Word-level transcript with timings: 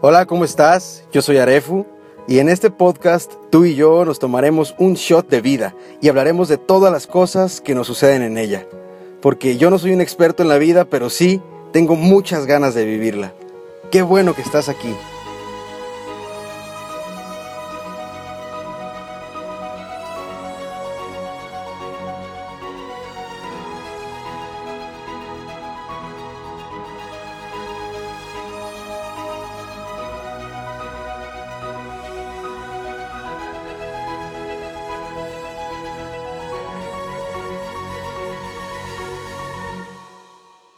Hola, 0.00 0.26
¿cómo 0.26 0.44
estás? 0.44 1.02
Yo 1.12 1.22
soy 1.22 1.38
Arefu 1.38 1.84
y 2.28 2.38
en 2.38 2.48
este 2.48 2.70
podcast 2.70 3.32
tú 3.50 3.64
y 3.64 3.74
yo 3.74 4.04
nos 4.04 4.20
tomaremos 4.20 4.76
un 4.78 4.94
shot 4.94 5.28
de 5.28 5.40
vida 5.40 5.74
y 6.00 6.08
hablaremos 6.08 6.46
de 6.46 6.56
todas 6.56 6.92
las 6.92 7.08
cosas 7.08 7.60
que 7.60 7.74
nos 7.74 7.88
suceden 7.88 8.22
en 8.22 8.38
ella. 8.38 8.64
Porque 9.20 9.56
yo 9.56 9.70
no 9.70 9.78
soy 9.80 9.90
un 9.90 10.00
experto 10.00 10.44
en 10.44 10.48
la 10.48 10.58
vida, 10.58 10.84
pero 10.84 11.10
sí 11.10 11.42
tengo 11.72 11.96
muchas 11.96 12.46
ganas 12.46 12.74
de 12.74 12.84
vivirla. 12.84 13.32
Qué 13.90 14.02
bueno 14.02 14.36
que 14.36 14.42
estás 14.42 14.68
aquí. 14.68 14.94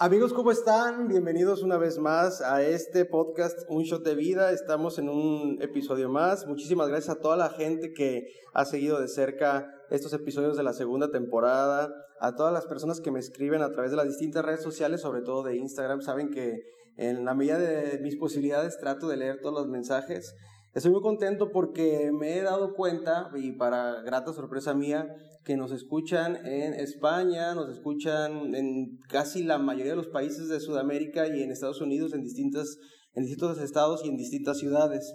Amigos, 0.03 0.33
¿cómo 0.33 0.51
están? 0.51 1.09
Bienvenidos 1.09 1.63
una 1.63 1.77
vez 1.77 1.99
más 1.99 2.41
a 2.41 2.63
este 2.63 3.05
podcast 3.05 3.65
Un 3.69 3.83
Shot 3.83 4.03
de 4.03 4.15
Vida. 4.15 4.51
Estamos 4.51 4.99
en 4.99 5.11
un 5.11 5.59
episodio 5.61 6.09
más. 6.09 6.47
Muchísimas 6.47 6.89
gracias 6.89 7.15
a 7.15 7.21
toda 7.21 7.37
la 7.37 7.51
gente 7.51 7.93
que 7.93 8.25
ha 8.55 8.65
seguido 8.65 8.99
de 8.99 9.09
cerca 9.09 9.71
estos 9.91 10.15
episodios 10.15 10.57
de 10.57 10.63
la 10.63 10.73
segunda 10.73 11.11
temporada, 11.11 11.93
a 12.19 12.35
todas 12.35 12.51
las 12.51 12.65
personas 12.65 13.03
que 13.03 13.11
me 13.11 13.19
escriben 13.19 13.61
a 13.61 13.73
través 13.73 13.91
de 13.91 13.99
las 13.99 14.07
distintas 14.07 14.43
redes 14.43 14.63
sociales, 14.63 15.03
sobre 15.03 15.21
todo 15.21 15.43
de 15.43 15.59
Instagram. 15.59 16.01
Saben 16.01 16.31
que 16.31 16.63
en 16.97 17.27
la 17.27 17.35
medida 17.35 17.59
de 17.59 17.99
mis 17.99 18.17
posibilidades 18.17 18.79
trato 18.79 19.07
de 19.07 19.19
leer 19.19 19.43
todos 19.43 19.55
los 19.55 19.69
mensajes. 19.69 20.35
Estoy 20.73 20.93
muy 20.93 21.01
contento 21.01 21.51
porque 21.51 22.13
me 22.13 22.39
he 22.39 22.43
dado 22.43 22.75
cuenta, 22.75 23.29
y 23.35 23.51
para 23.53 24.03
grata 24.03 24.33
sorpresa 24.33 24.73
mía, 24.73 25.09
que 25.45 25.57
nos 25.57 25.73
escuchan 25.73 26.37
en 26.47 26.75
España, 26.75 27.55
nos 27.55 27.69
escuchan 27.71 28.55
en 28.55 28.99
casi 29.09 29.43
la 29.43 29.59
mayoría 29.59 29.93
de 29.93 29.97
los 29.97 30.07
países 30.07 30.49
de 30.49 30.61
Sudamérica 30.61 31.27
y 31.27 31.43
en 31.43 31.51
Estados 31.51 31.81
Unidos, 31.81 32.15
en, 32.15 32.23
distintas, 32.23 32.79
en 33.15 33.25
distintos 33.25 33.59
estados 33.61 34.05
y 34.05 34.11
en 34.11 34.17
distintas 34.17 34.59
ciudades. 34.59 35.13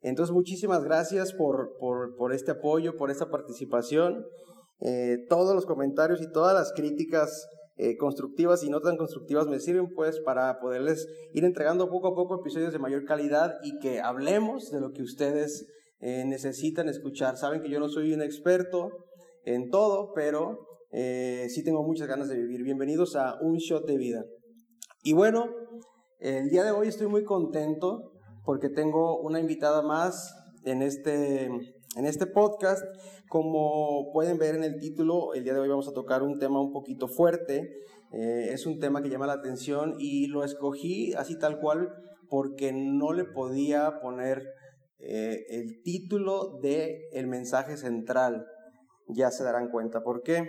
Entonces, 0.00 0.34
muchísimas 0.34 0.82
gracias 0.82 1.32
por, 1.32 1.76
por, 1.78 2.32
este 2.32 2.50
apoyo, 2.50 2.96
por 2.96 3.12
esta 3.12 3.30
participación. 3.30 4.24
Eh, 4.80 5.26
todos 5.28 5.54
los 5.54 5.64
comentarios 5.64 6.20
y 6.20 6.32
todas 6.32 6.54
las 6.54 6.72
críticas 6.72 7.46
eh, 7.78 7.96
constructivas 7.96 8.62
y 8.62 8.70
no 8.70 8.80
tan 8.80 8.96
constructivas 8.96 9.46
me 9.46 9.60
sirven 9.60 9.88
pues 9.94 10.20
para 10.20 10.58
poderles 10.60 11.08
ir 11.32 11.44
entregando 11.44 11.88
poco 11.88 12.08
a 12.08 12.14
poco 12.14 12.40
episodios 12.40 12.72
de 12.72 12.78
mayor 12.78 13.04
calidad 13.04 13.54
y 13.62 13.78
que 13.78 14.00
hablemos 14.00 14.70
de 14.70 14.80
lo 14.80 14.92
que 14.92 15.02
ustedes 15.02 15.66
eh, 16.00 16.24
necesitan 16.26 16.88
escuchar. 16.88 17.36
Saben 17.36 17.62
que 17.62 17.70
yo 17.70 17.80
no 17.80 17.88
soy 17.88 18.12
un 18.12 18.22
experto, 18.22 18.90
en 19.44 19.70
todo, 19.70 20.12
pero 20.14 20.58
eh, 20.90 21.46
sí 21.48 21.64
tengo 21.64 21.82
muchas 21.82 22.06
ganas 22.06 22.28
de 22.28 22.36
vivir. 22.36 22.62
Bienvenidos 22.62 23.16
a 23.16 23.38
Un 23.40 23.56
Shot 23.56 23.86
de 23.86 23.96
Vida. 23.96 24.24
Y 25.02 25.14
bueno, 25.14 25.46
el 26.20 26.50
día 26.50 26.64
de 26.64 26.70
hoy 26.70 26.88
estoy 26.88 27.06
muy 27.06 27.24
contento 27.24 28.12
porque 28.44 28.68
tengo 28.68 29.20
una 29.20 29.40
invitada 29.40 29.82
más 29.82 30.34
en 30.64 30.82
este, 30.82 31.48
en 31.98 32.06
este 32.06 32.26
podcast. 32.26 32.84
Como 33.28 34.10
pueden 34.12 34.38
ver 34.38 34.54
en 34.54 34.64
el 34.64 34.78
título, 34.78 35.34
el 35.34 35.44
día 35.44 35.52
de 35.52 35.60
hoy 35.60 35.68
vamos 35.68 35.88
a 35.88 35.92
tocar 35.92 36.22
un 36.22 36.38
tema 36.38 36.60
un 36.60 36.72
poquito 36.72 37.08
fuerte. 37.08 37.82
Eh, 38.12 38.50
es 38.52 38.66
un 38.66 38.78
tema 38.78 39.02
que 39.02 39.10
llama 39.10 39.26
la 39.26 39.34
atención 39.34 39.96
y 39.98 40.28
lo 40.28 40.44
escogí 40.44 41.12
así 41.14 41.36
tal 41.38 41.58
cual 41.60 41.92
porque 42.30 42.72
no 42.72 43.12
le 43.12 43.24
podía 43.24 44.00
poner 44.00 44.46
eh, 45.00 45.44
el 45.50 45.82
título 45.82 46.58
de 46.62 47.08
el 47.12 47.26
mensaje 47.26 47.76
central 47.76 48.46
ya 49.08 49.30
se 49.30 49.44
darán 49.44 49.68
cuenta 49.70 50.02
por 50.02 50.22
qué. 50.22 50.46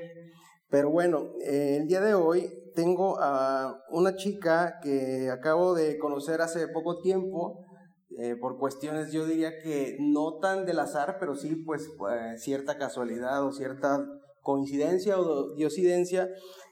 Pero 0.70 0.92
bueno, 0.92 1.32
eh, 1.44 1.78
el 1.82 1.88
día 1.88 2.02
de 2.02 2.14
hoy 2.14 2.48
tengo 2.76 3.20
a 3.20 3.84
una 3.90 4.16
chica 4.16 4.80
que 4.84 5.30
acabo 5.32 5.74
de 5.74 5.98
conocer 5.98 6.42
hace 6.42 6.68
poco 6.68 7.00
tiempo, 7.00 7.66
eh, 8.22 8.36
por 8.36 8.58
cuestiones 8.58 9.12
yo 9.12 9.26
diría 9.26 9.60
que 9.60 9.96
no 10.00 10.40
tan 10.40 10.66
del 10.66 10.80
azar, 10.80 11.18
pero 11.20 11.36
sí 11.36 11.56
pues 11.56 11.88
eh, 11.88 12.38
cierta 12.38 12.78
casualidad 12.78 13.46
o 13.46 13.52
cierta 13.52 14.06
coincidencia 14.42 15.20
o 15.20 15.54
diosidencia. 15.56 16.28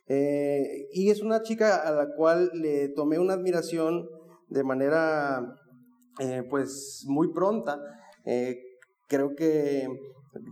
y 0.10 1.10
es 1.10 1.22
una 1.22 1.42
chica 1.42 1.76
a 1.88 1.92
la 1.92 2.08
cual 2.16 2.50
le 2.54 2.90
tomé 2.90 3.20
una 3.20 3.34
admiración 3.34 4.08
de 4.50 4.64
manera 4.64 5.42
pues 6.50 7.04
muy 7.08 7.32
pronta. 7.34 7.78
creo 9.08 9.36
que 9.36 9.88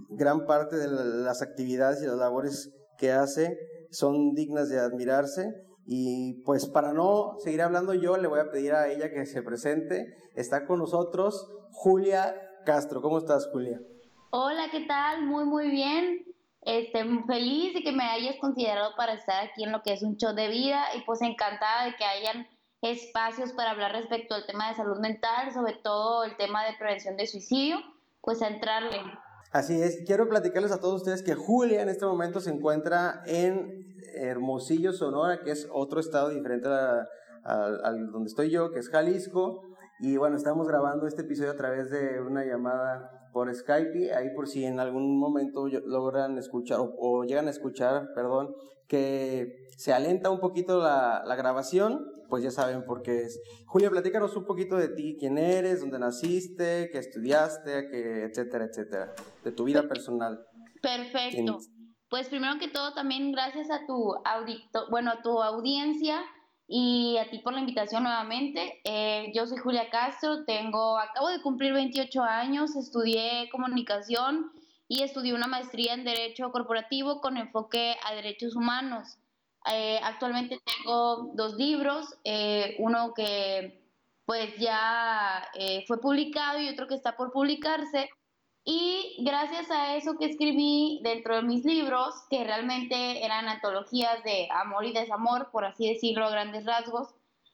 gran 0.09 0.45
parte 0.45 0.77
de 0.77 0.87
las 0.87 1.41
actividades 1.41 2.01
y 2.01 2.05
las 2.05 2.17
labores 2.17 2.71
que 2.97 3.11
hace 3.11 3.57
son 3.91 4.33
dignas 4.33 4.69
de 4.69 4.79
admirarse. 4.79 5.64
Y 5.85 6.41
pues 6.43 6.65
para 6.65 6.93
no 6.93 7.35
seguir 7.39 7.61
hablando 7.61 7.93
yo, 7.93 8.17
le 8.17 8.27
voy 8.27 8.39
a 8.39 8.49
pedir 8.49 8.73
a 8.73 8.87
ella 8.87 9.11
que 9.11 9.25
se 9.25 9.43
presente. 9.43 10.15
Está 10.35 10.65
con 10.65 10.79
nosotros 10.79 11.47
Julia 11.71 12.35
Castro. 12.65 13.01
¿Cómo 13.01 13.19
estás, 13.19 13.47
Julia? 13.51 13.79
Hola, 14.31 14.67
¿qué 14.71 14.81
tal? 14.81 15.25
Muy, 15.25 15.45
muy 15.45 15.69
bien. 15.69 16.25
Este, 16.61 17.05
feliz 17.27 17.75
de 17.75 17.83
que 17.83 17.91
me 17.91 18.03
hayas 18.03 18.37
considerado 18.37 18.95
para 18.97 19.13
estar 19.13 19.45
aquí 19.45 19.63
en 19.63 19.71
lo 19.71 19.83
que 19.83 19.93
es 19.93 20.01
un 20.01 20.17
show 20.17 20.33
de 20.33 20.49
vida 20.49 20.83
y 20.97 21.01
pues 21.01 21.21
encantada 21.21 21.85
de 21.85 21.95
que 21.95 22.03
hayan 22.03 22.47
espacios 22.81 23.53
para 23.53 23.71
hablar 23.71 23.91
respecto 23.91 24.33
al 24.33 24.47
tema 24.47 24.69
de 24.69 24.75
salud 24.75 24.99
mental, 24.99 25.53
sobre 25.53 25.73
todo 25.73 26.23
el 26.23 26.35
tema 26.37 26.65
de 26.65 26.73
prevención 26.73 27.17
de 27.17 27.27
suicidio, 27.27 27.77
pues 28.21 28.41
a 28.41 28.47
entrarle. 28.47 28.99
Así 29.55 29.81
es, 29.81 30.03
quiero 30.05 30.27
platicarles 30.27 30.73
a 30.73 30.81
todos 30.81 30.95
ustedes 30.95 31.23
que 31.23 31.33
Julia 31.33 31.81
en 31.81 31.87
este 31.87 32.05
momento 32.05 32.41
se 32.41 32.49
encuentra 32.49 33.23
en 33.25 33.85
Hermosillo, 34.17 34.91
Sonora, 34.91 35.43
que 35.45 35.51
es 35.51 35.69
otro 35.71 36.01
estado 36.01 36.27
diferente 36.27 36.67
a, 36.67 37.07
donde 38.11 38.27
estoy 38.27 38.49
yo, 38.49 38.71
que 38.73 38.79
es 38.79 38.89
Jalisco. 38.89 39.61
Y 40.01 40.17
bueno, 40.17 40.35
estamos 40.35 40.67
grabando 40.67 41.07
este 41.07 41.21
episodio 41.21 41.51
a 41.51 41.55
través 41.55 41.89
de 41.89 42.19
una 42.19 42.43
llamada 42.43 43.14
por 43.35 43.53
Skype, 43.53 44.13
ahí 44.13 44.29
por 44.33 44.47
si 44.47 44.63
en 44.63 44.79
algún 44.79 45.19
momento 45.19 45.67
logran 45.67 46.37
escuchar 46.37 46.79
o, 46.79 47.25
llegan 47.25 47.47
a 47.47 47.49
escuchar, 47.49 48.13
perdón, 48.15 48.55
que 48.87 49.67
se 49.75 49.91
alenta 49.91 50.29
un 50.29 50.39
poquito 50.39 50.81
la, 50.81 51.21
la 51.25 51.35
grabación, 51.35 51.99
pues 52.29 52.45
ya 52.45 52.51
saben 52.51 52.85
por 52.85 53.01
qué 53.01 53.23
es. 53.23 53.41
Julia, 53.65 53.89
platícanos 53.89 54.37
un 54.37 54.45
poquito 54.45 54.77
de 54.77 54.87
ti, 54.87 55.17
quién 55.19 55.37
eres, 55.37 55.81
dónde 55.81 55.99
naciste, 55.99 56.89
qué 56.93 56.97
estudiaste, 56.97 57.89
qué, 57.89 58.23
etcétera, 58.23 58.67
etcétera, 58.71 59.13
de 59.43 59.51
tu 59.51 59.65
vida 59.65 59.85
personal. 59.85 60.39
Perfecto. 60.81 61.57
Pues 62.07 62.29
primero 62.29 62.57
que 62.57 62.69
todo 62.69 62.93
también 62.93 63.33
gracias 63.33 63.69
a 63.69 63.85
tu 63.85 64.13
audito, 64.23 64.89
bueno, 64.89 65.11
a 65.11 65.21
tu 65.21 65.41
audiencia 65.43 66.21
y 66.67 67.17
a 67.17 67.29
ti 67.29 67.39
por 67.39 67.53
la 67.53 67.59
invitación 67.59 68.03
nuevamente. 68.03 68.81
Eh, 68.83 69.31
yo 69.33 69.45
soy 69.45 69.57
Julia 69.57 69.89
Castro, 69.89 70.45
tengo, 70.45 70.97
acabo 70.97 71.29
de 71.29 71.41
cumplir 71.41 71.73
28 71.73 72.23
años, 72.23 72.75
estudié 72.75 73.49
comunicación 73.51 74.51
y 74.87 75.03
estudié 75.03 75.33
una 75.33 75.47
maestría 75.47 75.93
en 75.93 76.03
Derecho 76.03 76.51
Corporativo 76.51 77.21
con 77.21 77.37
enfoque 77.37 77.95
a 78.03 78.13
derechos 78.13 78.55
humanos. 78.55 79.17
Eh, 79.71 79.99
actualmente 80.03 80.59
tengo 80.63 81.31
dos 81.33 81.55
libros, 81.55 82.17
eh, 82.23 82.75
uno 82.79 83.13
que 83.15 83.81
pues 84.25 84.57
ya 84.57 85.47
fue 85.85 86.01
publicado 86.01 86.59
y 86.59 86.67
otro 86.69 86.87
que 86.87 86.95
está 86.95 87.15
por 87.15 87.31
publicarse. 87.31 88.09
Y 88.65 89.17
gracias 89.19 89.69
a 89.69 89.95
eso 89.95 90.17
que 90.17 90.25
escribí 90.25 90.99
dentro 91.03 91.35
de 91.35 91.43
mis 91.43 91.63
libros, 91.63 92.15
que 92.29 92.43
realmente 92.43 93.23
eran 93.23 93.47
antologías 93.47 94.23
de 94.23 94.49
amor 94.51 94.85
y 94.85 94.91
desamor, 94.91 95.51
por 95.51 95.65
así 95.65 95.87
decirlo 95.87 96.25
a 96.25 96.31
grandes 96.31 96.65
rasgos, 96.65 97.13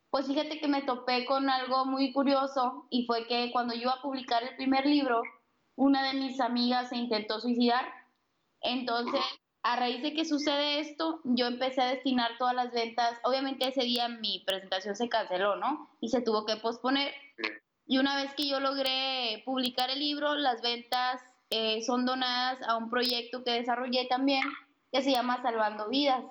pues 0.10 0.28
fíjate 0.28 0.60
que 0.60 0.68
me 0.68 0.82
topé 0.84 1.26
con 1.26 1.50
algo 1.50 1.86
muy 1.86 2.14
curioso 2.14 2.88
y 2.90 3.06
fue 3.06 3.28
que 3.28 3.52
cuando 3.52 3.74
yo 3.74 3.82
iba 3.82 3.94
a 3.94 4.02
publicar 4.02 4.44
el 4.44 4.56
primer 4.56 4.86
libro, 4.86 5.22
una 5.76 6.04
de 6.08 6.18
mis 6.18 6.40
amigas 6.40 6.90
se 6.90 6.98
intentó 6.98 7.40
suicidar. 7.40 7.86
Entonces 8.62 9.22
a 9.64 9.76
raíz 9.76 10.02
de 10.02 10.14
que 10.14 10.26
sucede 10.26 10.80
esto, 10.80 11.22
yo 11.24 11.46
empecé 11.46 11.82
a 11.82 11.90
destinar 11.90 12.32
todas 12.38 12.56
las 12.56 12.72
ventas. 12.72 13.20
Obviamente 13.24 13.68
ese 13.68 13.84
día 13.84 14.08
mi 14.08 14.44
presentación 14.46 14.96
se 14.96 15.10
canceló, 15.10 15.56
¿no? 15.56 15.90
Y 16.00 16.10
se 16.10 16.22
tuvo 16.22 16.46
que 16.46 16.56
posponer. 16.56 17.14
Y 17.92 17.98
una 17.98 18.16
vez 18.16 18.34
que 18.36 18.48
yo 18.48 18.62
logré 18.62 19.44
publicar 19.44 19.90
el 19.90 20.00
libro, 20.00 20.36
las 20.36 20.62
ventas 20.62 21.22
eh, 21.50 21.82
son 21.82 22.06
donadas 22.06 22.58
a 22.66 22.78
un 22.78 22.90
proyecto 22.90 23.44
que 23.44 23.52
desarrollé 23.52 24.06
también, 24.06 24.44
que 24.94 25.02
se 25.02 25.12
llama 25.12 25.42
Salvando 25.42 25.90
Vidas, 25.90 26.24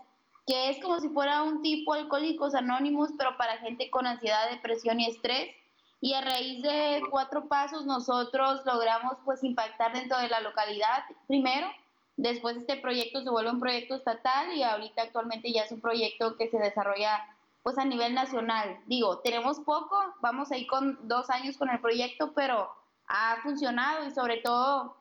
que 0.47 0.71
es 0.71 0.81
como 0.81 1.01
si 1.01 1.11
fuera 1.11 1.43
un 1.43 1.61
tipo 1.61 1.93
alcohólicos 1.93 2.55
anónimos, 2.55 3.11
pero 3.19 3.37
para 3.37 3.59
gente 3.59 3.91
con 3.91 4.07
ansiedad, 4.07 4.49
depresión 4.49 5.01
y 5.01 5.09
estrés. 5.09 5.55
Y 6.01 6.15
a 6.15 6.23
raíz 6.23 6.63
de 6.63 7.03
cuatro 7.11 7.47
pasos 7.47 7.85
nosotros 7.85 8.63
logramos 8.65 9.19
pues 9.27 9.45
impactar 9.45 9.93
dentro 9.93 10.17
de 10.17 10.31
la 10.31 10.41
localidad 10.41 11.05
primero 11.27 11.69
Después 12.17 12.59
este 12.59 12.77
proyecto 12.77 13.23
se 13.23 13.31
vuelve 13.31 13.51
un 13.51 13.61
proyecto 13.61 13.95
estatal 13.95 14.53
y 14.55 14.63
ahorita 14.63 15.03
actualmente 15.03 15.53
ya 15.53 15.63
es 15.63 15.73
un 15.73 15.81
proyecto 15.81 16.37
que 16.37 16.49
se 16.49 16.59
desarrolla 16.59 17.19
pues 17.63 17.79
a 17.79 17.85
nivel 17.85 18.15
nacional. 18.15 18.81
Digo, 18.87 19.19
tenemos 19.19 19.61
poco, 19.61 19.97
vamos 20.21 20.51
a 20.51 20.57
ir 20.57 20.67
con 20.67 20.99
dos 21.09 21.31
años 21.31 21.57
con 21.57 21.69
el 21.69 21.81
proyecto, 21.81 22.33
pero 22.35 22.71
ha 23.07 23.37
funcionado 23.43 24.07
y 24.07 24.13
sobre 24.13 24.39
todo 24.39 24.97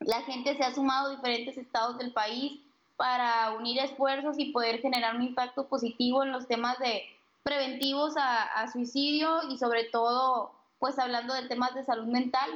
la 0.00 0.22
gente 0.22 0.56
se 0.56 0.64
ha 0.64 0.74
sumado 0.74 1.08
a 1.08 1.16
diferentes 1.16 1.56
estados 1.56 1.98
del 1.98 2.12
país 2.12 2.60
para 2.96 3.52
unir 3.52 3.80
esfuerzos 3.80 4.38
y 4.38 4.52
poder 4.52 4.80
generar 4.80 5.16
un 5.16 5.22
impacto 5.22 5.68
positivo 5.68 6.22
en 6.22 6.32
los 6.32 6.46
temas 6.46 6.78
de 6.78 7.02
preventivos 7.42 8.16
a, 8.16 8.42
a 8.42 8.70
suicidio 8.70 9.40
y 9.50 9.58
sobre 9.58 9.84
todo 9.84 10.52
pues 10.78 10.98
hablando 10.98 11.34
de 11.34 11.48
temas 11.48 11.74
de 11.74 11.84
salud 11.84 12.06
mental. 12.06 12.48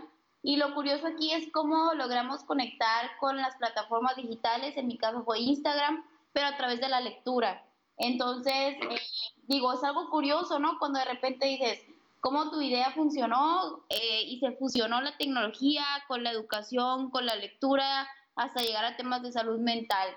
Y 0.44 0.56
lo 0.56 0.74
curioso 0.74 1.06
aquí 1.06 1.32
es 1.32 1.50
cómo 1.52 1.94
logramos 1.94 2.42
conectar 2.44 3.16
con 3.18 3.36
las 3.36 3.54
plataformas 3.56 4.16
digitales, 4.16 4.76
en 4.76 4.88
mi 4.88 4.98
caso 4.98 5.22
fue 5.24 5.38
Instagram, 5.38 6.04
pero 6.32 6.46
a 6.46 6.56
través 6.56 6.80
de 6.80 6.88
la 6.88 7.00
lectura. 7.00 7.64
Entonces, 7.98 8.76
eh, 8.90 9.00
digo, 9.46 9.72
es 9.72 9.84
algo 9.84 10.10
curioso, 10.10 10.58
¿no? 10.58 10.78
Cuando 10.78 10.98
de 10.98 11.04
repente 11.04 11.46
dices, 11.46 11.80
¿cómo 12.20 12.50
tu 12.50 12.60
idea 12.60 12.92
funcionó? 12.92 13.84
Eh, 13.88 14.22
y 14.26 14.38
se 14.40 14.52
fusionó 14.52 15.00
la 15.00 15.16
tecnología 15.16 15.84
con 16.08 16.22
la 16.24 16.30
educación, 16.30 17.10
con 17.10 17.26
la 17.26 17.36
lectura, 17.36 18.08
hasta 18.36 18.62
llegar 18.62 18.84
a 18.84 18.96
temas 18.96 19.22
de 19.22 19.32
salud 19.32 19.58
mental. 19.58 20.08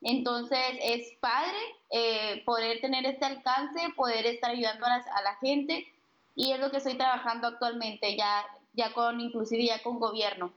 Entonces, 0.00 0.58
es 0.82 1.16
padre 1.20 1.56
eh, 1.90 2.42
poder 2.44 2.80
tener 2.80 3.06
este 3.06 3.24
alcance, 3.24 3.80
poder 3.96 4.26
estar 4.26 4.50
ayudando 4.50 4.86
a, 4.86 5.22
la 5.22 5.36
gente 5.40 5.86
y 6.34 6.52
es 6.52 6.60
lo 6.60 6.70
que 6.70 6.76
estoy 6.76 6.96
trabajando 6.96 7.48
actualmente, 7.48 8.14
ya, 8.16 8.44
ya 8.74 8.92
con, 8.92 9.20
inclusive 9.20 9.64
ya 9.64 9.82
con 9.82 9.98
gobierno. 9.98 10.52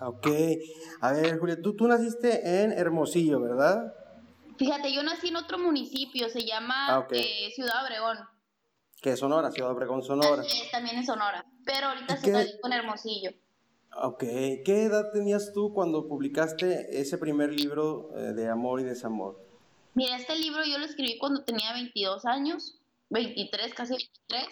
Ok, 0.00 0.26
a 1.02 1.12
ver 1.12 1.38
Julia, 1.38 1.60
tú, 1.60 1.76
tú 1.76 1.86
naciste 1.86 2.62
en 2.62 2.72
Hermosillo, 2.72 3.40
¿verdad? 3.40 3.92
Fíjate, 4.58 4.92
yo 4.92 5.02
nací 5.02 5.28
en 5.28 5.36
otro 5.36 5.58
municipio, 5.58 6.28
se 6.28 6.44
llama 6.44 6.96
ah, 6.96 7.06
eh, 7.10 7.50
Ciudad 7.54 7.84
Obregón. 7.84 8.18
¿Qué 9.00 9.10
es 9.12 9.18
Sonora? 9.18 9.50
Ciudad 9.50 9.72
Obregón, 9.72 10.02
Sonora. 10.02 10.42
Sí, 10.44 10.62
también 10.70 10.96
en 10.96 11.06
Sonora, 11.06 11.44
pero 11.64 11.88
ahorita 11.88 12.16
se 12.16 12.30
está 12.30 12.66
en 12.68 12.72
Hermosillo. 12.72 13.30
Ok, 13.94 14.20
¿qué 14.64 14.84
edad 14.84 15.10
tenías 15.12 15.52
tú 15.52 15.74
cuando 15.74 16.08
publicaste 16.08 17.00
ese 17.00 17.18
primer 17.18 17.52
libro 17.52 18.10
eh, 18.16 18.32
de 18.32 18.48
amor 18.48 18.80
y 18.80 18.84
desamor? 18.84 19.38
Mira, 19.94 20.16
este 20.16 20.36
libro 20.36 20.64
yo 20.64 20.78
lo 20.78 20.86
escribí 20.86 21.18
cuando 21.18 21.44
tenía 21.44 21.72
22 21.74 22.24
años, 22.24 22.80
23, 23.10 23.74
casi 23.74 23.92
23. 23.92 24.46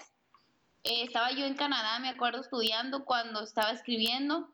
Eh, 0.85 1.05
estaba 1.05 1.31
yo 1.32 1.46
en 1.46 1.55
Canadá, 1.55 1.99
me 2.00 2.08
acuerdo, 2.08 2.41
estudiando 2.41 3.05
cuando 3.05 3.43
estaba 3.43 3.70
escribiendo, 3.70 4.50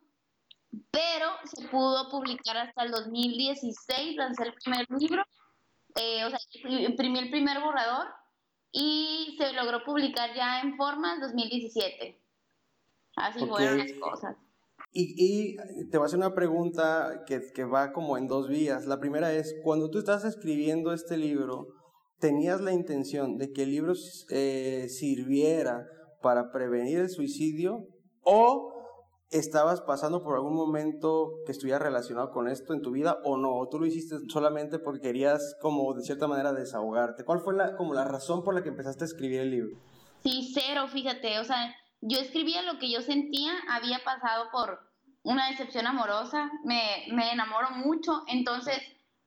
pero 0.90 1.26
se 1.44 1.68
pudo 1.68 2.08
publicar 2.10 2.56
hasta 2.56 2.84
el 2.84 2.90
2016, 2.90 4.16
lancé 4.16 4.44
el 4.44 4.54
primer 4.54 4.86
libro, 4.98 5.22
eh, 5.94 6.24
o 6.24 6.30
sea, 6.30 6.38
imprimí 6.80 7.18
el 7.18 7.30
primer 7.30 7.60
borrador 7.60 8.06
y 8.72 9.36
se 9.38 9.52
logró 9.52 9.82
publicar 9.84 10.34
ya 10.34 10.60
en 10.60 10.76
forma 10.76 11.14
en 11.14 11.20
2017. 11.20 12.20
Así 13.16 13.46
fueron 13.46 13.78
las 13.78 13.92
cosas. 13.92 14.36
Y, 14.92 15.14
y, 15.16 15.56
te 15.90 15.98
voy 15.98 16.04
a 16.04 16.06
hacer 16.06 16.18
una 16.18 16.34
pregunta 16.34 17.24
que, 17.26 17.40
que, 17.54 17.64
va 17.64 17.92
como 17.92 18.18
en 18.18 18.28
dos 18.28 18.48
vías. 18.48 18.86
La 18.86 19.00
primera 19.00 19.32
es, 19.32 19.54
cuando 19.62 19.90
tú 19.90 19.98
estás 19.98 20.24
escribiendo 20.24 20.92
este 20.92 21.16
libro, 21.16 21.68
¿tenías 22.18 22.60
la 22.60 22.72
intención 22.72 23.36
de 23.36 23.52
que 23.52 23.62
el 23.62 23.70
libro 23.70 23.94
eh, 24.30 24.88
sirviera 24.88 25.86
para 26.22 26.50
prevenir 26.50 26.98
el 26.98 27.10
suicidio 27.10 27.86
o 28.22 28.75
estabas 29.30 29.80
pasando 29.80 30.22
por 30.22 30.36
algún 30.36 30.54
momento 30.54 31.40
que 31.44 31.52
estuviera 31.52 31.78
relacionado 31.78 32.30
con 32.30 32.48
esto 32.48 32.72
en 32.72 32.82
tu 32.82 32.92
vida 32.92 33.18
o 33.24 33.36
no, 33.36 33.56
o 33.56 33.68
tú 33.68 33.78
lo 33.78 33.86
hiciste 33.86 34.16
solamente 34.28 34.78
porque 34.78 35.00
querías 35.00 35.56
como 35.60 35.92
de 35.94 36.02
cierta 36.02 36.28
manera 36.28 36.52
desahogarte. 36.52 37.24
¿Cuál 37.24 37.40
fue 37.40 37.54
la, 37.54 37.76
como 37.76 37.94
la 37.94 38.04
razón 38.04 38.44
por 38.44 38.54
la 38.54 38.62
que 38.62 38.68
empezaste 38.68 39.04
a 39.04 39.06
escribir 39.06 39.40
el 39.40 39.50
libro? 39.50 39.76
Sí, 40.22 40.52
cero, 40.54 40.86
fíjate, 40.88 41.38
o 41.38 41.44
sea, 41.44 41.74
yo 42.00 42.18
escribía 42.18 42.62
lo 42.62 42.78
que 42.78 42.90
yo 42.90 43.00
sentía, 43.00 43.52
había 43.68 44.02
pasado 44.04 44.46
por 44.52 44.80
una 45.22 45.50
decepción 45.50 45.86
amorosa, 45.86 46.50
me, 46.64 47.06
me 47.12 47.32
enamoro 47.32 47.70
mucho, 47.70 48.22
entonces 48.28 48.78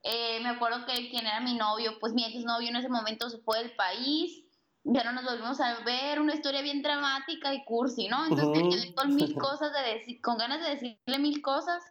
eh, 0.03 0.39
me 0.41 0.49
acuerdo 0.49 0.85
que 0.85 1.09
quien 1.09 1.25
era 1.25 1.41
mi 1.41 1.55
novio, 1.55 1.99
pues 1.99 2.13
mi 2.13 2.23
exnovio 2.23 2.69
en 2.69 2.77
ese 2.77 2.89
momento 2.89 3.29
se 3.29 3.39
fue 3.39 3.59
del 3.59 3.75
país, 3.75 4.45
ya 4.83 5.03
no 5.03 5.11
nos 5.11 5.25
volvimos 5.25 5.59
a 5.59 5.79
ver, 5.81 6.19
una 6.19 6.33
historia 6.33 6.61
bien 6.61 6.81
dramática 6.81 7.53
y 7.53 7.63
cursi, 7.65 8.07
¿no? 8.07 8.23
Entonces 8.23 8.47
me 8.49 8.69
quedé 8.69 8.93
con 8.95 9.15
mil 9.15 9.33
cosas 9.39 9.71
de 9.73 9.93
decir, 9.93 10.21
con 10.21 10.37
ganas 10.37 10.61
de 10.61 10.69
decirle 10.69 11.19
mil 11.19 11.41
cosas 11.41 11.83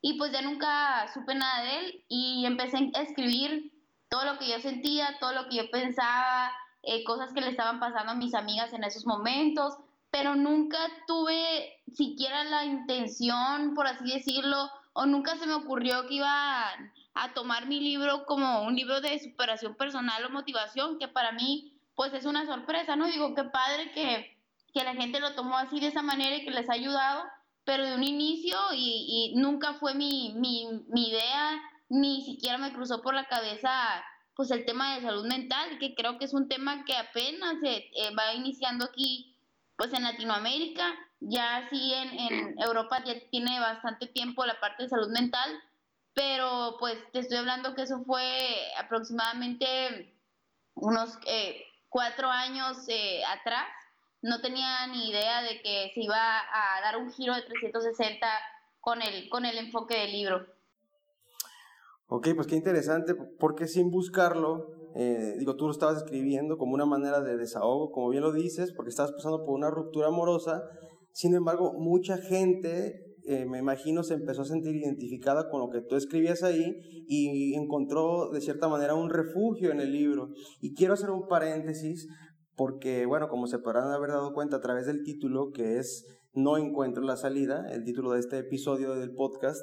y 0.00 0.18
pues 0.18 0.32
ya 0.32 0.42
nunca 0.42 1.08
supe 1.14 1.34
nada 1.34 1.62
de 1.62 1.78
él 1.78 2.04
y 2.08 2.44
empecé 2.44 2.90
a 2.94 3.02
escribir 3.02 3.72
todo 4.08 4.24
lo 4.24 4.38
que 4.38 4.48
yo 4.48 4.60
sentía, 4.60 5.16
todo 5.20 5.32
lo 5.32 5.48
que 5.48 5.56
yo 5.56 5.70
pensaba, 5.70 6.52
eh, 6.82 7.04
cosas 7.04 7.32
que 7.32 7.40
le 7.40 7.50
estaban 7.50 7.78
pasando 7.78 8.12
a 8.12 8.16
mis 8.16 8.34
amigas 8.34 8.72
en 8.72 8.84
esos 8.84 9.06
momentos, 9.06 9.76
pero 10.10 10.34
nunca 10.34 10.78
tuve 11.06 11.80
siquiera 11.94 12.44
la 12.44 12.64
intención, 12.64 13.74
por 13.74 13.86
así 13.86 14.12
decirlo, 14.12 14.70
o 14.92 15.06
nunca 15.06 15.36
se 15.36 15.46
me 15.46 15.54
ocurrió 15.54 16.06
que 16.06 16.14
iba 16.14 16.28
a, 16.28 16.74
a 17.14 17.32
tomar 17.32 17.66
mi 17.66 17.80
libro 17.80 18.26
como 18.26 18.64
un 18.64 18.74
libro 18.74 19.00
de 19.00 19.18
superación 19.20 19.76
personal 19.76 20.24
o 20.24 20.30
motivación, 20.30 20.98
que 20.98 21.08
para 21.08 21.32
mí 21.32 21.71
pues 21.94 22.12
es 22.14 22.24
una 22.24 22.46
sorpresa, 22.46 22.96
¿no? 22.96 23.06
Digo, 23.06 23.34
qué 23.34 23.44
padre 23.44 23.92
que, 23.92 24.38
que 24.72 24.84
la 24.84 24.94
gente 24.94 25.20
lo 25.20 25.34
tomó 25.34 25.58
así 25.58 25.80
de 25.80 25.88
esa 25.88 26.02
manera 26.02 26.36
y 26.36 26.44
que 26.44 26.50
les 26.50 26.68
ha 26.68 26.74
ayudado, 26.74 27.24
pero 27.64 27.84
de 27.84 27.94
un 27.94 28.02
inicio 28.02 28.56
y, 28.72 29.32
y 29.34 29.40
nunca 29.40 29.74
fue 29.74 29.94
mi, 29.94 30.34
mi, 30.36 30.66
mi, 30.88 31.10
idea, 31.10 31.62
ni 31.88 32.24
siquiera 32.24 32.58
me 32.58 32.72
cruzó 32.72 33.02
por 33.02 33.14
la 33.14 33.28
cabeza 33.28 33.70
pues 34.34 34.50
el 34.50 34.64
tema 34.64 34.94
de 34.94 35.02
salud 35.02 35.26
mental, 35.26 35.78
que 35.78 35.94
creo 35.94 36.18
que 36.18 36.24
es 36.24 36.32
un 36.32 36.48
tema 36.48 36.84
que 36.84 36.96
apenas 36.96 37.60
se 37.60 37.76
eh, 37.76 38.14
va 38.18 38.34
iniciando 38.34 38.86
aquí 38.86 39.36
pues 39.76 39.92
en 39.92 40.04
Latinoamérica, 40.04 40.94
ya 41.20 41.68
sí 41.70 41.92
en, 41.94 42.18
en 42.18 42.60
Europa 42.60 43.02
ya 43.04 43.14
tiene 43.30 43.60
bastante 43.60 44.06
tiempo 44.06 44.46
la 44.46 44.58
parte 44.58 44.84
de 44.84 44.88
salud 44.88 45.10
mental, 45.10 45.50
pero 46.14 46.76
pues 46.78 46.98
te 47.12 47.20
estoy 47.20 47.38
hablando 47.38 47.74
que 47.74 47.82
eso 47.82 48.02
fue 48.04 48.26
aproximadamente 48.78 50.14
unos 50.74 51.18
eh, 51.26 51.64
cuatro 51.92 52.28
años 52.28 52.78
eh, 52.88 53.20
atrás, 53.24 53.66
no 54.22 54.40
tenía 54.40 54.86
ni 54.86 55.10
idea 55.10 55.42
de 55.42 55.60
que 55.60 55.90
se 55.94 56.00
iba 56.00 56.16
a 56.16 56.80
dar 56.80 56.96
un 56.96 57.12
giro 57.12 57.34
de 57.34 57.42
360 57.42 58.26
con 58.80 59.02
el, 59.02 59.28
con 59.28 59.44
el 59.44 59.58
enfoque 59.58 59.98
del 59.98 60.12
libro. 60.12 60.46
Ok, 62.08 62.28
pues 62.34 62.46
qué 62.46 62.56
interesante, 62.56 63.14
porque 63.14 63.66
sin 63.66 63.90
buscarlo, 63.90 64.70
eh, 64.94 65.36
digo, 65.38 65.56
tú 65.56 65.66
lo 65.66 65.72
estabas 65.72 65.98
escribiendo 65.98 66.58
como 66.58 66.74
una 66.74 66.86
manera 66.86 67.20
de 67.20 67.36
desahogo, 67.36 67.92
como 67.92 68.08
bien 68.08 68.22
lo 68.22 68.32
dices, 68.32 68.72
porque 68.72 68.90
estabas 68.90 69.12
pasando 69.12 69.44
por 69.44 69.54
una 69.54 69.70
ruptura 69.70 70.08
amorosa, 70.08 70.62
sin 71.12 71.34
embargo, 71.34 71.74
mucha 71.74 72.16
gente 72.16 73.11
eh, 73.26 73.46
me 73.46 73.58
imagino, 73.58 74.02
se 74.02 74.14
empezó 74.14 74.42
a 74.42 74.46
sentir 74.46 74.74
identificada 74.76 75.48
con 75.50 75.60
lo 75.60 75.70
que 75.70 75.80
tú 75.80 75.96
escribías 75.96 76.42
ahí 76.42 76.76
y 77.06 77.54
encontró 77.54 78.30
de 78.30 78.40
cierta 78.40 78.68
manera 78.68 78.94
un 78.94 79.10
refugio 79.10 79.70
en 79.70 79.80
el 79.80 79.92
libro. 79.92 80.30
Y 80.60 80.74
quiero 80.74 80.94
hacer 80.94 81.10
un 81.10 81.28
paréntesis 81.28 82.08
porque, 82.56 83.06
bueno, 83.06 83.28
como 83.28 83.46
se 83.46 83.58
podrán 83.58 83.90
haber 83.90 84.10
dado 84.10 84.34
cuenta 84.34 84.56
a 84.56 84.60
través 84.60 84.86
del 84.86 85.02
título, 85.02 85.50
que 85.52 85.78
es 85.78 86.04
No 86.34 86.58
encuentro 86.58 87.02
la 87.02 87.16
salida, 87.16 87.66
el 87.70 87.84
título 87.84 88.12
de 88.12 88.20
este 88.20 88.38
episodio 88.38 88.94
del 88.94 89.14
podcast, 89.14 89.62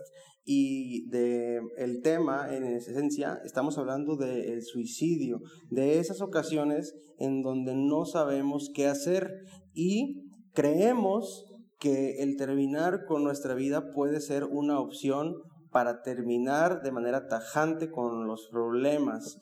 y 0.52 1.08
de 1.10 1.62
el 1.78 2.02
tema, 2.02 2.48
en 2.52 2.64
esencia, 2.64 3.40
estamos 3.46 3.78
hablando 3.78 4.16
del 4.16 4.64
suicidio, 4.64 5.42
de 5.70 6.00
esas 6.00 6.22
ocasiones 6.22 6.96
en 7.20 7.44
donde 7.44 7.76
no 7.76 8.06
sabemos 8.06 8.72
qué 8.74 8.88
hacer 8.88 9.30
y 9.74 10.24
creemos 10.54 11.46
que 11.80 12.22
el 12.22 12.36
terminar 12.36 13.06
con 13.06 13.24
nuestra 13.24 13.54
vida 13.54 13.92
puede 13.94 14.20
ser 14.20 14.44
una 14.44 14.80
opción 14.80 15.36
para 15.72 16.02
terminar 16.02 16.82
de 16.82 16.92
manera 16.92 17.28
tajante 17.28 17.90
con 17.90 18.28
los 18.28 18.48
problemas. 18.52 19.40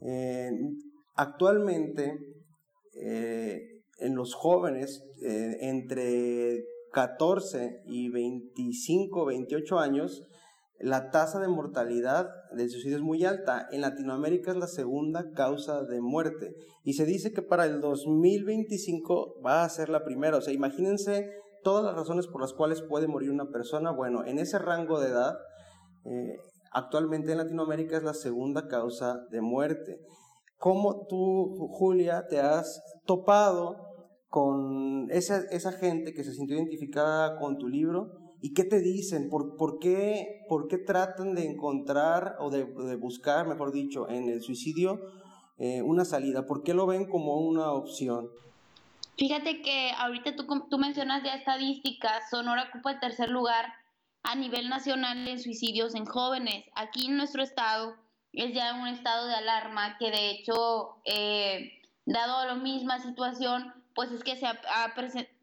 Eh, 0.00 0.50
actualmente, 1.14 2.18
eh, 2.94 3.60
en 3.98 4.14
los 4.14 4.34
jóvenes 4.34 5.04
eh, 5.22 5.56
entre 5.60 6.64
14 6.92 7.82
y 7.86 8.08
25, 8.10 9.24
28 9.26 9.78
años, 9.78 10.22
la 10.78 11.10
tasa 11.10 11.40
de 11.40 11.48
mortalidad 11.48 12.28
del 12.52 12.68
suicidio 12.68 12.96
es 12.96 13.02
muy 13.02 13.24
alta. 13.24 13.68
En 13.72 13.80
Latinoamérica 13.80 14.50
es 14.50 14.56
la 14.56 14.66
segunda 14.66 15.30
causa 15.32 15.82
de 15.82 16.00
muerte. 16.00 16.54
Y 16.82 16.94
se 16.94 17.06
dice 17.06 17.32
que 17.32 17.42
para 17.42 17.64
el 17.64 17.80
2025 17.80 19.40
va 19.44 19.64
a 19.64 19.68
ser 19.68 19.88
la 19.88 20.04
primera. 20.04 20.36
O 20.36 20.40
sea, 20.40 20.52
imagínense 20.52 21.30
todas 21.64 21.84
las 21.84 21.96
razones 21.96 22.28
por 22.28 22.40
las 22.40 22.52
cuales 22.52 22.82
puede 22.82 23.08
morir 23.08 23.32
una 23.32 23.50
persona, 23.50 23.90
bueno, 23.90 24.24
en 24.24 24.38
ese 24.38 24.60
rango 24.60 25.00
de 25.00 25.08
edad, 25.08 25.34
eh, 26.04 26.36
actualmente 26.70 27.32
en 27.32 27.38
Latinoamérica 27.38 27.96
es 27.96 28.04
la 28.04 28.14
segunda 28.14 28.68
causa 28.68 29.18
de 29.30 29.40
muerte. 29.40 29.98
¿Cómo 30.58 31.06
tú, 31.08 31.68
Julia, 31.72 32.26
te 32.28 32.40
has 32.40 32.80
topado 33.06 33.76
con 34.28 35.10
esa, 35.10 35.72
gente 35.72 36.14
que 36.14 36.24
se 36.24 36.32
sintió 36.32 36.56
identificada 36.56 37.38
con 37.38 37.58
tu 37.58 37.68
libro? 37.68 38.12
¿Y 38.40 38.52
qué 38.52 38.64
te 38.64 38.80
dicen? 38.80 39.30
¿Por, 39.30 39.78
qué, 39.78 40.44
por 40.48 40.68
qué 40.68 40.78
tratan 40.78 41.34
de 41.34 41.46
encontrar 41.46 42.36
o 42.40 42.50
de, 42.50 42.64
de 42.64 42.96
buscar, 42.96 43.48
mejor 43.48 43.72
dicho, 43.72 44.08
en 44.08 44.28
el 44.28 44.42
suicidio 44.42 45.00
eh, 45.56 45.82
una 45.82 46.04
salida? 46.04 46.46
¿Por 46.46 46.62
qué 46.62 46.74
lo 46.74 46.86
ven 46.86 47.08
como 47.08 47.38
una 47.38 47.72
opción? 47.72 48.28
Fíjate 49.16 49.62
que 49.62 49.92
ahorita 49.96 50.34
tú, 50.36 50.46
tú 50.68 50.78
mencionas 50.78 51.22
ya 51.22 51.34
estadísticas, 51.34 52.30
Sonora 52.30 52.68
ocupa 52.68 52.92
el 52.92 53.00
tercer 53.00 53.30
lugar 53.30 53.72
a 54.24 54.34
nivel 54.34 54.68
nacional 54.68 55.28
en 55.28 55.40
suicidios 55.40 55.94
en 55.94 56.06
jóvenes. 56.06 56.64
Aquí 56.74 57.06
en 57.06 57.16
nuestro 57.16 57.42
estado 57.42 57.96
es 58.32 58.54
ya 58.54 58.74
un 58.74 58.88
estado 58.88 59.26
de 59.26 59.34
alarma 59.34 59.96
que 59.98 60.10
de 60.10 60.30
hecho, 60.30 60.96
eh, 61.04 61.80
dado 62.06 62.46
la 62.46 62.54
misma 62.54 62.98
situación, 62.98 63.72
pues 63.94 64.10
es 64.10 64.24
que 64.24 64.36
se 64.36 64.46
ha, 64.46 64.58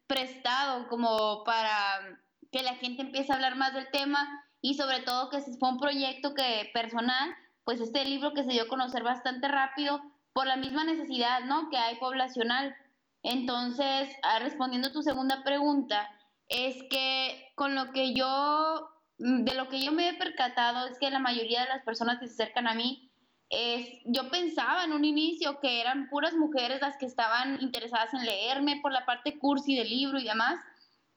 prestado 0.08 0.90
como 0.90 1.46
para 1.46 2.20
que 2.52 2.64
la 2.64 2.76
gente 2.76 3.02
empiece 3.02 3.32
a 3.32 3.36
hablar 3.36 3.56
más 3.56 3.74
del 3.74 3.90
tema 3.92 4.44
y 4.60 4.74
sobre 4.74 5.00
todo 5.00 5.30
que 5.30 5.40
fue 5.40 5.70
un 5.70 5.80
proyecto 5.80 6.34
que 6.34 6.70
personal, 6.74 7.34
pues 7.64 7.80
este 7.80 8.04
libro 8.04 8.34
que 8.34 8.44
se 8.44 8.52
dio 8.52 8.64
a 8.64 8.68
conocer 8.68 9.04
bastante 9.04 9.48
rápido 9.48 10.02
por 10.34 10.48
la 10.48 10.58
misma 10.58 10.84
necesidad, 10.84 11.46
¿no? 11.46 11.70
Que 11.70 11.78
hay 11.78 11.96
poblacional. 11.96 12.76
Entonces, 13.24 14.10
ah, 14.24 14.40
respondiendo 14.40 14.90
a 14.90 14.92
tu 14.92 15.02
segunda 15.02 15.44
pregunta, 15.44 16.10
es 16.48 16.76
que 16.90 17.52
con 17.56 17.76
lo 17.76 17.92
que 17.92 18.14
yo, 18.14 18.90
mm, 19.20 19.44
de 19.44 19.56
lo 19.56 19.70
que 19.70 19.82
yo 19.84 19.92
me 19.92 20.10
he 20.10 20.14
percatado 20.16 20.88
es 20.88 20.98
que 21.00 21.10
la 21.10 21.20
mayoría 21.20 21.62
de 21.62 21.70
las 21.70 21.84
personas 21.84 22.20
que 22.20 22.28
se 22.28 22.34
acercan 22.34 22.68
a 22.68 22.74
mí, 22.74 23.12
es, 23.50 23.86
yo 24.06 24.30
pensaba 24.30 24.86
en 24.86 24.94
un 24.94 25.04
inicio 25.04 25.60
que 25.60 25.82
eran 25.82 26.10
puras 26.10 26.34
mujeres 26.34 26.80
las 26.82 26.98
que 26.98 27.06
estaban 27.06 27.62
interesadas 27.62 28.14
en 28.14 28.26
leerme 28.26 28.80
por 28.82 28.94
la 28.94 29.06
parte 29.06 29.38
cursi 29.38 29.76
del 29.76 29.90
libro 29.90 30.20
y 30.20 30.24
demás, 30.24 30.60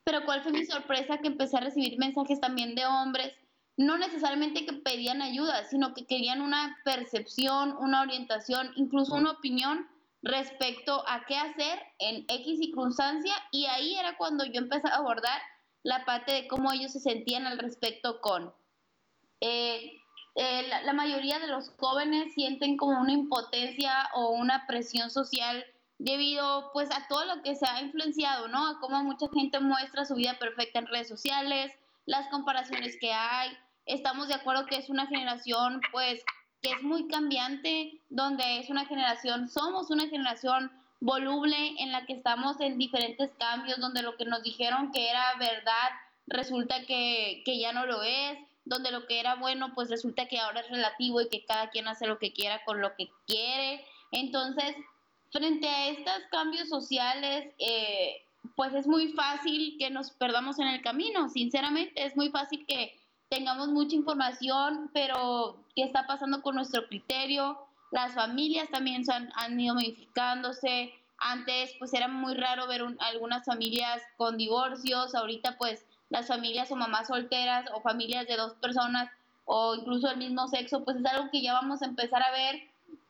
pero 0.05 0.25
cuál 0.25 0.43
fue 0.43 0.53
mi 0.53 0.67
sorpresa 0.67 1.19
que 1.19 1.29
empecé 1.29 1.57
a 1.57 1.61
recibir 1.61 1.97
mensajes 1.99 2.41
también 2.41 2.75
de 2.75 2.87
hombres, 2.87 3.33
no 3.77 3.99
necesariamente 3.99 4.67
que 4.67 4.73
pedían 4.75 5.23
ayuda, 5.23 5.65
sino 5.65 5.95
que 5.95 6.07
querían 6.07 6.41
una 6.41 6.77
percepción, 6.85 7.77
una 7.79 8.03
orientación, 8.03 8.71
incluso 8.77 9.15
una 9.15 9.33
opinión 9.33 9.89
respecto 10.25 11.04
a 11.07 11.25
qué 11.26 11.37
hacer 11.37 11.78
en 11.99 12.25
X 12.28 12.59
circunstancia 12.59 13.35
y 13.52 13.66
ahí 13.66 13.95
era 13.95 14.16
cuando 14.16 14.45
yo 14.47 14.59
empecé 14.59 14.88
a 14.88 14.97
abordar 14.97 15.40
la 15.83 16.04
parte 16.07 16.33
de 16.33 16.49
cómo 16.49 16.73
ellos 16.73 16.93
se 16.93 17.00
sentían 17.00 17.47
al 17.47 17.59
respecto 17.59 18.21
con. 18.23 18.52
Eh, 19.40 20.00
eh, 20.37 20.66
la, 20.85 20.93
mayoría 20.95 21.38
de 21.38 21.47
los 21.47 21.71
jóvenes 21.76 22.33
sienten 22.33 22.76
como 22.76 22.99
una 23.00 23.12
impotencia 23.12 24.09
o 24.14 24.31
una 24.31 24.66
presión 24.66 25.11
social 25.11 25.64
debido 25.99 26.71
pues 26.73 26.90
a 26.90 27.07
todo 27.07 27.25
lo 27.26 27.43
que 27.43 27.54
se 27.54 27.66
ha 27.66 27.83
influenciado, 27.83 28.49
¿no? 28.49 28.66
A 28.66 28.81
cómo 28.81 29.04
mucha 29.04 29.26
gente 29.33 29.61
muestra 29.61 30.07
su 30.07 30.14
vida 30.14 30.38
perfecta 30.38 30.78
en 30.78 30.87
redes 30.87 31.09
sociales, 31.09 31.71
las 32.07 32.28
comparaciones 32.28 32.97
que 32.99 33.12
hay. 33.12 33.50
Estamos 33.85 34.28
de 34.28 34.35
acuerdo 34.35 34.64
que 34.64 34.76
es 34.76 34.88
una 34.88 35.07
generación 35.07 35.83
pues 35.93 36.25
que 36.64 36.71
es 36.71 36.83
muy 36.83 37.06
cambiante, 37.09 38.00
donde 38.09 38.59
es 38.59 38.71
una 38.71 38.87
generación, 38.87 39.50
somos 39.50 39.90
una 39.90 40.09
generación 40.09 40.73
voluble 40.99 41.75
en 41.78 41.92
la 41.92 42.06
que 42.06 42.14
estamos 42.14 42.59
en 42.61 42.78
diferentes 42.78 43.30
cambios, 43.38 43.78
donde 43.78 44.00
lo 44.00 44.16
que 44.16 44.25
nos 44.25 44.42
dijeron 44.42 44.90
que 44.90 45.11
era 45.11 45.35
verdad 45.38 45.90
resulta 46.26 46.87
que, 46.87 47.42
que 47.44 47.59
ya 47.59 47.75
no 47.75 47.85
lo 47.85 48.02
es, 48.02 48.38
donde 48.64 48.90
lo 48.90 49.06
que 49.06 49.21
era 49.21 49.35
bueno 49.35 49.75
pues 49.75 49.90
resulta 49.90 50.26
que 50.26 50.38
ahora 50.38 50.61
es 50.61 50.71
relativo 50.71 51.21
y 51.21 51.28
que 51.28 51.44
cada 51.44 51.68
quien 51.68 51.87
hace 51.87 52.06
lo 52.06 52.18
que 52.18 52.33
quiera 52.33 52.64
con 52.64 52.80
lo 52.80 52.97
que 52.97 53.11
quiere. 53.26 53.85
Entonces, 54.11 54.75
frente 55.30 55.68
a 55.68 55.88
estos 55.88 56.23
cambios 56.30 56.71
sociales, 56.71 57.52
eh, 57.59 58.23
pues 58.56 58.73
es 58.73 58.87
muy 58.87 59.12
fácil 59.12 59.76
que 59.78 59.90
nos 59.90 60.12
perdamos 60.12 60.59
en 60.59 60.68
el 60.68 60.80
camino, 60.80 61.28
sinceramente, 61.28 62.06
es 62.06 62.16
muy 62.16 62.30
fácil 62.30 62.64
que 62.66 62.99
tengamos 63.35 63.69
mucha 63.69 63.97
información, 63.97 64.91
pero 64.95 65.57
¿qué 65.75 65.83
está 65.83 66.07
pasando 66.07 66.41
con 66.41 66.55
nuestro 66.55 66.87
criterio? 66.87 67.59
Las 67.91 68.14
familias 68.14 68.69
también 68.71 69.03
han, 69.11 69.31
han 69.35 69.59
ido 69.59 69.75
modificándose. 69.75 70.93
Antes 71.19 71.73
pues 71.79 71.93
era 71.95 72.07
muy 72.07 72.35
raro 72.35 72.69
ver 72.69 72.83
algunas 73.00 73.45
familias 73.45 74.03
con 74.17 74.37
divorcios, 74.37 75.14
ahorita 75.14 75.57
pues 75.59 75.85
las 76.11 76.29
familias 76.29 76.71
o 76.71 76.76
mamás 76.76 77.09
solteras 77.09 77.67
o 77.75 77.81
familias 77.81 78.26
de 78.29 78.37
dos 78.37 78.55
personas 78.55 79.11
o 79.47 79.75
incluso 79.75 80.11
el 80.11 80.19
mismo 80.19 80.47
sexo, 80.49 80.85
pues 80.85 80.97
es 80.99 81.07
algo 81.07 81.31
que 81.31 81.43
ya 81.43 81.55
vamos 81.55 81.83
a 81.83 81.87
empezar 81.87 82.23
a 82.23 82.31
ver 82.31 82.62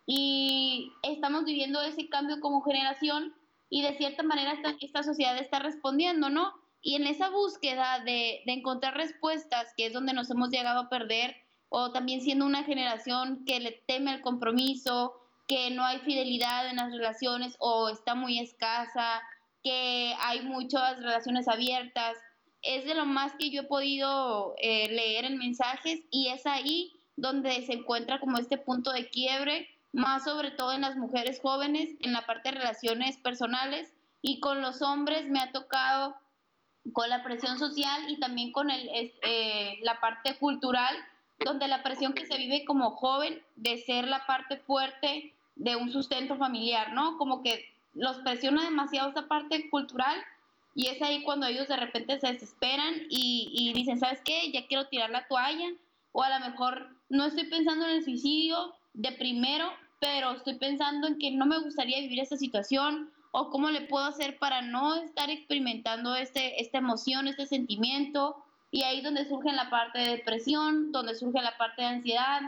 y 0.06 0.92
estamos 1.02 1.44
viviendo 1.44 1.82
ese 1.82 2.08
cambio 2.08 2.40
como 2.40 2.62
generación 2.62 3.34
y 3.68 3.82
de 3.82 3.96
cierta 3.96 4.22
manera 4.22 4.52
esta, 4.52 4.74
esta 4.80 5.02
sociedad 5.02 5.36
está 5.38 5.58
respondiendo, 5.58 6.30
¿no? 6.30 6.52
Y 6.84 6.94
en 6.94 7.06
esa 7.08 7.30
búsqueda 7.30 7.98
de, 8.04 8.42
de, 8.46 8.52
encontrar 8.52 8.94
respuestas, 8.96 9.72
que 9.76 9.86
es 9.86 9.92
donde 9.92 10.12
nos 10.12 10.30
hemos 10.30 10.50
llegado 10.50 10.82
a 10.82 10.88
perder, 10.88 11.34
o 11.70 11.90
también 11.90 12.20
siendo 12.20 12.46
una 12.46 12.62
generación 12.62 13.44
que 13.44 13.58
le 13.58 13.72
teme 13.88 14.12
al 14.12 14.20
compromiso, 14.20 15.14
que 15.48 15.70
no 15.70 15.84
hay 15.84 15.98
fidelidad 16.00 16.68
en 16.68 16.76
las 16.76 16.92
relaciones 16.92 17.56
o 17.58 17.88
está 17.88 18.14
muy 18.14 18.38
escasa, 18.38 19.22
que 19.64 20.14
hay 20.20 20.42
muchas 20.42 20.98
relaciones 20.98 21.48
abiertas, 21.48 22.16
es 22.62 22.84
de 22.84 22.94
lo 22.94 23.06
más 23.06 23.32
que 23.38 23.50
yo 23.50 23.62
he 23.62 23.66
podido 23.66 24.54
eh, 24.58 24.88
leer 24.88 25.24
en 25.24 25.38
mensajes 25.38 26.00
y 26.10 26.28
es 26.28 26.46
ahí 26.46 26.92
donde 27.16 27.64
se 27.66 27.74
encuentra 27.74 28.20
como 28.20 28.38
este 28.38 28.58
punto 28.58 28.92
de 28.92 29.08
quiebre, 29.08 29.68
más 29.92 30.24
sobre 30.24 30.50
todo 30.50 30.72
en 30.72 30.80
las 30.80 30.96
mujeres 30.96 31.40
jóvenes, 31.40 31.90
en 32.00 32.12
la 32.12 32.26
parte 32.26 32.50
de 32.50 32.58
relaciones 32.58 33.16
personales 33.18 33.92
y 34.22 34.40
con 34.40 34.62
los 34.62 34.82
hombres 34.82 35.28
me 35.28 35.40
ha 35.40 35.52
tocado 35.52 36.16
con 36.92 37.08
la 37.08 37.22
presión 37.22 37.58
social 37.58 38.08
y 38.08 38.18
también 38.18 38.52
con 38.52 38.70
el, 38.70 39.12
eh, 39.22 39.78
la 39.82 40.00
parte 40.00 40.36
cultural, 40.36 40.94
donde 41.44 41.68
la 41.68 41.82
presión 41.82 42.12
que 42.12 42.26
se 42.26 42.36
vive 42.36 42.64
como 42.64 42.90
joven 42.92 43.42
de 43.56 43.78
ser 43.78 44.06
la 44.06 44.26
parte 44.26 44.58
fuerte 44.58 45.34
de 45.56 45.76
un 45.76 45.90
sustento 45.90 46.36
familiar, 46.36 46.92
¿no? 46.92 47.16
Como 47.16 47.42
que 47.42 47.64
los 47.94 48.18
presiona 48.18 48.64
demasiado 48.64 49.10
esa 49.10 49.26
parte 49.28 49.68
cultural 49.70 50.16
y 50.74 50.88
es 50.88 51.00
ahí 51.02 51.22
cuando 51.22 51.46
ellos 51.46 51.68
de 51.68 51.76
repente 51.76 52.18
se 52.18 52.32
desesperan 52.32 52.94
y, 53.08 53.48
y 53.52 53.72
dicen, 53.72 53.98
¿sabes 53.98 54.20
qué? 54.24 54.50
Ya 54.52 54.66
quiero 54.66 54.88
tirar 54.88 55.10
la 55.10 55.26
toalla. 55.28 55.68
O 56.12 56.22
a 56.22 56.38
lo 56.38 56.46
mejor 56.46 56.96
no 57.08 57.24
estoy 57.26 57.44
pensando 57.44 57.86
en 57.86 57.96
el 57.96 58.04
suicidio 58.04 58.74
de 58.92 59.12
primero, 59.12 59.70
pero 60.00 60.32
estoy 60.32 60.56
pensando 60.56 61.06
en 61.06 61.18
que 61.18 61.30
no 61.30 61.46
me 61.46 61.60
gustaría 61.60 62.00
vivir 62.00 62.20
esta 62.20 62.36
situación 62.36 63.10
o 63.36 63.50
cómo 63.50 63.68
le 63.70 63.80
puedo 63.80 64.04
hacer 64.04 64.38
para 64.38 64.62
no 64.62 64.94
estar 64.94 65.28
experimentando 65.28 66.14
este, 66.14 66.62
esta 66.62 66.78
emoción, 66.78 67.26
este 67.26 67.46
sentimiento. 67.46 68.36
Y 68.70 68.84
ahí 68.84 69.00
donde 69.00 69.28
surge 69.28 69.50
la 69.50 69.70
parte 69.70 69.98
de 69.98 70.10
depresión, 70.10 70.92
donde 70.92 71.16
surge 71.16 71.42
la 71.42 71.56
parte 71.58 71.82
de 71.82 71.88
ansiedad, 71.88 72.42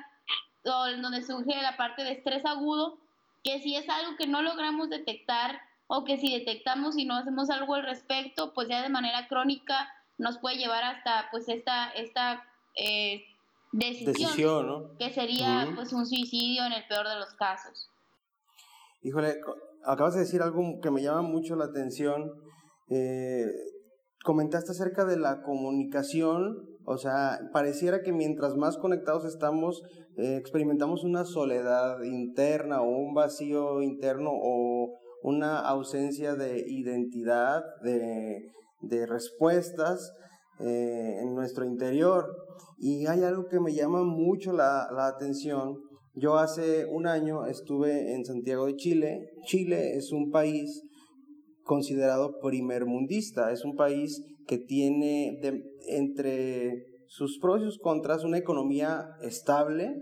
donde 0.63 1.25
surge 1.25 1.61
la 1.61 1.77
parte 1.77 2.05
de 2.05 2.13
estrés 2.13 2.47
agudo, 2.47 2.99
que 3.43 3.59
si 3.59 3.75
es 3.75 3.89
algo 3.89 4.17
que 4.17 4.29
no 4.29 4.43
logramos 4.43 4.89
detectar 4.89 5.61
o 5.89 6.05
que 6.05 6.19
si 6.19 6.33
detectamos 6.33 6.97
y 6.97 7.05
no 7.05 7.17
hacemos 7.17 7.51
algo 7.51 7.75
al 7.75 7.83
respecto, 7.83 8.55
pues 8.55 8.69
ya 8.69 8.81
de 8.81 8.89
manera 8.89 9.27
crónica 9.27 9.93
nos 10.19 10.39
puede 10.39 10.57
llevar 10.57 10.85
hasta 10.85 11.27
pues 11.33 11.49
esta, 11.49 11.91
esta 11.91 12.45
eh, 12.77 13.25
decisión, 13.73 14.97
que 15.01 15.13
sería 15.13 15.69
pues 15.75 15.93
un 15.93 16.07
suicidio 16.07 16.65
en 16.65 16.75
el 16.75 16.87
peor 16.87 17.09
de 17.09 17.17
los 17.17 17.35
casos. 17.35 17.91
Híjole, 19.03 19.41
acabas 19.87 20.15
de 20.15 20.21
decir 20.21 20.43
algo 20.43 20.81
que 20.83 20.91
me 20.91 21.03
llama 21.03 21.23
mucho 21.23 21.57
la 21.57 21.67
atención. 21.67 22.31
Eh, 22.89 23.47
comentaste 24.25 24.73
acerca 24.73 25.05
de 25.05 25.17
la 25.17 25.43
comunicación, 25.43 26.57
o 26.85 26.99
sea, 26.99 27.39
pareciera 27.53 28.03
que 28.03 28.13
mientras 28.13 28.57
más 28.57 28.77
conectados 28.77 29.25
estamos, 29.25 29.83
eh, 30.17 30.37
experimentamos 30.37 31.05
una 31.05 31.25
soledad 31.25 32.03
interna 32.03 32.83
o 32.83 32.89
un 32.89 33.15
vacío 33.15 33.83
interno 33.83 34.31
o 34.33 34.99
una 35.23 35.61
ausencia 35.61 36.35
de 36.35 36.65
identidad, 36.69 37.63
de, 37.83 38.53
respuestas 39.07 40.13
eh, 40.61 41.19
en 41.23 41.35
nuestro 41.35 41.65
interior. 41.65 42.27
Y 42.79 43.07
hay 43.07 43.23
algo 43.23 43.47
que 43.47 43.61
me 43.61 43.75
llama 43.75 44.05
mucho 44.05 44.53
la, 44.53 44.89
la 44.93 45.09
atención. 45.09 45.86
Yo 46.19 46.39
hace 46.39 46.87
un 46.87 47.07
año 47.07 47.45
estuve 47.45 48.15
en 48.15 48.25
Santiago 48.25 48.65
de 48.65 48.77
Chile. 48.77 49.33
Chile 49.45 49.97
es 49.97 50.13
un 50.13 50.31
país 50.31 50.83
considerado 51.63 52.39
primermundista, 52.41 53.53
es 53.53 53.67
un 53.67 53.77
país 53.77 54.25
que 54.47 54.57
tiene 54.57 55.39
entre 55.89 56.87
sus 57.07 57.39
pros 57.39 57.61
y 57.61 57.65
sus 57.67 57.79
contras 57.79 58.25
una 58.25 58.39
economía 58.39 59.11
estable, 59.21 59.95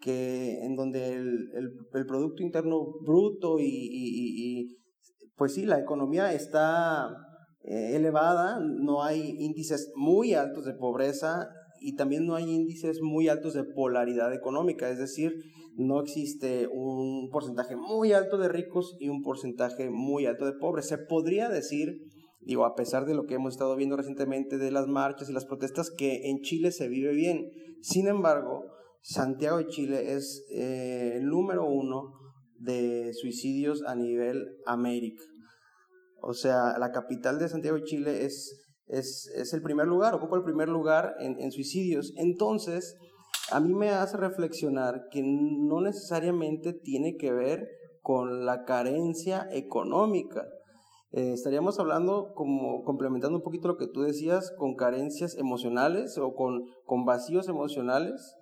que 0.00 0.64
en 0.64 0.74
donde 0.74 1.12
el, 1.12 1.50
el, 1.52 2.06
Producto 2.06 2.42
Interno 2.42 2.86
Bruto 3.04 3.58
y, 3.60 4.78
pues 5.36 5.52
sí, 5.52 5.66
la 5.66 5.78
economía 5.78 6.32
está 6.32 7.10
eh, 7.62 7.96
elevada, 7.96 8.58
no 8.58 9.02
hay 9.02 9.36
índices 9.38 9.92
muy 9.96 10.32
altos 10.32 10.64
de 10.64 10.72
pobreza 10.72 11.50
y 11.82 11.94
también 11.94 12.26
no 12.26 12.34
hay 12.34 12.50
índices 12.50 13.00
muy 13.02 13.28
altos 13.28 13.54
de 13.54 13.64
polaridad 13.64 14.32
económica, 14.32 14.88
es 14.90 14.98
decir, 14.98 15.34
no 15.76 16.00
existe 16.00 16.68
un 16.68 17.30
porcentaje 17.30 17.76
muy 17.76 18.12
alto 18.12 18.38
de 18.38 18.48
ricos 18.48 18.96
y 19.00 19.08
un 19.08 19.22
porcentaje 19.22 19.90
muy 19.90 20.26
alto 20.26 20.44
de 20.44 20.52
pobres. 20.52 20.86
Se 20.86 20.98
podría 20.98 21.48
decir, 21.48 22.02
digo, 22.40 22.64
a 22.64 22.74
pesar 22.74 23.06
de 23.06 23.14
lo 23.14 23.24
que 23.24 23.34
hemos 23.34 23.54
estado 23.54 23.74
viendo 23.76 23.96
recientemente 23.96 24.58
de 24.58 24.70
las 24.70 24.86
marchas 24.86 25.30
y 25.30 25.32
las 25.32 25.46
protestas, 25.46 25.90
que 25.90 26.28
en 26.30 26.40
Chile 26.40 26.72
se 26.72 26.88
vive 26.88 27.12
bien. 27.14 27.50
Sin 27.80 28.06
embargo, 28.06 28.64
Santiago 29.00 29.58
de 29.58 29.66
Chile 29.66 30.12
es 30.12 30.44
eh, 30.52 31.14
el 31.16 31.26
número 31.26 31.66
uno 31.66 32.12
de 32.58 33.12
suicidios 33.14 33.82
a 33.86 33.94
nivel 33.94 34.58
América. 34.66 35.24
O 36.20 36.34
sea, 36.34 36.78
la 36.78 36.92
capital 36.92 37.38
de 37.38 37.48
Santiago 37.48 37.78
de 37.78 37.84
Chile 37.84 38.24
es, 38.24 38.71
es, 38.92 39.52
el 39.52 39.62
primer 39.62 39.86
lugar, 39.86 40.14
ocupa 40.14 40.36
el 40.36 40.44
primer 40.44 40.68
lugar 40.68 41.14
en, 41.20 41.40
en 41.40 41.50
suicidios. 41.50 42.12
Entonces, 42.16 42.96
a 43.50 43.60
mí 43.60 43.72
me 43.74 43.90
hace 43.90 44.16
reflexionar 44.16 45.08
que 45.10 45.22
no 45.22 45.80
necesariamente 45.80 46.72
tiene 46.72 47.16
que 47.16 47.32
ver 47.32 47.68
con 48.02 48.44
la 48.44 48.64
carencia 48.64 49.48
económica. 49.50 50.44
Eh, 51.12 51.32
estaríamos 51.34 51.78
hablando, 51.78 52.32
como 52.34 52.84
complementando 52.84 53.36
un 53.36 53.44
poquito 53.44 53.68
lo 53.68 53.76
que 53.76 53.86
tú 53.86 54.02
decías, 54.02 54.52
con 54.56 54.74
carencias 54.76 55.36
emocionales 55.36 56.16
o 56.18 56.34
con, 56.34 56.64
con 56.84 57.04
vacíos 57.04 57.48
emocionales. 57.48 58.36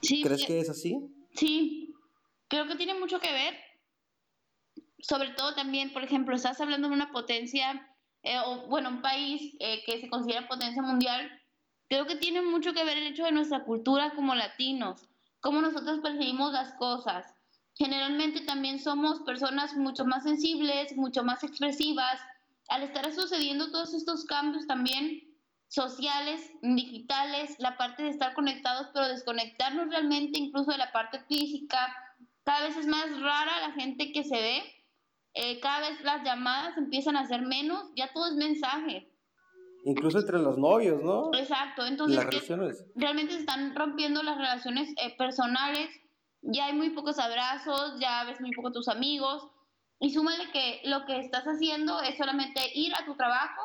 ¿Crees 0.00 0.44
que 0.46 0.60
es 0.60 0.70
así? 0.70 0.98
Sí, 1.34 1.94
creo 2.48 2.66
que 2.66 2.76
tiene 2.76 2.98
mucho 2.98 3.20
que 3.20 3.32
ver. 3.32 3.54
Sobre 4.98 5.30
todo 5.30 5.54
también, 5.54 5.92
por 5.92 6.02
ejemplo, 6.02 6.36
estás 6.36 6.60
hablando 6.60 6.88
de 6.88 6.94
una 6.94 7.10
potencia, 7.10 7.89
eh, 8.22 8.38
o 8.44 8.66
bueno, 8.68 8.88
un 8.88 9.02
país 9.02 9.54
eh, 9.60 9.82
que 9.84 10.00
se 10.00 10.08
considera 10.08 10.48
potencia 10.48 10.82
mundial. 10.82 11.30
Creo 11.88 12.06
que 12.06 12.16
tiene 12.16 12.42
mucho 12.42 12.72
que 12.72 12.84
ver 12.84 12.98
el 12.98 13.08
hecho 13.08 13.24
de 13.24 13.32
nuestra 13.32 13.64
cultura 13.64 14.12
como 14.14 14.34
latinos, 14.34 15.08
cómo 15.40 15.60
nosotros 15.60 16.00
percibimos 16.00 16.52
las 16.52 16.74
cosas 16.74 17.34
generalmente 17.80 18.42
también 18.42 18.78
somos 18.78 19.20
personas 19.20 19.74
mucho 19.74 20.04
más 20.04 20.24
sensibles, 20.24 20.94
mucho 20.96 21.24
más 21.24 21.42
expresivas. 21.42 22.20
Al 22.68 22.82
estar 22.82 23.10
sucediendo 23.10 23.70
todos 23.70 23.94
estos 23.94 24.26
cambios 24.26 24.66
también 24.66 25.22
sociales, 25.68 26.42
digitales, 26.60 27.56
la 27.58 27.78
parte 27.78 28.02
de 28.02 28.10
estar 28.10 28.34
conectados, 28.34 28.88
pero 28.92 29.08
desconectarnos 29.08 29.88
realmente 29.88 30.38
incluso 30.38 30.72
de 30.72 30.76
la 30.76 30.92
parte 30.92 31.20
física, 31.20 31.78
cada 32.44 32.66
vez 32.66 32.76
es 32.76 32.86
más 32.86 33.18
rara 33.18 33.60
la 33.60 33.72
gente 33.72 34.12
que 34.12 34.24
se 34.24 34.36
ve, 34.36 34.62
eh, 35.34 35.60
cada 35.60 35.88
vez 35.88 36.00
las 36.02 36.24
llamadas 36.24 36.76
empiezan 36.76 37.16
a 37.16 37.26
ser 37.26 37.42
menos, 37.42 37.90
ya 37.96 38.12
todo 38.12 38.26
es 38.26 38.34
mensaje. 38.34 39.08
Incluso 39.84 40.18
entre 40.18 40.38
los 40.38 40.58
novios, 40.58 41.02
¿no? 41.02 41.30
Exacto, 41.34 41.86
entonces 41.86 42.22
realmente 42.94 43.32
se 43.32 43.40
están 43.40 43.74
rompiendo 43.74 44.22
las 44.22 44.36
relaciones 44.36 44.90
eh, 44.98 45.16
personales 45.16 45.88
ya 46.42 46.66
hay 46.66 46.72
muy 46.72 46.90
pocos 46.90 47.18
abrazos, 47.18 47.98
ya 48.00 48.24
ves 48.24 48.40
muy 48.40 48.52
poco 48.52 48.72
tus 48.72 48.88
amigos. 48.88 49.46
Y 49.98 50.12
súmale 50.12 50.50
que 50.52 50.80
lo 50.84 51.04
que 51.04 51.18
estás 51.20 51.44
haciendo 51.44 52.00
es 52.00 52.16
solamente 52.16 52.60
ir 52.74 52.94
a 52.94 53.04
tu 53.04 53.14
trabajo 53.16 53.60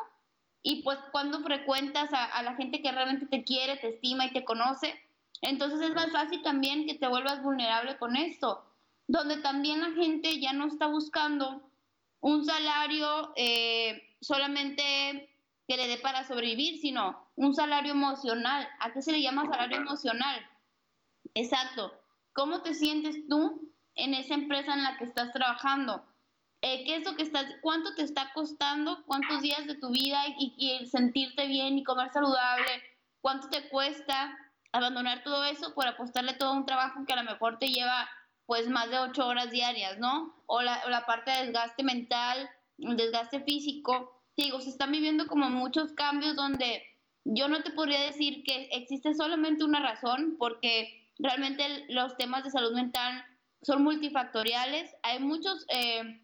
y 0.62 0.82
pues 0.82 0.98
cuando 1.10 1.40
frecuentas 1.40 2.10
a, 2.12 2.42
la 2.42 2.54
gente 2.56 2.82
que 2.82 2.92
realmente 2.92 3.26
te 3.26 3.44
quiere, 3.44 3.76
te 3.76 3.88
estima 3.88 4.26
y 4.26 4.32
te 4.32 4.44
conoce, 4.44 4.94
entonces 5.40 5.80
es 5.80 5.94
más 5.94 6.10
fácil 6.10 6.42
también 6.42 6.86
que 6.86 6.94
te 6.94 7.06
vuelvas 7.06 7.42
vulnerable 7.42 7.96
con 7.98 8.16
esto, 8.16 8.65
donde 9.06 9.38
también 9.38 9.80
la 9.80 9.92
gente 9.92 10.40
ya 10.40 10.52
no 10.52 10.66
está 10.66 10.86
buscando 10.86 11.70
un 12.20 12.44
salario 12.44 13.32
eh, 13.36 14.16
solamente 14.20 15.30
que 15.68 15.76
le 15.76 15.88
dé 15.88 15.98
para 15.98 16.24
sobrevivir, 16.24 16.78
sino 16.78 17.30
un 17.36 17.54
salario 17.54 17.92
emocional. 17.92 18.68
¿A 18.80 18.92
qué 18.92 19.02
se 19.02 19.12
le 19.12 19.22
llama 19.22 19.46
salario 19.46 19.78
emocional? 19.78 20.40
Exacto 21.34 21.92
¿Cómo 22.36 22.60
te 22.60 22.74
sientes 22.74 23.26
tú 23.30 23.72
en 23.94 24.12
esa 24.12 24.34
empresa 24.34 24.74
en 24.74 24.82
la 24.82 24.98
que 24.98 25.04
estás 25.04 25.32
trabajando? 25.32 26.04
Eh, 26.60 26.84
¿Qué 26.84 26.96
es 26.96 27.04
lo 27.06 27.16
que 27.16 27.22
estás, 27.22 27.46
cuánto 27.62 27.94
te 27.94 28.02
está 28.02 28.30
costando, 28.34 29.02
cuántos 29.06 29.40
días 29.40 29.66
de 29.66 29.76
tu 29.76 29.88
vida 29.88 30.22
y, 30.38 30.72
el 30.78 30.86
sentirte 30.86 31.46
bien 31.46 31.78
y 31.78 31.82
comer 31.82 32.12
saludable? 32.12 32.82
¿Cuánto 33.22 33.48
te 33.48 33.70
cuesta 33.70 34.36
abandonar 34.70 35.22
todo 35.24 35.44
eso 35.44 35.72
por 35.72 35.86
apostarle 35.86 36.34
todo 36.34 36.52
un 36.52 36.66
trabajo 36.66 37.06
que 37.06 37.14
a 37.14 37.22
lo 37.22 37.30
mejor 37.30 37.58
te 37.58 37.68
lleva 37.68 38.06
pues 38.46 38.68
más 38.68 38.90
de 38.90 38.98
ocho 38.98 39.26
horas 39.26 39.50
diarias, 39.50 39.98
¿no? 39.98 40.34
O 40.46 40.62
la, 40.62 41.04
parte 41.06 41.30
de 41.30 41.46
desgaste 41.46 41.82
mental, 41.82 42.48
desgaste 42.78 43.40
físico. 43.40 44.22
digo, 44.36 44.60
se 44.60 44.70
están 44.70 44.92
viviendo 44.92 45.26
como 45.26 45.50
muchos 45.50 45.92
cambios 45.92 46.36
donde 46.36 46.82
yo 47.24 47.48
no 47.48 47.62
te 47.62 47.70
podría 47.70 48.00
decir 48.00 48.44
que 48.44 48.68
existe 48.72 49.14
solamente 49.14 49.64
una 49.64 49.80
razón, 49.80 50.36
porque 50.38 51.06
Realmente 51.18 51.86
los 51.88 52.16
temas 52.16 52.44
de 52.44 52.50
salud 52.50 52.74
mental 52.74 53.24
son 53.62 53.82
multifactoriales. 53.82 54.94
Hay 55.02 55.18
muchas 55.20 55.64
eh, 55.68 56.20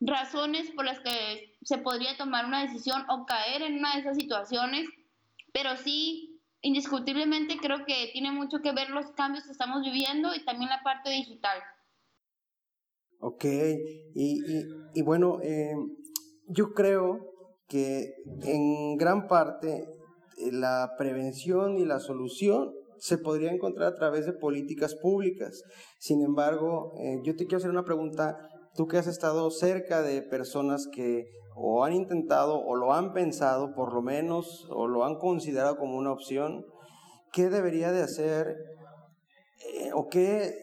razones 0.00 0.70
por 0.72 0.84
las 0.84 0.98
que 1.00 1.56
se 1.62 1.78
podría 1.78 2.16
tomar 2.16 2.44
una 2.44 2.62
decisión 2.62 3.04
o 3.08 3.26
caer 3.26 3.62
en 3.62 3.78
una 3.78 3.94
de 3.94 4.00
esas 4.00 4.16
situaciones, 4.16 4.88
pero 5.52 5.76
sí, 5.76 6.27
indiscutiblemente 6.62 7.56
creo 7.60 7.84
que 7.86 8.10
tiene 8.12 8.32
mucho 8.32 8.58
que 8.62 8.72
ver 8.72 8.90
los 8.90 9.10
cambios 9.12 9.44
que 9.44 9.52
estamos 9.52 9.82
viviendo 9.82 10.34
y 10.34 10.44
también 10.44 10.70
la 10.70 10.82
parte 10.82 11.10
digital. 11.10 11.58
Ok, 13.20 13.44
y, 14.14 14.40
y, 14.94 15.02
bueno, 15.02 15.40
eh, 15.42 15.74
yo 16.46 16.72
creo 16.72 17.32
que 17.66 18.14
en 18.42 18.96
gran 18.96 19.26
parte 19.26 19.88
eh, 20.38 20.52
la 20.52 20.94
prevención 20.96 21.78
y 21.78 21.84
la 21.84 21.98
solución 21.98 22.72
se 22.98 23.18
podría 23.18 23.52
encontrar 23.52 23.92
a 23.92 23.96
través 23.96 24.26
de 24.26 24.32
políticas 24.32 24.94
públicas. 24.94 25.62
Sin 25.98 26.22
embargo, 26.22 26.92
eh, 27.00 27.18
yo 27.24 27.34
te 27.34 27.46
quiero 27.46 27.58
hacer 27.58 27.70
una 27.70 27.84
pregunta, 27.84 28.36
tú 28.74 28.86
que 28.86 28.98
has 28.98 29.06
estado 29.06 29.50
cerca 29.50 30.02
de 30.02 30.22
personas 30.22 30.88
que 30.92 31.26
o 31.60 31.84
han 31.84 31.92
intentado 31.92 32.60
o 32.64 32.76
lo 32.76 32.92
han 32.92 33.12
pensado 33.12 33.74
por 33.74 33.92
lo 33.92 34.02
menos 34.02 34.68
o 34.70 34.86
lo 34.86 35.04
han 35.04 35.16
considerado 35.16 35.76
como 35.76 35.98
una 35.98 36.12
opción, 36.12 36.64
¿qué 37.32 37.50
debería 37.50 37.92
de 37.92 38.02
hacer 38.02 38.56
eh, 39.74 39.90
o 39.92 40.08
qué, 40.08 40.54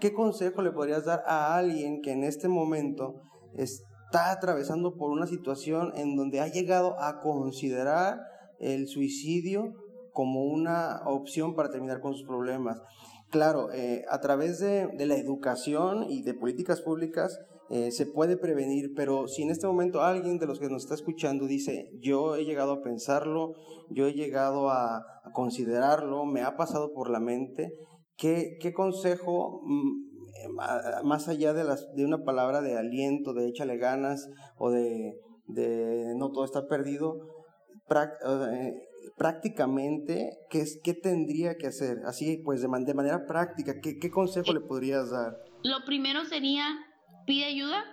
qué 0.00 0.12
consejo 0.12 0.62
le 0.62 0.70
podrías 0.70 1.04
dar 1.04 1.24
a 1.26 1.56
alguien 1.56 2.00
que 2.02 2.12
en 2.12 2.24
este 2.24 2.48
momento 2.48 3.20
está 3.56 4.30
atravesando 4.30 4.96
por 4.96 5.10
una 5.10 5.26
situación 5.26 5.92
en 5.96 6.16
donde 6.16 6.40
ha 6.40 6.46
llegado 6.46 7.00
a 7.00 7.20
considerar 7.20 8.20
el 8.60 8.86
suicidio 8.86 9.74
como 10.12 10.44
una 10.44 11.02
opción 11.06 11.54
para 11.56 11.70
terminar 11.70 12.00
con 12.00 12.14
sus 12.14 12.26
problemas. 12.26 12.80
Claro, 13.30 13.72
eh, 13.72 14.04
a 14.08 14.20
través 14.20 14.60
de, 14.60 14.88
la 15.06 15.16
educación 15.16 16.04
y 16.08 16.22
de 16.22 16.34
políticas 16.34 16.80
públicas 16.80 17.40
eh, 17.70 17.90
se 17.90 18.06
puede 18.06 18.36
prevenir, 18.36 18.92
pero 18.94 19.26
si 19.28 19.42
en 19.42 19.50
este 19.50 19.66
momento 19.66 20.02
alguien 20.02 20.38
de 20.38 20.46
los 20.46 20.58
que 20.58 20.68
nos 20.68 20.82
está 20.82 20.94
escuchando 20.94 21.46
dice, 21.46 21.90
yo 22.00 22.36
he 22.36 22.44
llegado 22.44 22.72
a 22.72 22.82
pensarlo, 22.82 23.54
yo 23.90 24.06
he 24.06 24.12
llegado 24.12 24.70
a, 24.70 25.04
considerarlo, 25.32 26.26
me 26.26 26.42
ha 26.42 26.56
pasado 26.56 26.92
por 26.92 27.08
la 27.08 27.18
mente, 27.18 27.72
¿qué, 28.16 28.58
qué 28.60 28.74
consejo, 28.74 29.62
mm, 29.64 31.04
más 31.04 31.28
allá 31.28 31.54
de, 31.54 31.64
las, 31.64 31.86
de 31.94 32.04
una 32.04 32.24
palabra 32.24 32.60
de 32.60 32.76
aliento, 32.76 33.32
de 33.32 33.48
échale 33.48 33.78
ganas 33.78 34.28
o 34.58 34.70
de, 34.70 35.14
de 35.46 36.14
no 36.16 36.30
todo 36.30 36.44
está 36.44 36.66
perdido, 36.66 37.16
eh, 37.90 38.74
prácticamente, 39.16 40.38
¿qué, 40.50 40.64
qué 40.82 40.94
tendría 40.94 41.56
que 41.56 41.66
hacer? 41.66 41.98
Así, 42.06 42.38
pues, 42.44 42.62
de, 42.62 42.68
de 42.68 42.94
manera 42.94 43.26
práctica, 43.26 43.74
¿qué, 43.80 43.98
¿qué, 43.98 44.10
consejo 44.10 44.52
le 44.52 44.60
podrías 44.60 45.10
dar? 45.10 45.36
Lo 45.62 45.84
primero 45.84 46.24
sería, 46.24 46.66
pide 47.26 47.44
ayuda. 47.44 47.84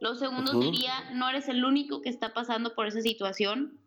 Lo 0.00 0.14
segundo 0.14 0.62
sería, 0.62 1.10
no 1.12 1.28
eres 1.28 1.48
el 1.48 1.64
único 1.64 2.02
que 2.02 2.08
está 2.08 2.32
pasando 2.32 2.74
por 2.74 2.86
esa 2.86 3.00
situación. 3.00 3.80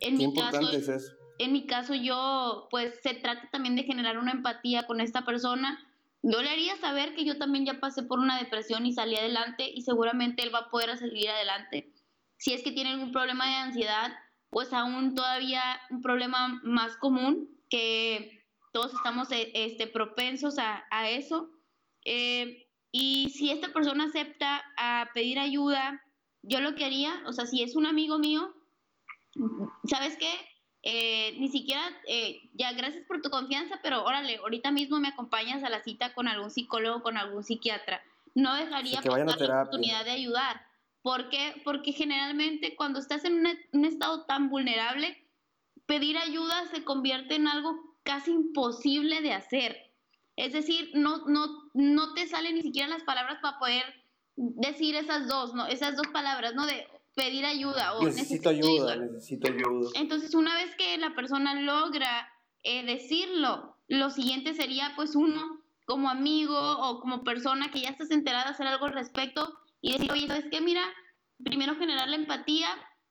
En 0.00 0.16
mi 0.16 0.32
caso, 0.32 0.70
es 0.70 0.88
eso? 0.88 1.12
En 1.38 1.52
mi 1.52 1.66
caso, 1.66 1.94
yo, 1.94 2.68
pues, 2.70 3.00
se 3.02 3.14
trata 3.14 3.48
también 3.50 3.74
de 3.74 3.82
generar 3.82 4.18
una 4.18 4.32
empatía 4.32 4.86
con 4.86 5.00
esta 5.00 5.24
persona. 5.24 5.84
Yo 6.22 6.42
le 6.42 6.50
haría 6.50 6.76
saber 6.76 7.14
que 7.14 7.24
yo 7.24 7.38
también 7.38 7.64
ya 7.64 7.80
pasé 7.80 8.02
por 8.02 8.18
una 8.18 8.38
depresión 8.38 8.86
y 8.86 8.92
salí 8.92 9.16
adelante 9.16 9.68
y 9.72 9.82
seguramente 9.82 10.42
él 10.42 10.54
va 10.54 10.60
a 10.60 10.70
poder 10.70 10.96
salir 10.96 11.28
adelante. 11.30 11.92
Si 12.36 12.52
es 12.52 12.62
que 12.62 12.72
tiene 12.72 12.90
algún 12.90 13.12
problema 13.12 13.46
de 13.46 13.54
ansiedad, 13.54 14.12
pues 14.50 14.72
aún 14.72 15.14
todavía 15.14 15.62
un 15.90 16.02
problema 16.02 16.60
más 16.62 16.96
común 16.96 17.48
que 17.68 18.44
todos 18.72 18.94
estamos 18.94 19.30
eh, 19.32 19.50
este, 19.54 19.86
propensos 19.86 20.56
a, 20.58 21.10
eso. 21.10 21.50
Eh, 22.04 22.67
y 22.92 23.30
si 23.30 23.50
esta 23.50 23.72
persona 23.72 24.04
acepta 24.04 24.62
a 24.76 25.10
pedir 25.14 25.38
ayuda, 25.38 26.02
yo 26.42 26.60
lo 26.60 26.74
que 26.74 26.84
haría, 26.84 27.22
o 27.26 27.32
sea, 27.32 27.46
si 27.46 27.62
es 27.62 27.76
un 27.76 27.86
amigo 27.86 28.18
mío, 28.18 28.54
¿sabes 29.84 30.16
qué? 30.16 30.30
Eh, 30.82 31.36
ni 31.38 31.48
siquiera, 31.48 31.82
ya 32.54 32.72
gracias 32.72 33.04
por 33.06 33.20
tu 33.20 33.30
confianza, 33.30 33.80
pero 33.82 34.04
órale, 34.04 34.36
ahorita 34.36 34.70
mismo 34.70 35.00
me 35.00 35.08
acompañas 35.08 35.62
a 35.64 35.68
la 35.68 35.82
cita 35.82 36.14
con 36.14 36.28
algún 36.28 36.50
psicólogo, 36.50 37.02
con 37.02 37.16
algún 37.16 37.42
psiquiatra. 37.42 38.02
No 38.34 38.54
dejaría 38.54 39.02
pasar 39.02 39.26
la 39.26 39.62
oportunidad 39.62 40.04
de 40.04 40.12
ayudar. 40.12 40.62
¿Por 41.02 41.28
qué? 41.28 41.60
Porque 41.64 41.92
generalmente 41.92 42.76
cuando 42.76 43.00
estás 43.00 43.24
en 43.24 43.44
un 43.72 43.84
estado 43.84 44.24
tan 44.26 44.48
vulnerable, 44.48 45.26
pedir 45.86 46.16
ayuda 46.18 46.66
se 46.66 46.84
convierte 46.84 47.34
en 47.34 47.48
algo 47.48 47.96
casi 48.02 48.30
imposible 48.30 49.20
de 49.20 49.32
hacer. 49.32 49.87
Es 50.38 50.52
decir, 50.52 50.92
no, 50.94 51.26
no, 51.26 51.68
no 51.74 52.14
te 52.14 52.28
salen 52.28 52.54
ni 52.54 52.62
siquiera 52.62 52.86
las 52.86 53.02
palabras 53.02 53.38
para 53.42 53.58
poder 53.58 53.82
decir 54.36 54.94
esas 54.94 55.26
dos, 55.26 55.52
¿no? 55.52 55.66
Esas 55.66 55.96
dos 55.96 56.06
palabras, 56.12 56.54
¿no? 56.54 56.64
De 56.64 56.86
pedir 57.16 57.44
ayuda 57.44 57.96
o 57.96 58.04
necesito, 58.04 58.50
ayuda, 58.50 58.94
necesito 58.94 59.48
ayuda. 59.48 59.90
Entonces, 59.94 60.36
una 60.36 60.54
vez 60.54 60.76
que 60.76 60.96
la 60.96 61.12
persona 61.16 61.60
logra 61.60 62.28
eh, 62.62 62.84
decirlo, 62.84 63.74
lo 63.88 64.10
siguiente 64.10 64.54
sería, 64.54 64.92
pues, 64.94 65.16
uno, 65.16 65.60
como 65.86 66.08
amigo 66.08 66.56
o 66.56 67.00
como 67.00 67.24
persona 67.24 67.72
que 67.72 67.80
ya 67.80 67.88
estás 67.88 68.12
enterada 68.12 68.44
de 68.44 68.50
hacer 68.50 68.68
algo 68.68 68.86
al 68.86 68.92
respecto 68.92 69.58
y 69.80 69.94
decir, 69.94 70.12
oye, 70.12 70.28
¿sabes 70.28 70.46
qué? 70.52 70.60
Mira, 70.60 70.84
primero 71.42 71.74
generar 71.74 72.08
la 72.08 72.14
empatía, 72.14 72.68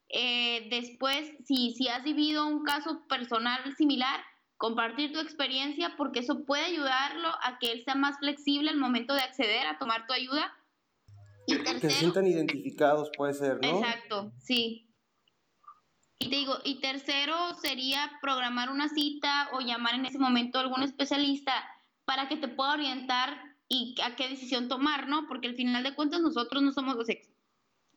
eh, 0.07 0.69
después, 0.69 1.29
si, 1.45 1.73
si 1.73 1.89
has 1.89 2.05
vivido 2.05 2.47
un 2.47 2.63
caso 2.63 3.05
personal 3.09 3.75
similar, 3.75 4.23
compartir 4.57 5.13
tu 5.13 5.19
experiencia 5.19 5.93
porque 5.97 6.19
eso 6.19 6.43
puede 6.43 6.65
ayudarlo 6.65 7.29
a 7.43 7.57
que 7.59 7.71
él 7.71 7.83
sea 7.83 7.95
más 7.95 8.17
flexible 8.17 8.69
al 8.69 8.77
momento 8.77 9.13
de 9.13 9.21
acceder 9.21 9.67
a 9.67 9.77
tomar 9.77 10.07
tu 10.07 10.13
ayuda. 10.13 10.53
Y 11.45 11.57
que 11.59 11.79
se 11.79 11.89
sientan 11.89 12.27
identificados, 12.27 13.09
puede 13.15 13.33
ser, 13.33 13.59
¿no? 13.61 13.79
Exacto, 13.79 14.33
sí. 14.39 14.89
Y 16.19 16.29
te 16.29 16.35
digo, 16.35 16.55
y 16.63 16.79
tercero 16.81 17.53
sería 17.61 18.11
programar 18.21 18.69
una 18.69 18.89
cita 18.89 19.49
o 19.53 19.61
llamar 19.61 19.93
en 19.93 20.05
ese 20.05 20.17
momento 20.17 20.57
a 20.57 20.61
algún 20.61 20.83
especialista 20.83 21.53
para 22.05 22.27
que 22.27 22.37
te 22.37 22.47
pueda 22.47 22.73
orientar 22.73 23.37
y 23.69 23.95
a 24.03 24.15
qué 24.15 24.27
decisión 24.27 24.67
tomar, 24.67 25.07
¿no? 25.07 25.27
Porque 25.27 25.47
al 25.47 25.55
final 25.55 25.83
de 25.83 25.93
cuentas 25.93 26.21
nosotros 26.21 26.63
no 26.63 26.71
somos 26.71 26.95
los, 26.95 27.07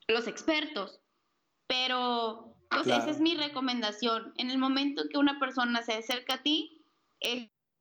los 0.08 0.26
expertos, 0.26 1.00
pero 1.66 2.49
pues 2.70 2.86
esa 2.86 3.10
es 3.10 3.20
mi 3.20 3.34
recomendación. 3.34 4.32
En 4.36 4.50
el 4.50 4.58
momento 4.58 5.02
que 5.10 5.18
una 5.18 5.38
persona 5.38 5.82
se 5.82 5.94
acerca 5.94 6.34
a 6.34 6.42
ti, 6.42 6.84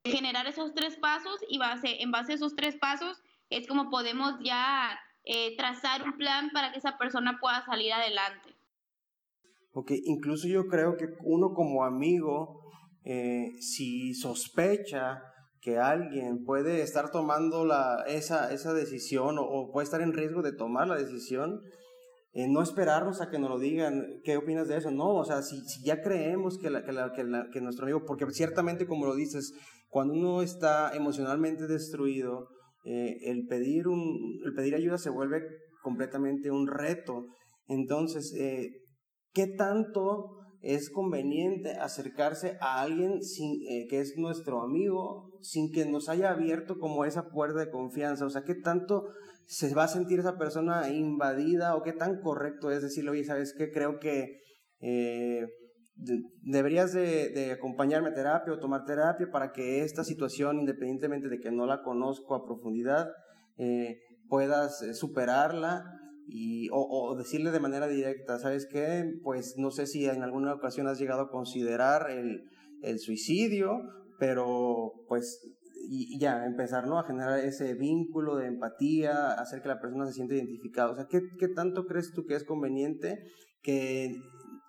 generar 0.04 0.48
esos 0.48 0.74
tres 0.74 0.98
pasos 0.98 1.40
y 1.48 1.58
base, 1.58 2.02
en 2.02 2.12
base 2.12 2.34
a 2.34 2.36
esos 2.36 2.56
tres 2.56 2.76
pasos 2.78 3.22
es 3.50 3.68
como 3.68 3.90
podemos 3.90 4.36
ya 4.44 5.00
eh, 5.24 5.56
trazar 5.58 6.04
un 6.04 6.18
plan 6.18 6.50
para 6.52 6.72
que 6.72 6.80
esa 6.80 6.98
persona 6.98 7.38
pueda 7.40 7.64
salir 7.66 7.94
adelante. 7.94 8.56
Ok, 9.74 9.92
incluso 10.06 10.48
yo 10.48 10.68
creo 10.68 10.98
que 10.98 11.06
uno 11.24 11.54
como 11.54 11.84
amigo, 11.84 12.62
eh, 13.04 13.52
si 13.60 14.14
sospecha 14.14 15.22
que 15.62 15.78
alguien 15.78 16.44
puede 16.46 16.82
estar 16.82 17.12
tomando 17.12 17.66
la, 17.66 18.04
esa, 18.08 18.52
esa 18.54 18.74
decisión 18.74 19.36
o, 19.38 19.72
puede 19.72 19.86
estar 19.86 20.02
en 20.02 20.14
riesgo 20.14 20.42
de 20.42 20.54
tomar 20.54 20.88
la 20.88 20.96
decisión, 20.96 21.62
eh, 22.34 22.48
no 22.48 22.62
esperarnos 22.62 23.22
a 23.22 23.30
que 23.30 23.40
nos 23.40 23.50
lo 23.50 23.60
digan, 23.60 24.22
¿qué 24.24 24.38
opinas 24.38 24.68
de 24.68 24.78
eso? 24.78 24.92
No, 24.92 25.16
o 25.16 25.26
sea, 25.26 25.42
si, 25.42 25.60
si 25.68 25.84
ya 25.84 26.02
creemos 26.02 26.58
que, 26.58 26.70
la, 26.70 26.84
que, 26.84 26.92
la, 26.92 27.12
que, 27.52 27.62
nuestro 27.62 27.86
amigo, 27.86 28.04
porque 28.06 28.26
ciertamente 28.32 28.86
como 28.86 29.06
lo 29.06 29.16
dices, 29.16 29.54
cuando 29.88 30.14
uno 30.14 30.42
está 30.42 30.92
emocionalmente 30.96 31.68
destruido, 31.68 32.48
eh, 32.86 33.18
el, 33.24 33.48
pedir 33.48 33.88
un, 33.88 34.40
el 34.46 34.54
pedir 34.54 34.76
ayuda 34.76 34.98
se 34.98 35.10
vuelve 35.10 35.42
completamente 35.82 36.52
un 36.52 36.68
reto. 36.68 37.26
Entonces, 37.68 38.34
eh, 38.38 38.70
¿qué 39.34 39.48
tanto 39.48 40.40
es 40.62 40.90
conveniente 40.90 41.72
acercarse 41.72 42.58
a 42.60 42.82
alguien 42.82 43.24
sin, 43.24 43.62
eh, 43.70 43.88
que 43.90 44.00
es 44.00 44.18
nuestro 44.18 44.62
amigo 44.62 45.30
sin 45.42 45.72
que 45.72 45.86
nos 45.86 46.10
haya 46.10 46.32
abierto 46.32 46.78
como 46.80 47.06
esa 47.06 47.30
puerta 47.30 47.60
de 47.60 47.72
confianza. 47.72 48.26
O 48.26 48.30
sea, 48.30 48.44
¿qué 48.44 48.56
tanto 48.56 49.06
se 49.50 49.74
va 49.74 49.86
a 49.86 49.88
sentir 49.88 50.20
esa 50.20 50.38
persona 50.38 50.90
invadida 50.90 51.76
o 51.76 51.82
qué 51.82 51.92
tan 51.92 52.22
correcto 52.22 52.70
es 52.70 52.84
decirle, 52.84 53.10
oye, 53.10 53.24
¿sabes 53.24 53.56
qué? 53.58 53.72
Creo 53.72 53.98
que 53.98 54.42
eh, 54.80 55.48
deberías 56.44 56.94
de, 56.94 57.52
acompañarme 57.52 58.10
a 58.10 58.14
terapia 58.14 58.54
o 58.54 58.60
tomar 58.60 58.86
terapia 58.86 59.28
para 59.32 59.52
que 59.52 59.82
esta 59.82 60.04
situación, 60.04 60.60
independientemente 60.60 61.30
de 61.30 61.40
que 61.40 61.50
no 61.50 61.66
la 61.66 61.82
conozco 61.82 62.36
a 62.36 62.46
profundidad, 62.46 63.08
eh, 63.58 63.98
puedas 64.28 64.86
superarla 64.96 65.84
y, 66.28 66.68
o, 66.72 67.16
decirle 67.18 67.50
de 67.50 67.60
manera 67.60 67.88
directa, 67.88 68.38
¿sabes 68.38 68.68
qué? 68.72 69.04
Pues 69.24 69.56
no 69.58 69.72
sé 69.72 69.88
si 69.88 70.06
en 70.06 70.22
alguna 70.22 70.54
ocasión 70.54 70.86
has 70.86 71.00
llegado 71.00 71.22
a 71.22 71.32
considerar 71.32 72.12
el, 72.12 72.44
el 72.84 73.00
suicidio, 73.00 73.80
pero 74.20 74.92
pues 75.08 75.42
y, 75.82 76.20
ya 76.20 76.46
empezar 76.46 76.88
¿no? 76.88 77.00
a 77.00 77.04
generar 77.04 77.40
ese 77.40 77.74
vínculo 77.74 78.36
de 78.36 78.48
empatía, 78.48 79.34
hacer 79.34 79.62
que 79.62 79.70
la 79.70 79.80
persona 79.80 80.06
se 80.06 80.14
sienta 80.14 80.36
identificada. 80.36 80.92
O 80.92 80.96
sea, 80.96 81.08
¿qué, 81.10 81.22
¿qué 81.40 81.48
tanto 81.48 81.86
crees 81.86 82.14
tú 82.14 82.26
que 82.26 82.36
es 82.36 82.44
conveniente 82.44 83.24
que 83.62 84.22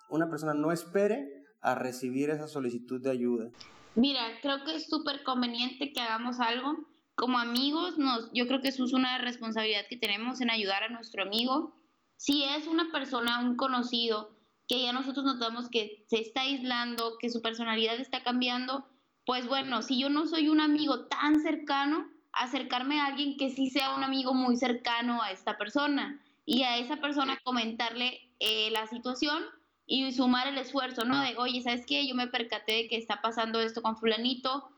una 0.08 0.28
persona 0.28 0.54
no 0.54 0.72
espere 0.72 1.44
a 1.60 1.74
recibir 1.74 2.30
esa 2.30 2.48
solicitud 2.48 3.02
de 3.02 3.10
ayuda? 3.10 3.50
Mira, 3.94 4.22
creo 4.42 4.64
que 4.64 4.76
es 4.76 4.86
súper 4.88 5.22
conveniente 5.24 5.92
que 5.92 6.00
hagamos 6.00 6.40
algo 6.40 6.90
como 7.20 7.38
amigos, 7.38 7.98
nos, 7.98 8.30
yo 8.32 8.46
creo 8.46 8.62
que 8.62 8.68
es 8.68 8.80
una 8.80 9.18
responsabilidad 9.18 9.84
que 9.90 9.98
tenemos 9.98 10.40
en 10.40 10.48
ayudar 10.48 10.84
a 10.84 10.88
nuestro 10.88 11.22
amigo. 11.22 11.76
Si 12.16 12.44
es 12.44 12.66
una 12.66 12.90
persona, 12.90 13.40
un 13.40 13.56
conocido, 13.56 14.38
que 14.66 14.82
ya 14.82 14.94
nosotros 14.94 15.26
notamos 15.26 15.68
que 15.68 16.06
se 16.08 16.18
está 16.18 16.40
aislando, 16.42 17.18
que 17.20 17.28
su 17.28 17.42
personalidad 17.42 18.00
está 18.00 18.22
cambiando, 18.22 18.86
pues 19.26 19.46
bueno, 19.46 19.82
si 19.82 19.98
yo 19.98 20.08
no 20.08 20.26
soy 20.26 20.48
un 20.48 20.60
amigo 20.60 21.06
tan 21.06 21.40
cercano, 21.40 22.08
acercarme 22.32 23.00
a 23.00 23.06
alguien 23.06 23.36
que 23.36 23.50
sí 23.50 23.70
sea 23.70 23.94
un 23.94 24.04
amigo 24.04 24.34
muy 24.34 24.56
cercano 24.56 25.22
a 25.22 25.30
esta 25.30 25.58
persona 25.58 26.20
y 26.46 26.62
a 26.62 26.78
esa 26.78 26.96
persona 26.96 27.38
comentarle 27.44 28.20
eh, 28.38 28.70
la 28.70 28.86
situación 28.86 29.42
y 29.86 30.12
sumar 30.12 30.46
el 30.46 30.58
esfuerzo, 30.58 31.04
¿no? 31.04 31.20
De, 31.20 31.36
oye, 31.36 31.62
¿sabes 31.62 31.84
qué? 31.86 32.06
Yo 32.06 32.14
me 32.14 32.28
percaté 32.28 32.72
de 32.72 32.88
que 32.88 32.96
está 32.96 33.20
pasando 33.20 33.60
esto 33.60 33.82
con 33.82 33.96
fulanito, 33.96 34.70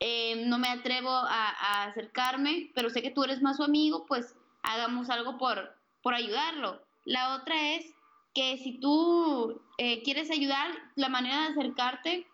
eh, 0.00 0.44
no 0.46 0.58
me 0.58 0.68
atrevo 0.68 1.10
a, 1.10 1.84
acercarme, 1.84 2.70
pero 2.74 2.90
sé 2.90 3.02
que 3.02 3.10
tú 3.10 3.24
eres 3.24 3.42
más 3.42 3.56
su 3.56 3.64
amigo, 3.64 4.06
pues 4.06 4.36
hagamos 4.62 5.10
algo 5.10 5.38
por, 5.38 5.74
por 6.02 6.14
ayudarlo. 6.14 6.82
La 7.04 7.34
otra 7.34 7.74
es 7.74 7.86
que 8.34 8.58
si 8.58 8.78
tú 8.78 9.60
eh, 9.78 10.02
quieres 10.02 10.30
ayudar, 10.30 10.70
la 10.94 11.08
manera 11.08 11.40
de 11.40 11.48
acercarte 11.48 12.26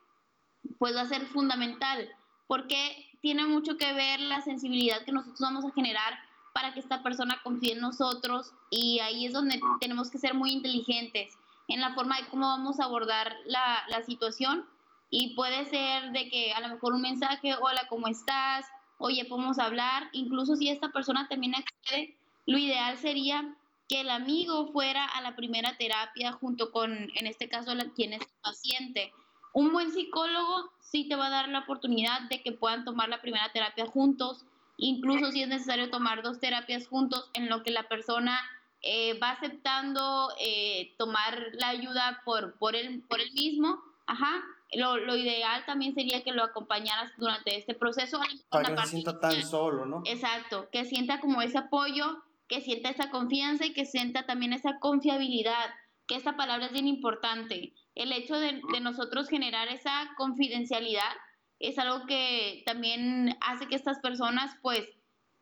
pues 0.78 0.94
va 0.94 1.02
a 1.02 1.08
ser 1.08 1.26
fundamental, 1.26 2.08
porque 2.46 3.10
tiene 3.20 3.46
mucho 3.46 3.76
que 3.76 3.92
ver 3.92 4.20
la 4.20 4.42
sensibilidad 4.42 5.04
que 5.04 5.12
nosotros 5.12 5.40
vamos 5.40 5.64
a 5.64 5.72
generar 5.72 6.18
para 6.52 6.72
que 6.72 6.80
esta 6.80 7.02
persona 7.02 7.40
confíe 7.42 7.72
en 7.72 7.80
nosotros 7.80 8.52
y 8.70 9.00
ahí 9.00 9.26
es 9.26 9.32
donde 9.32 9.60
tenemos 9.80 10.10
que 10.10 10.18
ser 10.18 10.34
muy 10.34 10.52
inteligentes 10.52 11.32
en 11.68 11.80
la 11.80 11.94
forma 11.94 12.18
de 12.18 12.26
cómo 12.28 12.46
vamos 12.46 12.78
a 12.78 12.84
abordar 12.84 13.34
la, 13.46 13.82
la 13.88 14.02
situación 14.02 14.64
y 15.10 15.34
puede 15.34 15.64
ser 15.66 16.10
de 16.12 16.28
que 16.28 16.52
a 16.52 16.60
lo 16.60 16.68
mejor 16.68 16.92
un 16.92 17.00
mensaje, 17.02 17.54
hola, 17.54 17.86
¿cómo 17.88 18.08
estás? 18.08 18.66
Oye, 18.98 19.24
podemos 19.24 19.58
hablar. 19.58 20.08
Incluso 20.12 20.56
si 20.56 20.68
esta 20.68 20.90
persona 20.90 21.28
también 21.28 21.54
accede, 21.54 22.16
lo 22.46 22.58
ideal 22.58 22.98
sería 22.98 23.56
que 23.88 24.00
el 24.00 24.10
amigo 24.10 24.72
fuera 24.72 25.04
a 25.04 25.20
la 25.20 25.36
primera 25.36 25.76
terapia 25.76 26.32
junto 26.32 26.72
con, 26.72 26.92
en 26.92 27.26
este 27.26 27.48
caso, 27.48 27.72
quien 27.94 28.14
es 28.14 28.22
paciente. 28.42 29.12
Un 29.54 29.72
buen 29.72 29.92
psicólogo 29.92 30.72
sí 30.80 31.08
te 31.08 31.14
va 31.14 31.28
a 31.28 31.30
dar 31.30 31.48
la 31.48 31.60
oportunidad 31.60 32.22
de 32.28 32.42
que 32.42 32.50
puedan 32.50 32.84
tomar 32.84 33.08
la 33.08 33.20
primera 33.20 33.52
terapia 33.52 33.86
juntos, 33.86 34.44
incluso 34.76 35.30
si 35.30 35.42
es 35.42 35.48
necesario 35.48 35.90
tomar 35.90 36.22
dos 36.22 36.40
terapias 36.40 36.88
juntos, 36.88 37.30
en 37.34 37.48
lo 37.48 37.62
que 37.62 37.70
la 37.70 37.84
persona 37.84 38.40
eh, 38.82 39.16
va 39.20 39.30
aceptando 39.30 40.28
eh, 40.40 40.92
tomar 40.98 41.38
la 41.52 41.68
ayuda 41.68 42.20
por, 42.24 42.58
por, 42.58 42.74
él, 42.74 43.04
por 43.08 43.20
él 43.20 43.32
mismo. 43.32 43.78
Ajá, 44.06 44.42
lo, 44.72 44.96
lo, 44.96 45.16
ideal 45.16 45.64
también 45.66 45.94
sería 45.94 46.24
que 46.24 46.32
lo 46.32 46.42
acompañaras 46.42 47.12
durante 47.16 47.56
este 47.56 47.74
proceso. 47.74 48.20
Para 48.48 48.70
que 48.70 48.74
no 48.74 48.82
se 48.82 48.88
sienta 48.88 49.20
tan 49.20 49.40
solo, 49.44 49.86
¿no? 49.86 50.02
Exacto, 50.04 50.68
que 50.72 50.84
sienta 50.84 51.20
como 51.20 51.40
ese 51.42 51.58
apoyo, 51.58 52.24
que 52.48 52.60
sienta 52.60 52.90
esa 52.90 53.08
confianza 53.10 53.64
y 53.66 53.72
que 53.72 53.86
sienta 53.86 54.26
también 54.26 54.52
esa 54.52 54.80
confiabilidad, 54.80 55.70
que 56.08 56.16
esta 56.16 56.36
palabra 56.36 56.66
es 56.66 56.72
bien 56.72 56.88
importante. 56.88 57.72
El 57.94 58.12
hecho 58.12 58.38
de, 58.38 58.60
de 58.72 58.80
nosotros 58.80 59.28
generar 59.28 59.68
esa 59.68 60.10
confidencialidad 60.16 61.12
es 61.58 61.78
algo 61.78 62.06
que 62.06 62.62
también 62.66 63.36
hace 63.40 63.66
que 63.68 63.76
estas 63.76 64.00
personas 64.00 64.56
pues 64.62 64.84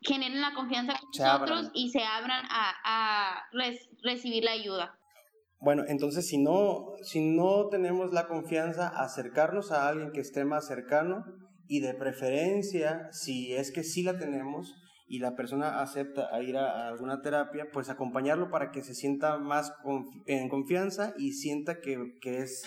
generen 0.01 0.41
la 0.41 0.53
confianza 0.53 0.93
con 0.99 1.09
nosotros 1.25 1.71
y 1.73 1.89
se 1.89 2.03
abran 2.03 2.45
a, 2.49 2.73
a 2.83 3.43
recibir 4.03 4.43
la 4.43 4.51
ayuda. 4.51 4.97
Bueno, 5.59 5.83
entonces 5.87 6.27
si 6.27 6.37
no, 6.37 6.91
si 7.03 7.21
no 7.21 7.69
tenemos 7.69 8.11
la 8.11 8.27
confianza, 8.27 8.89
acercarnos 8.89 9.71
a 9.71 9.87
alguien 9.87 10.11
que 10.11 10.19
esté 10.19 10.43
más 10.43 10.67
cercano 10.67 11.23
y 11.67 11.79
de 11.79 11.93
preferencia, 11.93 13.07
si 13.11 13.53
es 13.53 13.71
que 13.71 13.83
sí 13.83 14.03
la 14.03 14.17
tenemos 14.17 14.75
y 15.05 15.19
la 15.19 15.35
persona 15.35 15.81
acepta 15.81 16.29
ir 16.41 16.57
a, 16.57 16.87
alguna 16.87 17.21
terapia, 17.21 17.67
pues 17.71 17.89
acompañarlo 17.89 18.49
para 18.49 18.71
que 18.71 18.81
se 18.81 18.93
sienta 18.93 19.37
más 19.37 19.73
en 20.25 20.49
confianza 20.49 21.13
y 21.17 21.33
sienta 21.33 21.79
que, 21.81 22.15
que 22.21 22.39
es, 22.39 22.63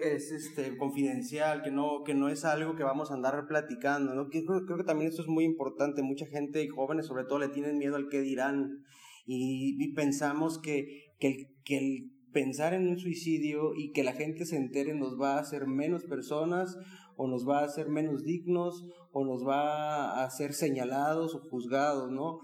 es 0.00 0.32
este, 0.32 0.76
confidencial, 0.76 1.62
que 1.62 1.70
no, 1.70 2.02
que 2.04 2.14
no 2.14 2.28
es 2.28 2.44
algo 2.44 2.74
que 2.74 2.84
vamos 2.84 3.10
a 3.10 3.14
andar 3.14 3.46
platicando. 3.46 4.14
¿no? 4.14 4.28
Creo, 4.28 4.64
creo 4.66 4.78
que 4.78 4.84
también 4.84 5.10
esto 5.10 5.22
es 5.22 5.28
muy 5.28 5.44
importante. 5.44 6.02
Mucha 6.02 6.26
gente 6.26 6.62
y 6.62 6.68
jóvenes 6.68 7.06
sobre 7.06 7.24
todo 7.24 7.38
le 7.38 7.48
tienen 7.48 7.78
miedo 7.78 7.96
al 7.96 8.08
que 8.08 8.20
dirán 8.20 8.84
y, 9.26 9.94
pensamos 9.94 10.60
que, 10.60 11.12
que, 11.18 11.48
que 11.64 11.78
el 11.78 12.12
pensar 12.32 12.74
en 12.74 12.86
un 12.86 12.98
suicidio 12.98 13.74
y 13.74 13.92
que 13.92 14.04
la 14.04 14.12
gente 14.12 14.44
se 14.44 14.56
entere 14.56 14.94
nos 14.94 15.18
va 15.18 15.36
a 15.36 15.40
hacer 15.40 15.66
menos 15.66 16.04
personas 16.04 16.76
o 17.16 17.28
nos 17.28 17.48
va 17.48 17.60
a 17.60 17.64
hacer 17.64 17.88
menos 17.88 18.22
dignos 18.22 18.84
o 19.12 19.24
nos 19.24 19.46
va 19.46 20.12
a 20.12 20.24
hacer 20.24 20.52
señalados 20.52 21.34
o 21.34 21.40
juzgados, 21.50 22.10
¿no? 22.10 22.38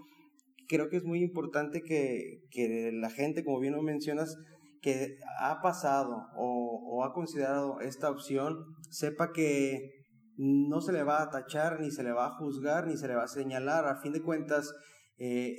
Creo 0.68 0.88
que 0.88 0.96
es 0.96 1.04
muy 1.04 1.22
importante 1.22 1.82
que, 1.82 2.40
que 2.50 2.90
la 2.92 3.10
gente, 3.10 3.44
como 3.44 3.60
bien 3.60 3.74
lo 3.74 3.82
mencionas, 3.82 4.36
que 4.82 5.16
ha 5.38 5.62
pasado 5.62 6.26
o, 6.36 7.04
ha 7.04 7.12
considerado 7.14 7.80
esta 7.80 8.10
opción, 8.10 8.64
sepa 8.90 9.32
que 9.32 9.90
no 10.36 10.80
se 10.80 10.92
le 10.92 11.04
va 11.04 11.22
a 11.22 11.30
tachar, 11.30 11.80
ni 11.80 11.90
se 11.90 12.02
le 12.02 12.12
va 12.12 12.26
a 12.26 12.36
juzgar, 12.36 12.86
ni 12.86 12.96
se 12.96 13.08
le 13.08 13.14
va 13.14 13.24
a 13.24 13.28
señalar. 13.28 13.86
A 13.86 14.00
fin 14.00 14.12
de 14.12 14.22
cuentas, 14.22 14.72
eh, 15.18 15.56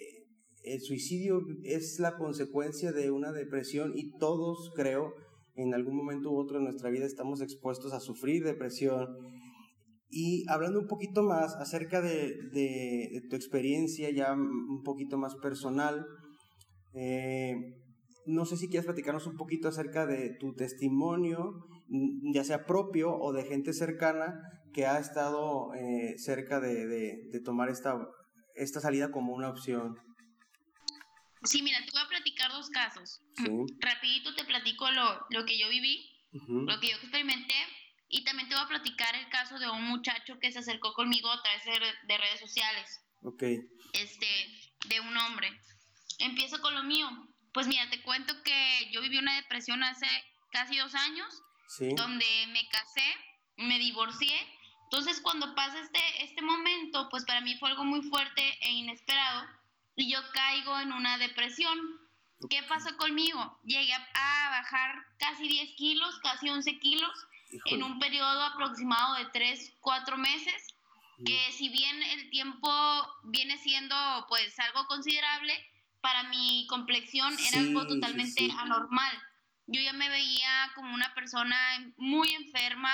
el 0.64 0.82
suicidio 0.82 1.42
es 1.64 2.00
la 2.00 2.18
consecuencia 2.18 2.92
de 2.92 3.12
una 3.12 3.32
depresión 3.32 3.94
y 3.96 4.12
todos, 4.18 4.72
creo, 4.76 5.14
en 5.56 5.74
algún 5.74 5.96
momento 5.96 6.32
u 6.32 6.40
otro 6.40 6.58
de 6.58 6.64
nuestra 6.64 6.90
vida 6.90 7.06
estamos 7.06 7.42
expuestos 7.42 7.94
a 7.94 8.00
sufrir 8.00 8.44
depresión. 8.44 9.08
Y 10.10 10.46
hablando 10.48 10.80
un 10.80 10.88
poquito 10.88 11.24
más 11.24 11.56
acerca 11.56 12.02
de, 12.02 13.22
tu 13.30 13.36
experiencia 13.36 14.12
ya 14.12 14.34
un 14.34 14.84
poquito 14.84 15.18
más 15.18 15.36
personal, 15.36 16.06
eh, 16.94 17.56
no 18.26 18.46
sé 18.46 18.58
si 18.58 18.68
quieres 18.68 18.86
platicarnos 18.86 19.28
un 19.28 19.36
poquito 19.36 19.68
acerca 19.68 20.06
de 20.06 20.36
tu 20.40 20.54
testimonio, 20.54 21.54
ya 22.34 22.44
sea 22.44 22.66
propio 22.66 23.16
o 23.16 23.34
de 23.34 23.44
gente 23.44 23.74
cercana 23.74 24.40
que 24.74 24.86
ha 24.86 25.00
estado 25.00 25.74
eh, 25.74 26.16
cerca 26.18 26.60
de, 26.60 27.42
tomar 27.44 27.70
esta, 27.70 27.96
esta 28.56 28.80
salida 28.80 29.12
como 29.12 29.34
una 29.34 29.50
opción. 29.50 29.96
Sí, 31.44 31.62
mira, 31.62 31.84
te 31.84 31.92
voy 31.92 32.02
a 32.02 32.08
platicar 32.08 32.52
dos 32.52 32.70
casos. 32.70 33.22
Rapidito 33.80 34.34
te 34.36 34.46
platico 34.46 34.90
lo, 34.92 35.26
lo 35.30 35.46
que 35.46 35.58
yo 35.58 35.68
viví, 35.70 36.10
lo 36.32 36.80
que 36.80 36.90
yo 36.90 36.96
experimenté, 36.98 37.56
y 38.08 38.24
también 38.24 38.48
te 38.48 38.56
voy 38.56 38.64
a 38.64 38.68
platicar 38.68 39.16
el 39.16 39.28
caso 39.30 39.60
de 39.60 39.70
un 39.70 39.84
muchacho 39.84 40.40
que 40.40 40.52
se 40.52 40.60
acercó 40.60 40.94
conmigo 40.94 41.30
a 41.32 41.42
través 41.42 41.66
de, 42.08 42.18
redes 42.18 42.40
sociales. 42.40 43.02
Ok. 43.24 43.44
Este, 43.94 44.28
de 44.88 45.00
un 45.00 45.18
hombre. 45.18 45.50
Empiezo 46.20 46.62
con 46.62 46.76
lo 46.76 46.84
mío. 46.84 47.10
Pues 47.54 47.68
mira, 47.68 47.90
te 47.90 48.02
cuento 48.04 48.34
que 48.44 48.90
yo 48.92 49.02
viví 49.02 49.18
una 49.18 49.36
depresión 49.36 49.84
hace 49.84 50.08
casi 50.52 50.78
dos 50.78 50.96
años, 50.96 51.42
donde 51.98 52.26
me 52.48 52.68
casé, 52.70 53.16
me 53.58 53.80
divorcié. 53.80 54.36
Entonces, 54.84 55.20
cuando 55.22 55.56
pasa 55.56 55.80
este, 55.80 56.24
este 56.24 56.42
momento, 56.42 57.10
pues 57.10 57.26
para 57.26 57.42
mí 57.42 57.58
fue 57.58 57.70
algo 57.70 57.84
muy 57.84 58.02
fuerte 58.04 58.58
e 58.62 58.72
inesperado 58.72 59.48
y 59.96 60.12
yo 60.12 60.20
caigo 60.32 60.80
en 60.80 60.92
una 60.94 61.18
depresión. 61.18 61.78
¿Qué 62.50 62.62
pasó 62.64 62.96
conmigo? 62.98 63.60
Llegué 63.64 63.94
a 63.94 64.50
bajar 64.50 65.06
casi 65.18 65.48
10 65.48 65.76
kilos, 65.76 66.20
casi 66.20 66.50
11 66.50 66.80
kilos, 66.80 67.28
en 67.66 67.84
un 67.84 68.00
periodo 68.00 68.44
aproximado 68.44 69.16
de 69.16 69.26
3, 69.28 69.74
4 69.80 70.18
meses, 70.18 70.76
que 71.26 71.52
si 71.54 71.70
bien 71.70 72.02
el 72.04 72.30
tiempo 72.32 72.70
viene 73.24 73.58
siendo 73.58 73.96
pues 74.28 74.60
algo 74.60 74.86
considerable, 74.88 75.54
para 76.02 76.24
mi 76.24 76.68
complexión 76.68 77.34
era 77.40 77.60
algo 77.60 77.88
totalmente 77.88 78.52
anormal. 78.58 79.24
Yo 79.68 79.80
ya 79.80 79.94
me 79.94 80.10
veía 80.10 80.72
como 80.76 80.94
una 80.94 81.14
persona 81.14 81.56
muy 81.96 82.34
enferma, 82.34 82.92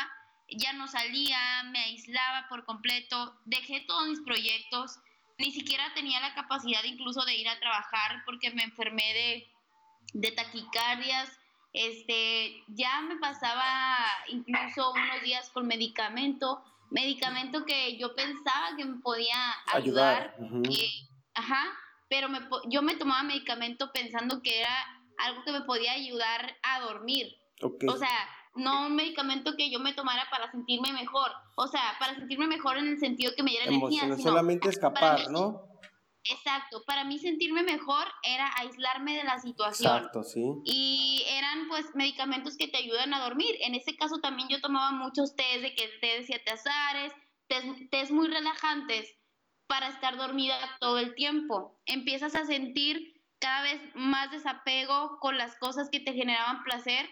ya 0.48 0.74
no 0.74 0.88
salía, 0.88 1.64
me 1.64 1.80
aislaba 1.80 2.48
por 2.50 2.66
completo, 2.66 3.40
dejé 3.46 3.80
todos 3.82 4.08
mis 4.08 4.22
proyectos, 4.22 5.00
ni 5.40 5.52
siquiera 5.52 5.92
tenía 5.96 6.20
la 6.20 6.36
capacidad 6.36 6.84
incluso 6.84 7.24
de 7.26 7.36
ir 7.36 7.48
a 7.48 7.60
trabajar 7.60 8.24
porque 8.26 8.52
me 8.52 8.64
enfermé 8.64 9.14
de, 9.14 9.48
de 10.14 10.32
taquicardias, 10.32 11.32
este, 11.74 12.64
ya 12.68 13.02
me 13.02 13.16
pasaba 13.18 13.66
incluso 14.28 14.92
unos 14.92 15.22
días 15.24 15.50
con 15.50 15.66
medicamento, 15.66 16.62
medicamento 16.92 17.66
que 17.66 17.98
yo 17.98 18.16
pensaba 18.16 18.76
que 18.76 18.86
me 18.86 19.00
podía 19.02 19.38
ayudar, 19.74 20.36
ajá, 21.36 21.64
pero 22.10 22.28
me, 22.28 22.40
yo 22.68 22.82
me 22.82 22.96
tomaba 22.96 23.24
medicamento 23.24 23.92
pensando 23.94 24.42
que 24.42 24.60
era 24.60 25.04
algo 25.20 25.44
que 25.44 25.52
me 25.52 25.62
podía 25.62 25.94
ayudar 25.94 26.58
a 26.64 26.82
dormir. 26.82 27.38
O 27.62 27.98
sea, 27.98 28.30
no 28.60 28.88
un 28.88 28.96
medicamento 28.96 29.56
que 29.58 29.72
yo 29.72 29.80
me 29.80 29.94
tomara 29.94 30.30
para 30.30 30.52
sentirme 30.52 30.94
mejor. 30.94 31.32
O 31.56 31.68
sea, 31.68 31.96
para 32.00 32.16
sentirme 32.16 32.48
mejor 32.48 32.78
en 32.78 32.88
el 32.88 33.00
sentido 33.00 33.34
que 33.36 33.44
me 33.44 33.52
diera 33.52 33.66
energía. 33.66 34.02
Sino 34.02 34.18
solamente 34.18 34.70
escapar, 34.70 35.30
¿no? 35.32 35.70
Exacto, 36.26 36.84
para 36.86 37.06
mí 37.06 37.18
sentirme 37.18 37.64
mejor 37.64 38.06
era 38.24 38.52
aislarme 38.58 39.16
de 39.16 39.24
la 39.24 39.40
situación. 39.40 39.96
Exacto, 39.96 40.24
sí. 40.24 40.44
Y 40.66 41.24
eran 41.28 41.68
pues 41.70 41.96
medicamentos 41.96 42.58
que 42.58 42.68
te 42.68 42.78
ayudan 42.78 43.14
a 43.14 43.22
dormir. 43.22 43.56
En 43.62 43.74
ese 43.74 43.96
caso 43.96 44.20
también 44.20 44.50
yo 44.50 44.62
tomaba 44.62 44.92
muchos 44.92 45.36
tés 45.36 45.62
de 45.62 45.74
que 45.76 45.88
té 46.02 46.20
de 46.20 46.24
siete 46.26 46.52
azares, 46.52 47.14
tés 47.90 48.12
muy 48.12 48.28
relajantes 48.28 49.16
para 49.68 49.88
estar 49.88 50.18
dormida 50.18 50.56
todo 50.80 51.00
el 51.00 51.16
tiempo. 51.16 51.80
Empiezas 51.86 52.36
a 52.36 52.46
sentir 52.46 53.24
cada 53.40 53.64
vez 53.64 53.82
más 53.96 54.30
desapego 54.32 55.18
con 55.20 55.38
las 55.38 55.58
cosas 55.58 55.90
que 55.90 56.00
te 56.00 56.14
generaban 56.14 56.64
placer 56.64 57.10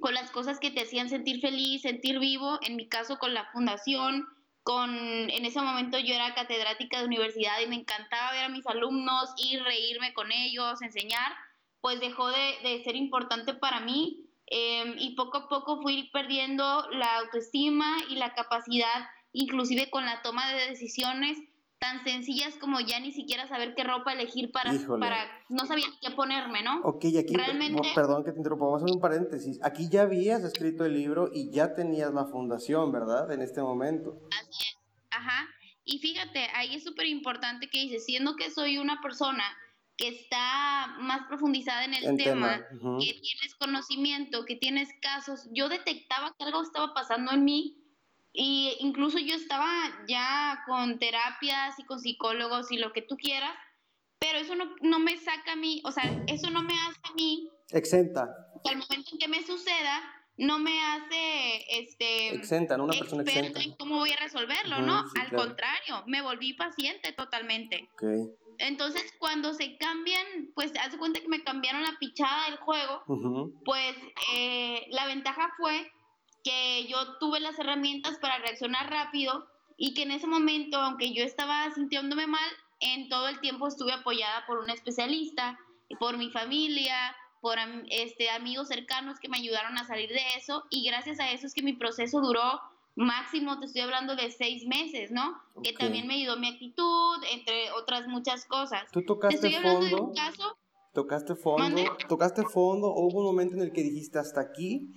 con 0.00 0.14
las 0.14 0.30
cosas 0.30 0.60
que 0.60 0.70
te 0.70 0.82
hacían 0.82 1.08
sentir 1.08 1.40
feliz, 1.40 1.82
sentir 1.82 2.18
vivo, 2.18 2.58
en 2.62 2.76
mi 2.76 2.88
caso 2.88 3.18
con 3.18 3.34
la 3.34 3.50
fundación, 3.52 4.26
con, 4.62 4.90
en 4.90 5.44
ese 5.44 5.60
momento 5.60 5.98
yo 5.98 6.14
era 6.14 6.34
catedrática 6.34 6.98
de 6.98 7.06
universidad 7.06 7.60
y 7.60 7.66
me 7.66 7.76
encantaba 7.76 8.32
ver 8.32 8.44
a 8.44 8.48
mis 8.48 8.66
alumnos, 8.66 9.32
ir, 9.38 9.62
reírme 9.62 10.12
con 10.12 10.30
ellos, 10.30 10.82
enseñar, 10.82 11.32
pues 11.80 12.00
dejó 12.00 12.28
de, 12.28 12.82
ser 12.84 12.96
importante 12.96 13.54
para 13.54 13.80
mí 13.80 14.26
em, 14.46 14.94
y 14.98 15.14
poco 15.14 15.38
a 15.38 15.48
poco 15.48 15.80
fui 15.80 16.10
perdiendo 16.12 16.86
la 16.90 17.16
autoestima 17.18 17.96
y 18.10 18.16
la 18.16 18.34
capacidad, 18.34 19.08
inclusive 19.32 19.90
con 19.90 20.04
la 20.04 20.22
toma 20.22 20.52
de 20.52 20.68
decisiones, 20.68 21.38
tan 21.78 22.02
sencillas 22.04 22.56
como 22.56 22.80
ya 22.80 23.00
ni 23.00 23.12
siquiera 23.12 23.46
saber 23.46 23.74
qué 23.74 23.84
ropa 23.84 24.12
elegir 24.12 24.50
para, 24.50 24.72
para 24.98 25.16
no 25.48 25.64
sabía 25.66 25.86
qué 26.00 26.10
ponerme, 26.10 26.62
¿no? 26.62 26.80
Ok, 26.82 27.04
aquí, 27.18 27.34
Realmente, 27.34 27.88
perdón 27.94 28.24
que 28.24 28.32
te 28.32 28.38
interrumpa, 28.38 28.64
vamos 28.64 28.82
a 28.82 28.84
hacer 28.84 28.94
un 28.94 29.00
paréntesis. 29.00 29.58
Aquí 29.62 29.88
ya 29.88 30.02
habías 30.02 30.42
escrito 30.42 30.84
el 30.84 30.94
libro 30.94 31.30
y 31.32 31.50
ya 31.50 31.74
tenías 31.74 32.12
la 32.12 32.26
fundación, 32.26 32.90
¿verdad? 32.90 33.30
En 33.32 33.42
este 33.42 33.62
momento. 33.62 34.20
Así 34.40 34.64
es, 34.64 34.76
ajá. 35.10 35.48
Y 35.84 35.98
fíjate, 36.00 36.48
ahí 36.54 36.74
es 36.74 36.84
súper 36.84 37.06
importante 37.06 37.68
que 37.70 37.78
dices, 37.78 38.04
siendo 38.04 38.36
que 38.36 38.50
soy 38.50 38.78
una 38.78 39.00
persona 39.00 39.44
que 39.96 40.08
está 40.08 40.96
más 41.00 41.26
profundizada 41.28 41.84
en 41.84 41.94
el 41.94 42.16
tema, 42.16 42.58
que 43.00 43.20
tienes 43.20 43.54
conocimiento, 43.58 44.44
que 44.44 44.54
tienes 44.56 44.88
casos, 45.00 45.48
yo 45.52 45.68
detectaba 45.68 46.34
que 46.38 46.44
algo 46.44 46.62
estaba 46.62 46.94
pasando 46.94 47.32
en 47.32 47.44
mí 47.44 47.76
y 48.40 48.76
incluso 48.78 49.18
yo 49.18 49.34
estaba 49.34 49.66
ya 50.06 50.62
con 50.64 51.00
terapias 51.00 51.76
y 51.76 51.84
con 51.84 51.98
psicólogos 51.98 52.70
y 52.70 52.78
lo 52.78 52.92
que 52.92 53.02
tú 53.02 53.16
quieras, 53.16 53.50
pero 54.20 54.38
eso 54.38 54.54
no, 54.54 54.76
no 54.80 55.00
me 55.00 55.16
saca 55.16 55.52
a 55.52 55.56
mí, 55.56 55.82
o 55.84 55.90
sea, 55.90 56.04
eso 56.28 56.48
no 56.50 56.62
me 56.62 56.72
hace 56.74 57.00
a 57.02 57.14
mí. 57.14 57.50
Exenta. 57.70 58.28
al 58.64 58.76
momento 58.76 59.10
en 59.12 59.18
que 59.18 59.26
me 59.26 59.42
suceda, 59.44 60.02
no 60.36 60.60
me 60.60 60.80
hace 60.80 61.80
este 61.80 62.36
exenta, 62.36 62.76
¿no? 62.76 62.84
una 62.84 62.96
persona 62.96 63.24
exenta. 63.24 63.60
en 63.60 63.72
cómo 63.72 63.96
voy 63.96 64.12
a 64.12 64.20
resolverlo, 64.20 64.82
¿no? 64.82 65.04
Al 65.20 65.32
contrario, 65.34 66.04
me 66.06 66.22
volví 66.22 66.52
paciente 66.52 67.12
totalmente. 67.12 67.88
Okay. 67.94 68.24
Entonces, 68.58 69.12
cuando 69.18 69.52
se 69.52 69.76
cambian, 69.78 70.52
pues 70.54 70.72
haz 70.80 70.92
de 70.92 70.98
cuenta 70.98 71.20
que 71.20 71.28
me 71.28 71.42
cambiaron 71.42 71.82
la 71.82 71.96
pichada 71.98 72.44
del 72.50 72.58
juego, 72.58 73.02
pues 73.64 73.96
eh, 74.32 74.86
la 74.90 75.06
ventaja 75.06 75.52
fue 75.56 75.90
que 76.48 76.86
yo 76.88 77.18
tuve 77.18 77.40
las 77.40 77.58
herramientas 77.58 78.18
para 78.18 78.38
reaccionar 78.38 78.90
rápido 78.90 79.46
y 79.76 79.92
que 79.92 80.02
en 80.02 80.12
ese 80.12 80.26
momento, 80.26 80.78
aunque 80.78 81.12
yo 81.12 81.22
estaba 81.22 81.70
sintiéndome 81.74 82.26
mal, 82.26 82.50
en 82.80 83.08
todo 83.08 83.28
el 83.28 83.40
tiempo 83.40 83.68
estuve 83.68 83.92
apoyada 83.92 84.46
por 84.46 84.58
un 84.58 84.70
especialista, 84.70 85.58
por 86.00 86.16
mi 86.16 86.30
familia, 86.30 87.14
por 87.40 87.58
este, 87.90 88.30
amigos 88.30 88.68
cercanos 88.68 89.20
que 89.20 89.28
me 89.28 89.36
ayudaron 89.36 89.76
a 89.76 89.84
salir 89.84 90.08
de 90.08 90.22
eso 90.36 90.64
y 90.70 90.84
gracias 90.84 91.20
a 91.20 91.30
eso 91.30 91.46
es 91.46 91.54
que 91.54 91.62
mi 91.62 91.74
proceso 91.74 92.20
duró 92.20 92.60
máximo, 92.96 93.60
te 93.60 93.66
estoy 93.66 93.82
hablando 93.82 94.16
de 94.16 94.30
seis 94.30 94.66
meses, 94.66 95.10
¿no? 95.12 95.40
Que 95.62 95.72
también 95.72 96.06
me 96.06 96.14
ayudó 96.14 96.36
mi 96.36 96.48
actitud, 96.48 97.22
entre 97.32 97.70
otras 97.72 98.08
muchas 98.08 98.44
cosas. 98.46 98.90
¿Tú 98.90 99.02
tocaste 99.04 99.60
fondo? 99.60 100.12
¿Tocaste 100.94 101.36
fondo? 101.36 101.96
¿Tocaste 102.08 102.42
fondo? 102.42 102.88
¿O 102.88 103.06
hubo 103.06 103.20
un 103.20 103.26
momento 103.26 103.54
en 103.54 103.62
el 103.62 103.72
que 103.72 103.82
dijiste 103.82 104.18
hasta 104.18 104.40
aquí 104.40 104.90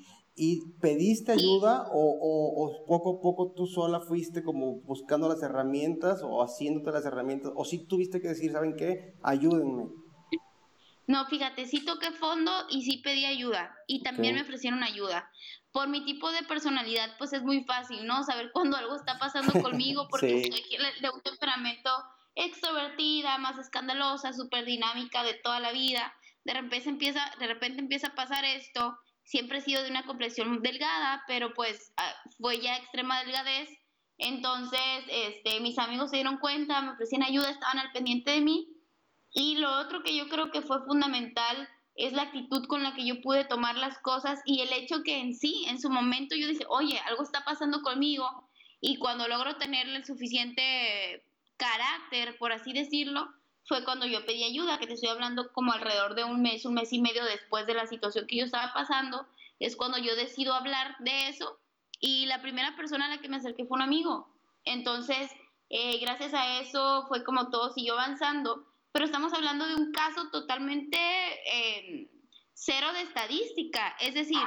¿Y 0.44 0.72
pediste 0.82 1.34
ayuda 1.34 1.86
o, 1.94 2.84
poco 2.88 3.20
a 3.20 3.22
poco 3.22 3.54
tú 3.56 3.68
sola 3.68 4.00
fuiste 4.00 4.42
como 4.42 4.82
buscando 4.82 5.30
las 5.30 5.44
herramientas 5.44 6.24
o 6.24 6.42
haciéndote 6.42 6.90
las 6.90 7.06
herramientas? 7.06 7.52
¿O 7.56 7.64
sí 7.64 7.86
tuviste 7.86 8.20
que 8.20 8.30
decir, 8.30 8.52
¿saben 8.52 8.76
qué? 8.76 9.14
Ayúdenme. 9.22 9.90
No, 11.06 11.28
fíjate, 11.28 11.68
sí 11.68 11.86
toqué 11.86 12.10
fondo 12.14 12.52
y 12.72 12.82
sí 12.82 13.04
pedí 13.04 13.26
ayuda 13.26 13.76
y 13.86 14.02
también 14.02 14.34
me 14.34 14.42
ofrecieron 14.42 14.82
ayuda. 14.82 15.30
Por 15.72 15.90
mi 15.90 16.04
tipo 16.06 16.32
de 16.32 16.42
personalidad, 16.42 17.16
pues 17.20 17.34
es 17.34 17.44
muy 17.44 17.64
fácil, 17.66 18.08
¿no? 18.08 18.24
Saber 18.24 18.50
cuando 18.52 18.78
algo 18.78 18.96
está 18.96 19.20
pasando 19.20 19.54
conmigo 19.62 20.08
porque 20.10 20.42
soy 20.42 20.64
de 21.02 21.10
un 21.12 21.22
temperamento 21.22 21.92
extrovertida, 22.34 23.38
más 23.38 23.60
escandalosa, 23.60 24.34
súper 24.34 24.66
dinámica 24.66 25.24
de 25.24 25.36
toda 25.36 25.60
la 25.60 25.72
vida. 25.72 26.12
De 26.46 26.54
repente 26.54 26.90
empieza, 26.90 27.32
de 27.40 27.46
repente 27.46 27.80
empieza 27.80 28.08
a 28.08 28.16
pasar 28.16 28.44
esto 28.44 28.98
siempre 29.32 29.60
he 29.60 29.62
sido 29.62 29.82
de 29.82 29.90
una 29.90 30.06
complexión 30.06 30.62
delgada, 30.62 31.24
pero 31.26 31.54
pues 31.54 31.94
ah, 31.96 32.14
fue 32.38 32.60
ya 32.60 32.76
extrema 32.76 33.24
delgadez. 33.24 33.70
Entonces, 34.18 34.82
este, 35.08 35.62
mis 35.62 35.80
amigos 35.80 36.10
se 36.10 36.18
dieron 36.18 36.38
cuenta, 36.38 36.82
me 36.82 36.92
ofrecían 36.92 37.24
ayuda, 37.24 37.50
estaban 37.50 37.80
al 37.80 37.94
pendiente 37.94 38.32
de 38.32 38.42
mí. 38.42 38.68
Y 39.34 39.56
lo 39.56 39.72
otro 39.80 40.04
que 40.04 40.18
yo 40.18 40.28
creo 40.28 40.52
que 40.52 40.62
fue 40.62 40.84
fundamental 40.84 41.70
es 41.96 42.12
la 42.12 42.24
actitud 42.24 42.68
con 42.68 42.84
la 42.84 42.94
que 42.94 43.06
yo 43.06 43.22
pude 43.22 43.46
tomar 43.46 43.78
las 43.78 43.98
cosas 44.00 44.42
y 44.46 44.60
el 44.60 44.74
hecho 44.74 45.02
que 45.04 45.20
en 45.20 45.34
sí, 45.34 45.64
en 45.70 45.80
su 45.80 45.90
momento 45.90 46.36
yo 46.36 46.48
dije, 46.48 46.66
oye, 46.68 47.00
algo 47.08 47.24
está 47.24 47.46
pasando 47.46 47.82
conmigo 47.82 48.50
Y 48.82 48.98
cuando 48.98 49.30
logro 49.30 49.56
tenerle 49.56 49.96
el 49.96 50.06
suficiente 50.06 51.24
carácter, 51.56 52.38
por 52.38 52.52
así 52.52 52.74
decirlo, 52.74 53.30
fue 53.66 53.84
cuando 53.84 54.06
yo 54.06 54.26
pedí 54.26 54.44
ayuda, 54.44 54.80
que 54.80 54.88
te 54.88 54.94
estoy 54.94 55.10
hablando 55.10 55.52
como 55.54 55.72
alrededor 55.72 56.16
de 56.16 56.24
un 56.24 56.42
mes, 56.42 56.66
un 56.66 56.74
mes 56.74 56.92
y 56.94 57.00
medio 57.00 57.24
después 57.26 57.66
de 57.68 57.74
la 57.74 57.88
situación 57.88 58.28
que 58.28 58.38
yo 58.38 58.46
estaba 58.46 58.74
pasando, 58.74 59.26
es 59.60 59.76
cuando 59.76 59.98
yo 59.98 60.16
decido 60.16 60.54
hablar 60.54 60.96
de 61.00 61.30
eso 61.30 61.60
y 62.00 62.26
la 62.26 62.42
primera 62.42 62.76
persona 62.76 63.06
a 63.06 63.10
la 63.10 63.22
que 63.22 63.30
me 63.30 63.38
acerqué 63.38 63.66
fue 63.66 63.76
un 63.76 63.84
amigo. 63.84 64.28
Entonces, 64.66 65.32
eh, 65.70 66.00
gracias 66.00 66.34
a 66.34 66.60
eso 66.60 67.06
fue 67.08 67.24
como 67.24 67.50
todo 67.50 67.72
siguió 67.72 67.94
avanzando, 67.94 68.66
pero 68.92 69.06
estamos 69.06 69.34
hablando 69.34 69.68
de 69.68 69.76
un 69.76 69.92
caso 69.92 70.30
totalmente 70.32 70.98
eh, 70.98 72.10
cero 72.54 72.92
de 72.94 73.02
estadística, 73.02 73.96
es 74.00 74.14
decir, 74.14 74.42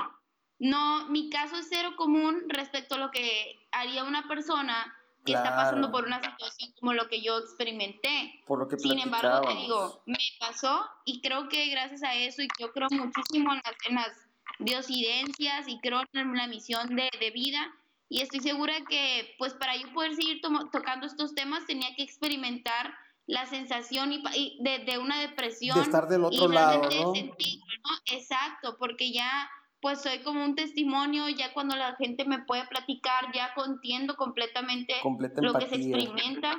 no, 0.59 1.09
mi 1.09 1.31
caso 1.31 1.57
es 1.57 1.69
cero 1.69 1.95
común 1.97 2.45
respecto 2.49 2.95
a 2.95 2.99
lo 2.99 3.11
que 3.11 3.67
haría 3.73 4.05
una 4.05 4.29
persona 4.29 4.95
que 5.25 5.33
está 5.33 5.57
pasando 5.57 5.91
por 5.91 6.05
una 6.05 6.21
situación 6.23 6.73
como 6.79 6.93
lo 6.93 7.09
que 7.09 7.21
yo 7.23 7.39
experimenté. 7.39 8.43
Por 8.47 8.59
lo 8.59 8.69
que 8.69 8.79
Sin 8.79 8.99
embargo, 8.99 9.49
te 9.49 9.55
digo, 9.55 10.03
me 10.07 10.19
pasó 10.39 10.85
y 11.05 11.21
creo 11.21 11.49
que 11.49 11.69
gracias 11.69 12.03
a 12.03 12.15
eso, 12.15 12.43
y 12.43 12.49
yo 12.59 12.73
creo 12.73 12.89
muchísimo 12.91 13.53
en 13.53 13.61
las, 13.65 13.75
en 13.89 13.95
las 13.95 14.29
diosidencias 14.59 15.67
y 15.69 15.81
creo 15.81 16.03
en 16.13 16.37
la 16.37 16.47
misión 16.47 16.95
de, 16.95 17.11
de 17.19 17.31
vida, 17.31 17.73
y 18.09 18.21
estoy 18.21 18.41
segura 18.41 18.75
que 18.89 19.35
pues 19.39 19.55
para 19.55 19.77
yo 19.77 19.93
poder 19.93 20.15
seguir 20.15 20.41
tocando 20.41 21.07
estos 21.07 21.35
temas 21.35 21.67
tenía 21.67 21.95
que 21.97 22.03
experimentar 22.03 22.95
la 23.27 23.47
sensación 23.47 24.13
y, 24.13 24.59
de, 24.61 24.81
de, 24.81 24.99
una 24.99 25.19
depresión. 25.21 25.77
De 25.77 25.83
estar 25.83 26.09
del 26.09 26.25
otro 26.25 26.49
lado, 26.49 26.83
¿no? 26.91 27.13
Exacto, 28.07 28.77
porque 28.79 29.13
ya 29.13 29.49
pues 29.85 30.01
soy 30.01 30.21
como 30.21 30.43
un 30.43 30.55
testimonio, 30.55 31.29
ya 31.29 31.53
cuando 31.53 31.77
la 31.77 31.95
gente 31.97 32.25
me 32.25 32.39
puede 32.39 32.67
platicar, 32.69 33.31
ya 33.35 33.53
contiendo 33.53 34.17
completamente 34.17 34.95
lo 35.43 35.53
que 35.59 35.69
se 35.69 35.75
experimenta. 35.75 36.59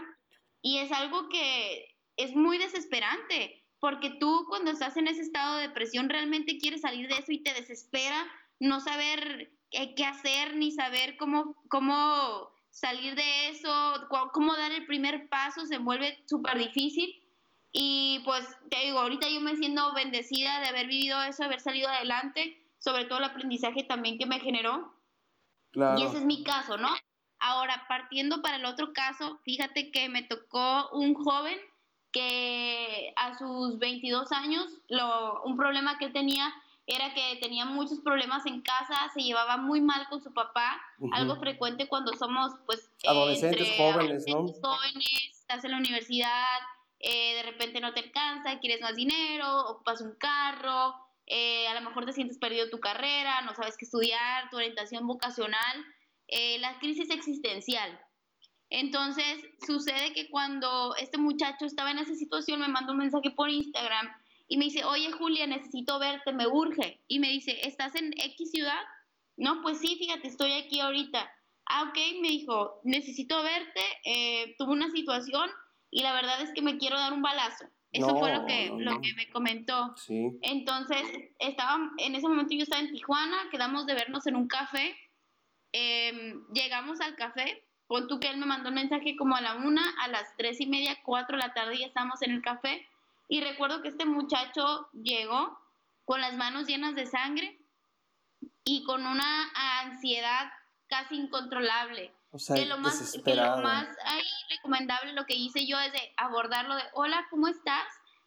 Y 0.62 0.78
es 0.78 0.92
algo 0.92 1.28
que 1.30 1.88
es 2.18 2.36
muy 2.36 2.60
desesperante, 2.60 3.64
porque 3.80 4.12
tú 4.20 4.46
cuando 4.48 4.70
estás 4.70 4.96
en 4.98 5.08
ese 5.08 5.24
estado 5.24 5.56
de 5.56 5.70
depresión 5.70 6.08
realmente 6.08 6.60
quieres 6.60 6.82
salir 6.82 7.08
de 7.08 7.18
eso 7.18 7.32
y 7.32 7.42
te 7.42 7.56
desespera 7.56 8.28
no 8.60 8.80
saber 8.80 9.52
qué 9.72 10.06
hacer 10.06 10.56
ni 10.56 10.72
saber 10.72 11.18
cómo, 11.18 11.56
cómo 11.68 12.52
salir 12.70 13.16
de 13.16 13.50
eso, 13.50 14.08
cómo 14.34 14.56
dar 14.56 14.72
el 14.72 14.86
primer 14.86 15.30
paso, 15.30 15.66
se 15.66 15.80
vuelve 15.80 16.24
súper 16.28 16.60
difícil. 16.60 17.24
Y 17.72 18.22
pues 18.24 18.46
te 18.70 18.86
digo, 18.86 19.00
ahorita 19.00 19.28
yo 19.30 19.42
me 19.42 19.56
siento 19.56 19.96
bendecida 19.96 20.60
de 20.60 20.68
haber 20.68 20.86
vivido 20.86 21.24
eso, 21.24 21.44
haber 21.44 21.60
salido 21.60 21.90
adelante 21.90 22.62
sobre 22.86 23.06
todo 23.06 23.18
el 23.18 23.26
aprendizaje 23.26 23.84
también 23.84 24.20
que 24.20 24.28
me 24.28 24.40
generó. 24.40 24.94
Y 25.74 26.04
ese 26.04 26.20
es 26.20 26.24
mi 26.24 26.44
caso, 26.44 26.78
¿no? 26.78 26.90
Ahora, 27.40 27.84
partiendo 27.90 28.44
para 28.44 28.58
el 28.58 28.66
otro 28.66 28.94
caso, 28.94 29.40
fíjate 29.44 29.92
que 29.92 30.08
me 30.08 30.22
tocó 30.22 30.90
un 30.92 31.16
joven 31.16 31.58
que 32.12 33.12
a 33.18 33.38
sus 33.38 33.80
22 33.80 34.32
años, 34.32 34.68
lo, 34.88 35.42
un 35.44 35.58
problema 35.58 35.98
que 35.98 36.10
tenía 36.10 36.54
era 36.86 37.14
que 37.16 37.40
tenía 37.42 37.66
muchos 37.66 38.00
problemas 38.02 38.46
en 38.46 38.62
casa, 38.62 38.96
se 39.16 39.22
llevaba 39.22 39.58
muy 39.58 39.82
mal 39.82 40.08
con 40.08 40.22
su 40.22 40.32
papá, 40.32 40.80
algo 41.12 41.38
frecuente 41.38 41.88
cuando 41.88 42.14
somos, 42.14 42.54
pues, 42.68 42.92
adolescentes 43.08 43.68
jóvenes, 43.76 44.26
¿no? 44.28 44.46
Jóvenes, 44.62 45.32
estás 45.32 45.66
en 45.66 45.72
la 45.72 45.78
universidad, 45.78 46.60
eh, 47.00 47.36
de 47.38 47.44
repente 47.44 47.82
no 47.82 47.94
te 47.94 48.02
alcanza, 48.02 48.60
quieres 48.60 48.82
más 48.82 48.96
dinero, 48.96 49.72
ocupas 49.72 50.02
un 50.02 50.14
carro, 50.14 51.05
eh, 51.28 51.68
a 51.68 51.74
lo 51.74 51.82
mejor 51.82 52.06
te 52.06 52.14
sientes 52.14 52.38
perdido 52.38 52.70
tu 52.70 52.80
carrera, 52.80 53.42
no 53.42 53.56
sabes 53.56 53.76
qué 53.78 53.86
estudiar, 53.86 54.50
tu 54.50 54.58
orientación 54.58 55.08
vocacional, 55.08 55.86
eh, 56.28 56.60
la 56.60 56.78
crisis 56.80 57.10
existencial. 57.10 58.00
Entonces, 58.70 59.44
sucede 59.66 60.14
que 60.14 60.30
cuando 60.30 60.96
este 60.96 61.18
muchacho 61.18 61.66
estaba 61.66 61.92
en 61.92 62.00
esa 62.00 62.16
situación, 62.16 62.60
me 62.60 62.68
mandó 62.68 62.94
un 62.94 63.00
mensaje 63.00 63.32
por 63.32 63.50
Instagram 63.50 64.08
y 64.48 64.58
me 64.58 64.66
dice, 64.66 64.84
oye 64.84 65.12
Julia, 65.12 65.48
necesito 65.48 66.00
verte, 66.00 66.34
me 66.34 66.48
urge. 66.48 67.02
Y 67.08 67.20
me 67.20 67.30
dice, 67.30 67.68
¿estás 67.68 67.96
en 67.96 68.12
X 68.18 68.52
ciudad? 68.52 68.82
No, 69.38 69.62
pues 69.62 69.80
sí, 69.80 69.96
fíjate, 69.98 70.28
estoy 70.28 70.54
aquí 70.54 70.80
ahorita. 70.80 71.32
Ah, 71.68 71.84
ok, 71.90 71.98
me 72.22 72.30
dijo, 72.30 72.80
necesito 72.84 73.42
verte, 73.42 73.82
eh, 74.06 74.56
tuve 74.58 74.72
una 74.72 74.92
situación 74.92 75.50
y 75.90 76.04
la 76.04 76.14
verdad 76.14 76.42
es 76.42 76.52
que 76.54 76.62
me 76.62 76.78
quiero 76.78 76.98
dar 77.00 77.14
un 77.14 77.22
balazo. 77.22 77.66
Eso 77.98 78.18
fue 78.18 78.34
lo 78.34 78.46
que, 78.46 78.72
lo 78.78 79.02
que 79.02 79.14
me 79.14 79.30
comentó. 79.30 79.96
Entonces, 80.42 81.02
estaba, 81.40 81.92
en 81.98 82.16
ese 82.16 82.28
momento 82.28 82.54
yo 82.54 82.64
estaba 82.64 82.82
en 82.82 82.92
Tijuana, 82.92 83.38
quedamos 83.52 83.86
de 83.86 83.94
vernos 83.94 84.28
en 84.28 84.36
un 84.36 84.48
café, 84.48 84.96
em, 85.72 86.46
llegamos 86.54 87.02
al 87.02 87.16
café, 87.16 87.64
pon 87.88 88.08
tú 88.08 88.20
que 88.20 88.30
él 88.30 88.38
me 88.38 88.46
mandó 88.46 88.70
un 88.70 88.76
mensaje 88.76 89.16
como 89.16 89.36
a 89.36 89.42
la 89.42 89.56
una, 89.56 89.84
a 90.02 90.08
las 90.08 90.36
tres 90.38 90.60
y 90.60 90.68
media, 90.68 90.98
cuatro 91.04 91.38
de 91.38 91.44
la 91.44 91.54
tarde 91.54 91.78
ya 91.78 91.88
estábamos 91.88 92.22
en 92.22 92.32
el 92.32 92.42
café, 92.42 92.88
y 93.28 93.42
recuerdo 93.42 93.82
que 93.82 93.90
este 93.90 94.06
muchacho 94.06 94.88
llegó 94.94 95.58
con 96.06 96.22
las 96.22 96.36
manos 96.38 96.68
llenas 96.68 96.96
de 96.96 97.06
sangre 97.06 97.60
y 98.64 98.84
con 98.84 99.06
una 99.06 99.52
ansiedad 99.82 100.52
casi 100.88 101.16
incontrolable. 101.16 102.12
O 102.36 102.40
sea, 102.40 102.58
lo 102.66 102.78
más, 102.80 103.18
que 103.24 103.34
lo 103.34 103.58
más 103.62 103.88
recomendable 104.50 105.14
lo 105.14 105.26
que 105.26 105.36
hice 105.36 105.66
yo 105.66 105.80
es 105.80 105.94
de 105.94 106.02
abordarlo 106.18 106.76
de 106.76 106.82
hola, 106.94 107.26
¿cómo 107.30 107.48
estás? 107.48 107.86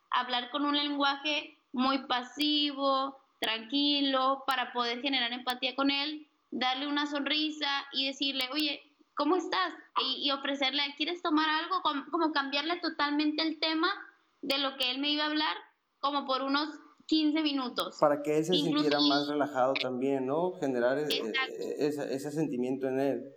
Hablar 0.08 0.50
con 0.50 0.64
un 0.64 0.74
lenguaje 0.74 1.58
muy 1.72 1.98
pasivo, 2.06 3.18
tranquilo, 3.38 4.44
para 4.46 4.72
poder 4.72 5.02
generar 5.02 5.30
empatía 5.34 5.76
con 5.76 5.90
él, 5.90 6.26
darle 6.50 6.86
una 6.86 7.04
sonrisa 7.04 7.68
y 7.92 8.06
decirle, 8.06 8.48
oye, 8.50 8.80
¿cómo 9.14 9.36
estás? 9.36 9.74
Y, 10.02 10.30
ofrecerle, 10.30 10.80
¿quieres 10.96 11.20
tomar 11.20 11.50
algo? 11.50 11.82
Como, 11.82 12.32
cambiarle 12.32 12.80
totalmente 12.80 13.42
el 13.42 13.60
tema 13.60 13.90
de 14.40 14.56
lo 14.56 14.78
que 14.78 14.90
él 14.90 15.00
me 15.00 15.10
iba 15.10 15.24
a 15.24 15.26
hablar, 15.26 15.54
como 16.00 16.24
por 16.24 16.40
unos 16.40 16.70
15 17.08 17.42
minutos. 17.42 17.98
Para 18.00 18.22
que 18.22 18.38
él 18.38 18.44
se 18.46 18.54
sintiera 18.54 19.00
más 19.00 19.28
relajado 19.28 19.74
también, 19.74 20.24
¿no? 20.24 20.52
Generar 20.52 20.96
e, 20.96 21.04
e, 21.04 21.86
ese 21.88 22.30
sentimiento 22.30 22.88
en 22.88 23.00
él 23.00 23.34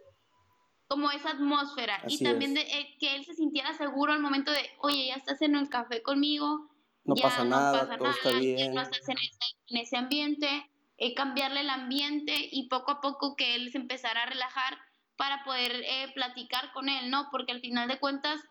como 0.91 1.09
esa 1.09 1.29
atmósfera. 1.29 2.03
Y 2.05 2.21
también 2.21 2.53
de, 2.53 2.59
eh, 2.63 2.97
que 2.99 3.15
él 3.15 3.23
se 3.23 3.33
sintiera 3.33 3.73
seguro 3.77 4.11
al 4.11 4.19
momento 4.19 4.51
de, 4.51 4.69
oye, 4.79 5.07
ya 5.07 5.15
estás 5.15 5.41
en 5.41 5.55
el 5.55 5.69
café 5.69 6.03
conmigo, 6.03 6.69
no 7.05 7.15
ya 7.15 7.23
pasa 7.23 7.45
nada, 7.45 7.97
todo 7.97 8.09
está 8.09 8.31
bien. 8.31 8.73
no 8.73 8.81
estás 8.81 9.07
en 9.07 9.77
ese, 9.77 9.95
ambiente, 9.95 10.69
eh, 10.97 11.13
cambiarle 11.13 11.61
el 11.61 11.69
ambiente 11.69 12.33
y 12.51 12.67
poco 12.67 12.91
a 12.91 12.99
poco 12.99 13.37
que 13.37 13.55
él 13.55 13.71
se 13.71 13.77
empezara 13.77 14.23
a 14.23 14.25
relajar 14.25 14.79
para 15.15 15.45
poder 15.45 15.71
eh, 15.71 16.11
platicar 16.13 16.73
con 16.73 16.89
él, 16.89 17.09
¿no? 17.09 17.29
Porque 17.31 17.53
al 17.53 17.61
final 17.61 17.87
de 17.87 17.97
cuentas 17.97 18.41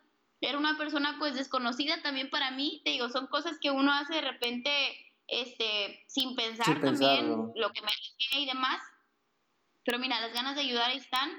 era 0.41 0.57
una 0.57 0.79
persona 0.79 1.17
pues 1.19 1.35
desconocida 1.35 2.01
también 2.01 2.31
para 2.31 2.53
mí, 2.53 2.81
te 2.87 2.93
digo, 2.93 3.11
son 3.11 3.27
cosas 3.27 3.59
que 3.61 3.71
uno 3.71 3.93
hace 3.93 4.15
de 4.15 4.23
repente 4.23 4.71
este, 5.27 6.05
sin 6.07 6.35
pensar 6.37 6.81
también 6.81 7.53
lo 7.55 7.71
que 7.71 7.83
me 7.83 7.91
y 8.39 8.47
demás, 8.47 8.81
pero 9.85 9.99
mira, 9.99 10.19
las 10.21 10.33
ganas 10.33 10.55
de 10.55 10.63
ayudar 10.63 10.91
están 10.93 11.31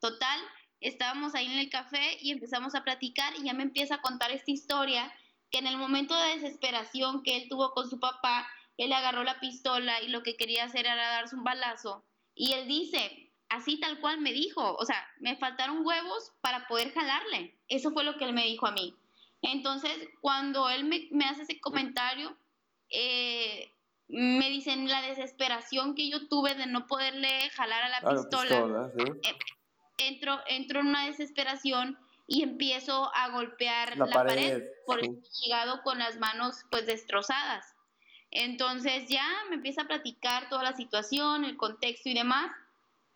Total, 0.00 0.40
estábamos 0.80 1.34
ahí 1.34 1.46
en 1.46 1.58
el 1.58 1.70
café 1.70 2.18
y 2.20 2.30
empezamos 2.30 2.74
a 2.74 2.84
platicar 2.84 3.34
y 3.36 3.44
ya 3.44 3.54
me 3.54 3.62
empieza 3.62 3.96
a 3.96 4.02
contar 4.02 4.30
esta 4.30 4.50
historia 4.50 5.12
que 5.50 5.58
en 5.58 5.66
el 5.66 5.76
momento 5.76 6.14
de 6.14 6.38
desesperación 6.38 7.22
que 7.22 7.36
él 7.36 7.48
tuvo 7.48 7.72
con 7.72 7.88
su 7.88 7.98
papá, 8.00 8.48
él 8.76 8.92
agarró 8.92 9.24
la 9.24 9.40
pistola 9.40 10.02
y 10.02 10.08
lo 10.08 10.22
que 10.22 10.36
quería 10.36 10.64
hacer 10.64 10.86
era 10.86 11.08
darse 11.08 11.36
un 11.36 11.44
balazo. 11.44 12.04
Y 12.34 12.52
él 12.52 12.68
dice, 12.68 13.32
así 13.48 13.78
tal 13.80 14.00
cual 14.00 14.20
me 14.20 14.32
dijo, 14.32 14.76
o 14.76 14.84
sea, 14.84 15.06
me 15.20 15.36
faltaron 15.36 15.86
huevos 15.86 16.32
para 16.40 16.66
poder 16.66 16.92
jalarle. 16.92 17.58
Eso 17.68 17.92
fue 17.92 18.04
lo 18.04 18.16
que 18.18 18.24
él 18.24 18.32
me 18.32 18.44
dijo 18.44 18.66
a 18.66 18.72
mí. 18.72 18.94
Entonces, 19.42 19.92
cuando 20.20 20.68
él 20.68 20.84
me, 20.84 21.24
hace 21.24 21.42
ese 21.42 21.60
comentario, 21.60 22.36
eh, 22.90 23.72
me 24.08 24.48
dicen 24.50 24.88
la 24.88 25.02
desesperación 25.02 25.94
que 25.94 26.08
yo 26.10 26.28
tuve 26.28 26.54
de 26.54 26.66
no 26.66 26.86
poderle 26.86 27.50
jalar 27.50 27.82
a 27.84 27.88
la 27.88 28.10
pistola. 28.10 28.90
Eh, 28.98 29.38
entro, 29.98 30.40
entro 30.48 30.80
en 30.80 30.88
una 30.88 31.06
desesperación 31.06 31.98
y 32.26 32.42
empiezo 32.42 33.10
a 33.14 33.30
golpear 33.30 33.96
la, 33.96 34.06
pared, 34.06 34.64
por 34.84 35.00
sí. 35.00 35.22
llegado 35.44 35.82
con 35.82 35.98
las 35.98 36.18
manos 36.18 36.64
pues 36.70 36.86
destrozadas. 36.86 37.74
Entonces 38.30 39.08
ya 39.08 39.26
me 39.48 39.56
empieza 39.56 39.82
a 39.82 39.86
platicar 39.86 40.48
toda 40.48 40.64
la 40.64 40.72
situación, 40.72 41.44
el 41.44 41.56
contexto 41.56 42.08
y 42.08 42.14
demás. 42.14 42.50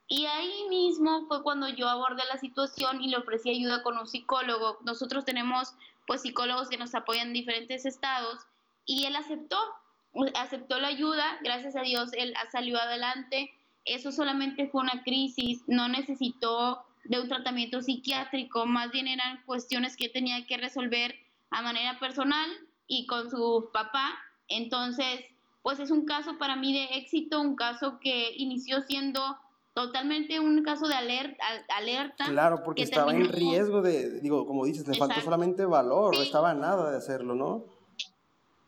Y 0.07 0.26
ahí 0.26 0.66
mismo 0.68 1.26
fue 1.28 1.43
cuando 1.43 1.68
yo 1.68 1.89
abordé 1.89 2.22
la 2.28 2.39
situación 2.39 3.01
y 3.03 3.09
le 3.09 3.16
ofrecí 3.16 3.51
ayuda 3.51 3.83
con 3.83 3.99
un 3.99 4.07
psicólogo. 4.07 4.78
Nosotros 4.83 5.24
tenemos 5.24 5.74
pues 6.07 6.22
psicólogos 6.22 6.68
que 6.68 6.78
nos 6.78 6.95
apoyan 6.95 7.28
en 7.28 7.35
diferentes 7.35 7.87
estados 7.87 8.41
y 8.85 9.07
él 9.07 9.14
aceptó, 9.14 9.59
aceptó 10.35 10.81
la 10.81 10.89
ayuda, 10.89 11.39
gracias 11.43 11.76
a 11.76 11.83
Dios 11.83 12.11
él 12.14 12.35
salió 12.51 12.78
adelante 12.78 13.55
eso 13.95 14.12
solamente 14.12 14.68
fue 14.68 14.82
una 14.82 15.03
crisis, 15.03 15.62
no 15.66 15.88
necesitó 15.88 16.84
de 17.05 17.20
un 17.20 17.28
tratamiento 17.28 17.82
psiquiátrico, 17.82 18.66
más 18.66 18.93
bien 18.93 19.09
eran 19.09 19.43
cuestiones 19.47 19.97
que 19.97 20.09
tenía 20.09 20.47
que 20.47 20.57
resolver 20.57 21.14
a 21.51 21.62
manera 21.62 21.99
personal 21.99 22.49
y 22.86 23.07
con 23.07 23.30
su 23.30 23.68
papá. 23.72 24.12
Entonces, 24.49 25.20
pues 25.62 25.80
es 25.80 25.91
un 25.91 26.05
caso 26.05 26.38
para 26.38 26.57
mí 26.57 26.72
de 26.72 26.99
éxito, 26.99 27.41
un 27.41 27.57
caso 27.57 27.99
que 28.01 28.32
inició 28.36 28.82
siendo 28.82 29.20
totalmente 29.74 30.38
un 30.38 30.62
caso 30.62 30.86
de 30.86 30.95
alerta. 30.95 31.43
alerta 31.76 32.26
claro, 32.26 32.62
porque 32.64 32.82
estaba 32.82 33.12
en 33.12 33.28
riesgo 33.28 33.82
de, 33.82 34.20
digo, 34.20 34.47
como 34.47 34.64
dices, 34.66 34.86
le 34.86 34.97
faltó 34.97 35.20
solamente 35.20 35.64
valor, 35.64 36.14
no 36.14 36.22
estaba 36.22 36.55
nada 36.55 36.91
de 36.91 36.97
hacerlo, 36.97 37.34
¿no? 37.34 37.64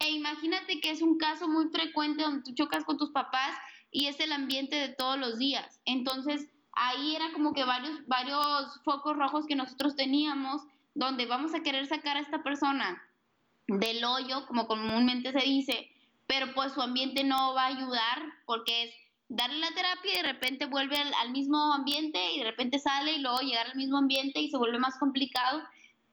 E 0.01 0.11
imagínate 0.11 0.81
que 0.81 0.91
es 0.91 1.01
un 1.01 1.17
caso 1.17 1.47
muy 1.49 1.69
frecuente 1.69 2.25
donde 2.25 2.43
tú 2.43 2.53
chocas 2.55 2.85
con 2.85 2.99
tus 2.99 3.11
papás 3.11 3.53
y 3.93 4.07
es 4.07 4.19
el 4.19 4.33
ambiente 4.33 4.77
de 4.77 4.89
todos 4.89 5.19
los 5.19 5.39
días. 5.39 5.79
Entonces, 5.85 6.49
ahí 6.73 7.15
era 7.15 7.33
como 7.33 7.53
que 7.53 7.63
varios, 7.65 8.05
varios 8.09 8.81
focos 8.83 9.17
rojos 9.17 9.47
que 9.47 9.55
nosotros 9.55 9.95
teníamos 9.95 10.63
donde 10.95 11.27
vamos 11.27 11.55
a 11.55 11.63
querer 11.63 11.87
sacar 11.87 12.17
a 12.17 12.21
esta 12.21 12.43
persona 12.43 13.03
del 13.69 14.05
hoyo, 14.05 14.47
como 14.47 14.67
comúnmente 14.67 15.33
se 15.33 15.41
dice, 15.41 15.91
pero 16.27 16.53
pues 16.55 16.73
su 16.73 16.83
ambiente 16.83 17.23
no 17.25 17.55
va 17.55 17.65
a 17.65 17.67
ayudar 17.67 18.23
porque 18.47 18.85
es 18.85 18.95
darle 19.29 19.59
la 19.59 19.73
terapia 19.73 20.13
y 20.13 20.17
de 20.17 20.33
repente 20.33 20.67
vuelve 20.67 20.97
al, 20.97 21.31
mismo 21.31 21.73
ambiente 21.73 22.33
y 22.33 22.39
de 22.39 22.45
repente 22.45 22.79
sale 22.79 23.13
y 23.13 23.19
luego 23.19 23.41
llegar 23.41 23.67
al 23.67 23.77
mismo 23.77 23.99
ambiente 23.99 24.41
y 24.41 24.51
se 24.51 24.59
vuelve 24.59 24.79
más 24.79 24.99
complicado, 24.99 25.63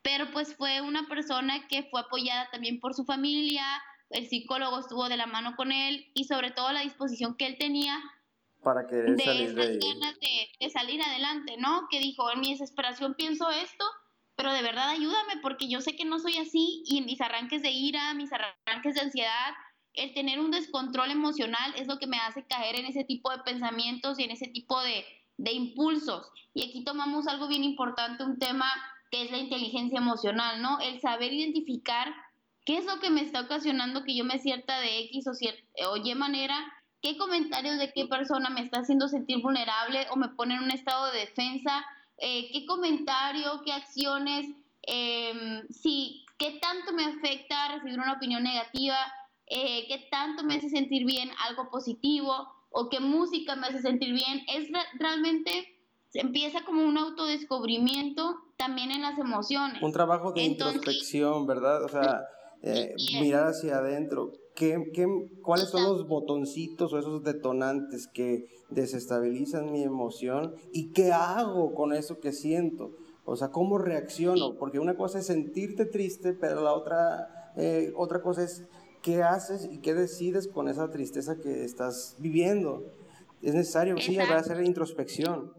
pero 0.02 0.32
pues 0.32 0.56
fue 0.56 0.82
una 0.82 1.08
persona 1.08 1.68
que 1.68 1.84
fue 1.84 2.02
apoyada 2.02 2.50
también 2.52 2.80
por 2.80 2.94
su 2.94 3.04
familia, 3.04 3.66
el 4.10 4.28
psicólogo 4.28 4.80
estuvo 4.80 5.08
de 5.10 5.18
la 5.18 5.28
mano 5.28 5.56
con 5.56 5.72
él 5.72 6.10
y 6.14 6.26
sobre 6.26 6.52
todo 6.52 6.72
la 6.72 6.82
disposición 6.82 7.36
que 7.36 7.46
él 7.46 7.58
tenía 7.58 8.00
para 8.64 8.88
querer 8.88 9.16
de 9.16 9.24
salir 9.24 9.56
de, 9.56 9.80
ganas 9.80 10.20
de, 10.20 10.50
de, 10.60 10.70
salir 10.70 11.02
adelante, 11.02 11.56
¿no? 11.58 11.88
Que 11.90 12.00
dijo, 12.00 12.30
en 12.32 12.42
mi 12.42 12.52
desesperación 12.52 13.14
pienso 13.14 13.50
esto, 13.50 13.86
pero 14.36 14.52
de 14.52 14.62
verdad 14.62 14.90
ayúdame 14.90 15.38
porque 15.42 15.70
yo 15.70 15.80
sé 15.82 15.96
que 15.96 16.06
no 16.06 16.20
soy 16.20 16.38
así 16.38 16.84
y 16.86 16.98
en 16.98 17.06
mis 17.06 17.22
arranques 17.22 17.62
de 17.62 17.72
ira, 17.72 18.14
mis 18.14 18.32
arranques 18.34 18.96
de 18.96 19.02
ansiedad, 19.02 19.54
el 19.94 20.14
tener 20.14 20.40
un 20.40 20.52
descontrol 20.52 21.12
emocional 21.12 21.74
es 21.78 21.88
lo 21.88 22.00
que 22.00 22.08
me 22.08 22.18
hace 22.18 22.46
caer 22.46 22.76
en 22.76 22.86
ese 22.86 23.04
tipo 23.04 23.32
de 23.32 23.40
pensamientos 23.40 24.20
y 24.20 24.24
en 24.24 24.32
ese 24.32 24.48
tipo 24.48 24.82
de, 24.82 25.06
de 25.38 25.52
impulsos. 25.52 26.30
Y 26.54 26.68
aquí 26.68 26.84
tomamos 26.84 27.28
algo 27.28 27.48
bien 27.48 27.64
importante, 27.64 28.24
un 28.24 28.40
tema 28.40 28.70
que 29.12 29.24
es 29.24 29.32
la 29.32 29.38
inteligencia 29.38 29.98
emocional, 30.00 30.62
¿no? 30.62 30.80
El 30.80 31.00
saber 31.00 31.34
identificar 31.34 32.14
qué 32.70 32.78
es 32.78 32.86
lo 32.86 33.00
que 33.00 33.10
me 33.10 33.22
está 33.22 33.42
ocasionando 33.42 34.04
que 34.04 34.16
yo 34.16 34.24
me 34.24 34.38
cierta 34.38 34.80
de 34.80 35.00
X 35.06 35.26
o, 35.26 35.32
o 35.90 35.98
Y 35.98 36.14
manera, 36.14 36.72
qué 37.02 37.18
comentarios 37.18 37.80
de 37.80 37.92
qué 37.92 38.06
persona 38.06 38.52
me 38.52 38.62
está 38.62 38.82
haciendo 38.82 39.08
sentir 39.08 39.42
vulnerable 39.42 40.06
o 40.12 40.18
me 40.18 40.30
pone 40.30 40.54
en 40.54 40.62
un 40.62 40.70
estado 40.70 41.12
de 41.12 41.22
defensa, 41.22 41.84
eh, 42.20 42.52
qué 42.54 42.68
comentario, 42.68 43.64
qué 43.66 43.72
acciones, 43.72 44.46
eh, 44.84 45.64
sí, 45.72 46.24
qué 46.38 46.60
tanto 46.62 46.94
me 46.94 47.06
afecta 47.06 47.70
recibir 47.74 48.00
una 48.00 48.14
opinión 48.14 48.44
negativa, 48.44 48.98
eh, 49.48 49.88
qué 49.88 50.08
tanto 50.12 50.44
me 50.44 50.58
hace 50.58 50.70
sentir 50.70 51.08
bien 51.08 51.32
algo 51.48 51.72
positivo 51.72 52.54
o 52.70 52.88
qué 52.88 53.00
música 53.00 53.56
me 53.56 53.66
hace 53.66 53.82
sentir 53.82 54.14
bien. 54.14 54.44
Es 54.48 54.70
realmente, 55.00 55.76
empieza 56.14 56.64
como 56.66 56.84
un 56.84 57.00
autodescubrimiento 57.00 58.38
también 58.58 58.92
en 58.92 59.02
las 59.02 59.18
emociones. 59.18 59.82
Un 59.82 59.92
trabajo 59.92 60.34
de 60.34 60.44
introspección, 60.44 61.48
¿verdad? 61.48 61.84
O 61.84 61.90
sea, 61.90 62.28
eh, 62.62 62.96
mirar 63.22 63.48
hacia 63.48 63.78
adentro. 63.78 64.32
¿Qué, 64.56 64.92
qué, 64.94 65.08
cuáles 65.42 65.70
son 65.70 65.84
los 65.84 66.08
botoncitos 66.08 66.92
o 66.92 67.00
esos 67.00 67.24
detonantes 67.24 68.08
que 68.08 68.48
desestabilizan 68.70 69.72
mi 69.72 69.84
emoción? 69.84 70.54
¿Y 70.74 70.92
qué 70.92 71.12
hago 71.14 71.74
con 71.74 71.94
eso 71.94 72.20
que 72.20 72.34
siento? 72.34 72.92
O 73.24 73.36
sea, 73.36 73.50
¿cómo 73.50 73.78
reacciono? 73.78 74.58
Porque 74.58 74.80
una 74.80 74.98
cosa 74.98 75.20
es 75.20 75.28
sentirte 75.28 75.86
triste, 75.86 76.34
pero 76.34 76.62
la 76.64 76.74
otra, 76.74 77.54
eh, 77.56 77.94
otra 77.96 78.22
cosa 78.22 78.44
es 78.44 78.66
qué 79.02 79.24
haces 79.24 79.70
y 79.72 79.80
qué 79.80 79.94
decides 79.94 80.48
con 80.48 80.68
esa 80.68 80.90
tristeza 80.90 81.38
que 81.38 81.64
estás 81.64 82.16
viviendo. 82.20 82.84
Es 83.42 83.54
necesario, 83.54 83.98
sí, 83.98 84.14
sí, 84.14 84.18
a 84.18 84.36
hacer 84.36 84.62
introspección. 84.64 85.54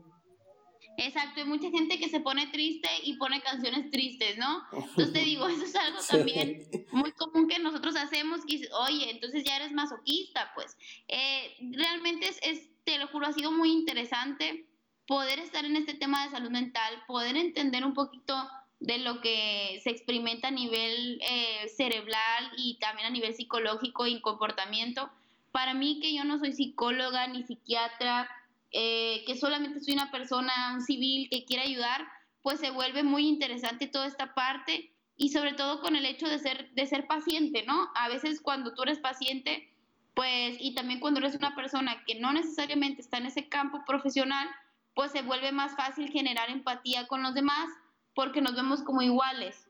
Exacto, 1.02 1.40
hay 1.40 1.46
mucha 1.46 1.70
gente 1.70 1.98
que 1.98 2.10
se 2.10 2.20
pone 2.20 2.46
triste 2.48 2.88
y 3.04 3.14
pone 3.14 3.40
canciones 3.40 3.90
tristes, 3.90 4.36
¿no? 4.36 4.62
Entonces 4.70 5.12
te 5.14 5.20
digo, 5.20 5.48
eso 5.48 5.64
es 5.64 5.74
algo 5.74 5.98
también 6.10 6.62
muy 6.92 7.12
común 7.12 7.48
que 7.48 7.58
nosotros 7.58 7.96
hacemos, 7.96 8.44
que 8.44 8.68
oye, 8.86 9.10
entonces 9.10 9.42
ya 9.44 9.56
eres 9.56 9.72
masoquista, 9.72 10.52
pues. 10.54 10.76
Eh, 11.08 11.56
realmente 11.72 12.28
es, 12.28 12.38
es, 12.42 12.68
te 12.84 12.98
lo 12.98 13.08
juro, 13.08 13.26
ha 13.26 13.32
sido 13.32 13.50
muy 13.50 13.70
interesante 13.70 14.66
poder 15.06 15.38
estar 15.38 15.64
en 15.64 15.76
este 15.76 15.94
tema 15.94 16.24
de 16.24 16.32
salud 16.32 16.50
mental, 16.50 17.02
poder 17.06 17.34
entender 17.36 17.82
un 17.84 17.94
poquito 17.94 18.34
de 18.78 18.98
lo 18.98 19.22
que 19.22 19.80
se 19.82 19.90
experimenta 19.90 20.48
a 20.48 20.50
nivel 20.52 21.18
eh, 21.22 21.68
cerebral 21.74 22.52
y 22.58 22.78
también 22.78 23.06
a 23.06 23.10
nivel 23.10 23.34
psicológico 23.34 24.06
y 24.06 24.20
comportamiento. 24.20 25.10
Para 25.50 25.72
mí, 25.72 25.98
que 26.00 26.14
yo 26.14 26.24
no 26.24 26.38
soy 26.38 26.52
psicóloga 26.52 27.26
ni 27.26 27.42
psiquiatra, 27.42 28.30
eh, 28.72 29.24
que 29.26 29.36
solamente 29.36 29.80
soy 29.80 29.94
una 29.94 30.10
persona, 30.10 30.52
un 30.74 30.82
civil 30.82 31.28
que 31.30 31.44
quiere 31.44 31.64
ayudar, 31.64 32.06
pues 32.42 32.60
se 32.60 32.70
vuelve 32.70 33.02
muy 33.02 33.26
interesante 33.26 33.86
toda 33.86 34.06
esta 34.06 34.34
parte 34.34 34.92
y 35.16 35.30
sobre 35.30 35.52
todo 35.52 35.80
con 35.80 35.96
el 35.96 36.06
hecho 36.06 36.28
de 36.28 36.38
ser, 36.38 36.70
de 36.72 36.86
ser 36.86 37.06
paciente, 37.06 37.64
¿no? 37.66 37.88
A 37.94 38.08
veces 38.08 38.40
cuando 38.40 38.72
tú 38.74 38.82
eres 38.84 39.00
paciente, 39.00 39.70
pues, 40.14 40.56
y 40.60 40.74
también 40.74 41.00
cuando 41.00 41.20
eres 41.20 41.34
una 41.34 41.54
persona 41.54 42.04
que 42.06 42.14
no 42.14 42.32
necesariamente 42.32 43.02
está 43.02 43.18
en 43.18 43.26
ese 43.26 43.48
campo 43.48 43.82
profesional, 43.86 44.48
pues 44.94 45.12
se 45.12 45.22
vuelve 45.22 45.52
más 45.52 45.76
fácil 45.76 46.08
generar 46.10 46.48
empatía 46.48 47.06
con 47.06 47.22
los 47.22 47.34
demás 47.34 47.68
porque 48.14 48.40
nos 48.40 48.54
vemos 48.54 48.82
como 48.82 49.02
iguales. 49.02 49.68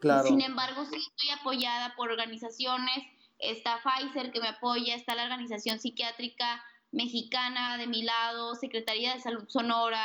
Claro. 0.00 0.26
Sin 0.26 0.40
embargo, 0.40 0.84
sí 0.84 0.96
estoy 0.96 1.30
apoyada 1.30 1.94
por 1.96 2.10
organizaciones, 2.10 3.04
está 3.38 3.80
Pfizer 3.82 4.32
que 4.32 4.40
me 4.40 4.48
apoya, 4.48 4.94
está 4.94 5.14
la 5.14 5.24
Organización 5.24 5.78
Psiquiátrica 5.78 6.62
Mexicana 6.92 7.76
de 7.78 7.86
mi 7.86 8.02
lado, 8.02 8.54
Secretaría 8.54 9.14
de 9.14 9.20
Salud 9.20 9.48
Sonora, 9.48 10.04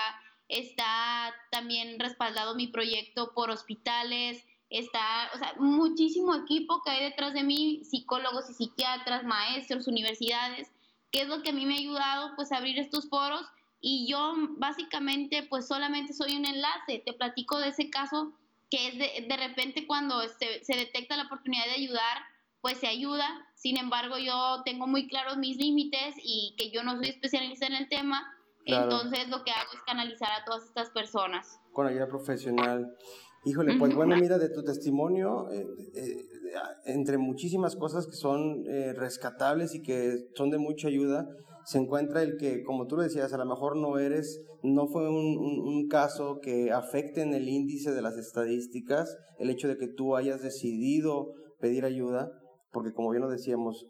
está 0.50 1.34
también 1.52 2.00
respaldado 2.00 2.56
mi 2.56 2.68
proyecto 2.68 3.34
por 3.34 3.50
hospitales, 3.50 4.44
está, 4.70 5.30
o 5.34 5.38
sea, 5.38 5.54
muchísimo 5.60 6.36
equipo 6.36 6.82
que 6.84 6.92
hay 6.92 7.04
detrás 7.04 7.34
de 7.34 7.44
mí, 7.44 7.82
psicólogos 7.84 8.50
y 8.50 8.54
psiquiatras, 8.54 9.24
maestros, 9.24 9.88
universidades, 9.88 10.72
que 11.12 11.22
es 11.22 11.28
lo 11.28 11.42
que 11.42 11.50
a 11.50 11.54
mí 11.54 11.66
me 11.66 11.76
ha 11.76 11.80
ayudado 11.80 12.36
pues 12.36 12.52
a 12.52 12.58
abrir 12.58 12.80
estos 12.80 13.10
foros. 13.10 13.46
Y 13.80 14.08
yo 14.10 14.34
básicamente 14.58 15.44
pues 15.44 15.68
solamente 15.68 16.14
soy 16.14 16.36
un 16.36 16.46
enlace, 16.46 17.04
te 17.06 17.14
platico 17.14 17.60
de 17.60 17.70
ese 17.70 17.90
caso 17.90 18.34
que 18.70 18.88
es 18.88 18.98
de, 18.98 19.28
de 19.28 19.38
repente 19.38 19.86
cuando 19.88 20.22
se, 20.28 20.64
se 20.64 20.76
detecta 20.76 21.16
la 21.16 21.24
oportunidad 21.24 21.66
de 21.66 21.72
ayudar, 21.72 22.24
pues 22.62 22.78
se 22.80 22.88
ayuda, 22.88 23.28
sin 23.55 23.78
embargo 23.78 24.18
yo 24.18 24.62
tengo 24.66 24.88
muy 24.88 25.08
claros 25.08 25.38
mis 25.38 25.58
límites 25.58 26.16
y 26.24 26.55
que 26.58 26.72
yo 26.72 26.84
no 26.84 26.95
soy 26.97 27.10
especialista 27.10 27.68
en 27.68 27.76
el 27.76 27.89
tema, 27.89 28.26
entonces 28.66 29.30
lo 29.30 29.43
que 29.43 29.51
hago 29.51 29.70
es 29.74 29.82
canalizar 29.86 30.30
a 30.32 30.43
todas 30.45 30.66
estas 30.66 30.89
personas. 30.89 31.60
Con 31.72 31.88
ayuda 31.88 32.08
profesional. 32.08 32.95
Híjole, 33.45 33.78
pues 33.80 33.95
bueno, 33.95 34.18
mira, 34.18 34.38
de 34.38 34.49
tu 34.49 34.64
testimonio, 34.64 35.49
eh, 35.51 35.66
eh, 35.95 36.26
entre 36.86 37.18
muchísimas 37.18 37.78
cosas 37.78 38.05
que 38.05 38.16
son 38.16 38.66
eh, 38.68 38.93
rescatables 38.93 39.74
y 39.74 39.82
que 39.82 40.28
son 40.36 40.49
de 40.49 40.58
mucha 40.58 40.89
ayuda, 40.89 41.30
se 41.64 41.78
encuentra 41.78 42.24
el 42.24 42.38
que, 42.38 42.64
como 42.64 42.88
tú 42.88 42.97
lo 42.97 43.03
decías, 43.03 43.32
a 43.34 43.38
lo 43.38 43.45
mejor 43.45 43.78
no 43.78 43.99
eres, 43.99 44.41
no 44.64 44.88
fue 44.88 45.10
un, 45.10 45.88
caso 45.88 46.39
que 46.41 46.72
afecte 46.72 47.22
en 47.22 47.34
el 47.34 47.47
índice 47.47 47.91
de 47.91 48.01
las 48.01 48.18
estadísticas, 48.18 49.18
el 49.38 49.49
hecho 49.49 49.68
de 49.68 49.78
que 49.78 49.88
tú 49.88 50.18
hayas 50.18 50.41
decidido 50.41 51.34
pedir 51.60 51.86
ayuda, 51.86 52.32
porque 52.78 52.94
como 52.94 53.10
bien 53.10 53.24
lo 53.24 53.30
decíamos 53.30 53.88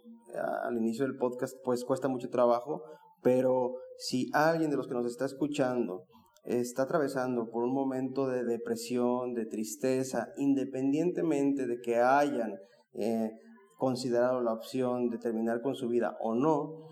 al 0.63 0.77
inicio 0.77 1.05
del 1.05 1.17
podcast, 1.17 1.57
pues 1.65 1.83
cuesta 1.83 2.07
mucho 2.07 2.29
trabajo, 2.29 2.81
pero 3.21 3.73
si 3.97 4.29
alguien 4.31 4.71
de 4.71 4.77
los 4.77 4.87
que 4.87 4.93
nos 4.93 5.05
está 5.05 5.25
escuchando 5.25 6.05
está 6.45 6.83
atravesando 6.83 7.49
por 7.49 7.65
un 7.65 7.73
momento 7.73 8.27
de 8.29 8.45
depresión, 8.45 9.33
de 9.33 9.45
tristeza, 9.45 10.29
independientemente 10.37 11.67
de 11.67 11.81
que 11.81 11.97
hayan 11.97 12.55
eh, 12.93 13.31
considerado 13.75 14.41
la 14.41 14.53
opción 14.53 15.09
de 15.09 15.17
terminar 15.17 15.61
con 15.61 15.75
su 15.75 15.89
vida 15.89 16.15
o 16.21 16.35
no, 16.35 16.87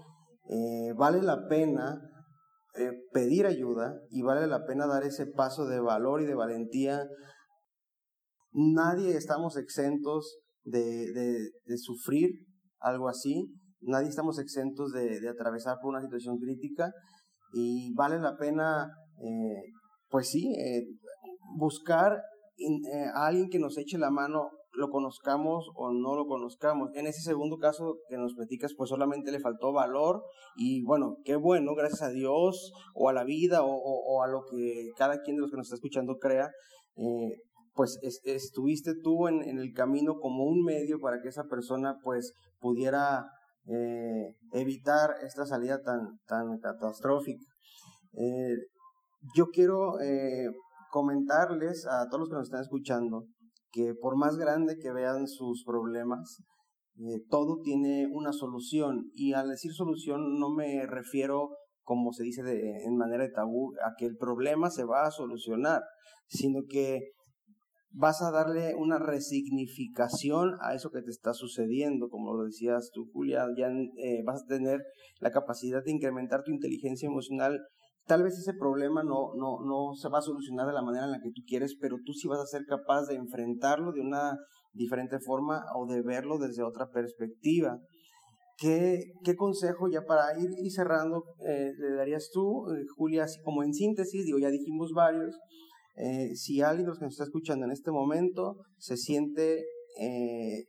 eh, 0.49 0.91
vale 0.97 1.21
la 1.21 1.47
pena 1.47 2.01
eh, 2.75 2.91
pedir 3.13 3.45
ayuda 3.45 4.01
y 4.09 4.23
vale 4.23 4.45
la 4.47 4.65
pena 4.65 4.87
dar 4.87 5.05
ese 5.05 5.25
paso 5.25 5.65
de 5.65 5.79
valor 5.79 6.21
y 6.21 6.25
de 6.25 6.35
valentía. 6.35 7.07
Nadie 8.51 9.15
estamos 9.15 9.55
exentos 9.55 10.41
de, 10.65 11.11
de, 11.65 11.77
sufrir 11.77 12.31
algo 12.79 13.07
así, 13.07 13.47
nadie 13.81 14.09
estamos 14.09 14.39
exentos 14.39 14.91
de, 14.91 15.19
de, 15.19 15.29
atravesar 15.29 15.77
por 15.81 15.91
una 15.91 16.01
situación 16.01 16.37
crítica 16.37 16.91
y 17.53 17.93
vale 17.93 18.19
la 18.19 18.35
pena, 18.35 18.89
eh, 19.21 19.71
pues 20.09 20.29
sí, 20.29 20.53
buscar 21.57 22.21
a 23.13 23.27
alguien 23.27 23.49
que 23.49 23.59
nos 23.59 23.77
eche 23.77 23.97
la 23.97 24.11
mano 24.11 24.49
lo 24.77 24.89
conozcamos 24.89 25.69
o 25.75 25.91
no 25.91 26.15
lo 26.15 26.25
conozcamos. 26.25 26.89
En 26.95 27.07
ese 27.07 27.21
segundo 27.21 27.57
caso 27.57 27.97
que 28.09 28.17
nos 28.17 28.33
platicas, 28.35 28.73
pues 28.77 28.89
solamente 28.89 29.31
le 29.31 29.39
faltó 29.39 29.71
valor 29.71 30.23
y 30.55 30.83
bueno, 30.83 31.17
qué 31.23 31.35
bueno, 31.35 31.73
gracias 31.75 32.01
a 32.03 32.09
Dios 32.09 32.71
o 32.93 33.09
a 33.09 33.13
la 33.13 33.23
vida 33.23 33.61
o, 33.63 34.23
a 34.23 34.27
lo 34.27 34.43
que 34.49 34.89
cada 34.97 35.21
quien 35.21 35.37
de 35.37 35.41
los 35.41 35.51
que 35.51 35.57
nos 35.57 35.67
está 35.67 35.75
escuchando 35.75 36.17
crea, 36.17 36.49
pues 37.75 37.99
estuviste 38.23 38.93
tú 39.03 39.27
en, 39.27 39.43
el 39.43 39.73
camino 39.73 40.19
como 40.19 40.45
un 40.45 40.63
medio 40.63 40.99
para 41.01 41.21
que 41.21 41.27
esa 41.27 41.43
persona 41.43 41.97
pues 42.01 42.33
pudiera 42.59 43.25
eh, 43.65 44.33
evitar 44.53 45.15
esta 45.21 45.45
salida 45.45 45.81
tan, 45.81 46.19
tan 46.25 46.57
catastrófica. 46.59 47.45
Eh, 48.13 48.55
yo 49.35 49.47
quiero 49.47 49.99
eh, 49.99 50.47
comentarles 50.89 51.85
a 51.85 52.07
todos 52.07 52.21
los 52.21 52.29
que 52.29 52.35
nos 52.35 52.47
están 52.47 52.61
escuchando 52.61 53.25
que 53.71 53.93
por 53.93 54.15
más 54.15 54.37
grande 54.37 54.77
que 54.81 54.93
vean 54.93 55.27
sus 55.27 55.65
problemas, 55.65 56.41
todo 57.29 57.59
tiene 57.61 58.07
una 58.09 58.31
solución. 58.31 59.11
Y 59.13 59.33
al 59.33 59.49
decir 59.49 59.73
solución 59.73 60.39
no 60.39 60.49
me 60.49 60.87
refiero, 60.87 61.49
como 61.83 62.13
se 62.13 62.23
dice 62.23 62.41
de, 62.41 62.85
en 62.85 62.95
manera 62.95 63.23
de 63.23 63.33
tabú, 63.33 63.73
a 63.85 63.95
que 63.97 64.05
el 64.05 64.15
problema 64.15 64.69
se 64.69 64.85
va 64.85 65.05
a 65.05 65.11
solucionar, 65.11 65.81
sino 66.27 66.61
que 66.69 67.14
vas 67.97 68.21
a 68.21 68.29
darle 68.29 68.75
una 68.75 68.99
resignificación 68.99 70.57
a 70.61 70.75
eso 70.75 70.91
que 70.91 71.01
te 71.01 71.11
está 71.11 71.33
sucediendo, 71.33 72.09
como 72.09 72.33
lo 72.33 72.43
decías 72.43 72.91
tú, 72.93 73.09
Julia, 73.13 73.45
ya 73.57 73.67
eh, 73.69 74.21
vas 74.25 74.43
a 74.43 74.47
tener 74.47 74.81
la 75.19 75.31
capacidad 75.31 75.81
de 75.83 75.91
incrementar 75.91 76.43
tu 76.43 76.51
inteligencia 76.51 77.07
emocional. 77.07 77.61
Tal 78.05 78.23
vez 78.23 78.37
ese 78.37 78.53
problema 78.53 79.01
no, 79.01 79.33
no, 79.35 79.59
no 79.65 79.95
se 79.95 80.09
va 80.09 80.19
a 80.19 80.21
solucionar 80.21 80.67
de 80.67 80.73
la 80.73 80.81
manera 80.81 81.05
en 81.05 81.11
la 81.11 81.21
que 81.21 81.31
tú 81.33 81.41
quieres, 81.47 81.77
pero 81.79 81.97
tú 82.05 82.11
sí 82.11 82.27
vas 82.27 82.39
a 82.39 82.45
ser 82.45 82.65
capaz 82.65 83.05
de 83.07 83.15
enfrentarlo 83.15 83.93
de 83.93 84.01
una 84.01 84.37
diferente 84.73 85.17
forma 85.19 85.63
o 85.75 85.85
de 85.87 86.01
verlo 86.01 86.37
desde 86.37 86.63
otra 86.63 86.89
perspectiva. 86.89 87.79
¿Qué, 88.57 88.99
qué 89.23 89.35
consejo 89.35 89.89
ya 89.89 90.01
para 90.01 90.37
ir, 90.37 90.49
y 90.61 90.69
cerrando 90.69 91.23
eh, 91.47 91.71
le 91.77 91.95
darías 91.95 92.29
tú, 92.31 92.69
eh, 92.71 92.85
Julia, 92.95 93.23
así 93.23 93.41
como 93.41 93.63
en 93.63 93.73
síntesis, 93.73 94.25
digo, 94.25 94.37
ya 94.37 94.49
dijimos 94.49 94.91
varios, 94.93 95.35
eh, 95.97 96.35
si 96.35 96.61
alguien 96.61 96.85
de 96.85 96.89
los 96.89 96.99
que 96.99 97.05
nos 97.05 97.13
está 97.13 97.23
escuchando 97.23 97.65
en 97.65 97.71
este 97.71 97.91
momento 97.91 98.57
se 98.77 98.97
siente 98.97 99.63
eh, 99.99 100.65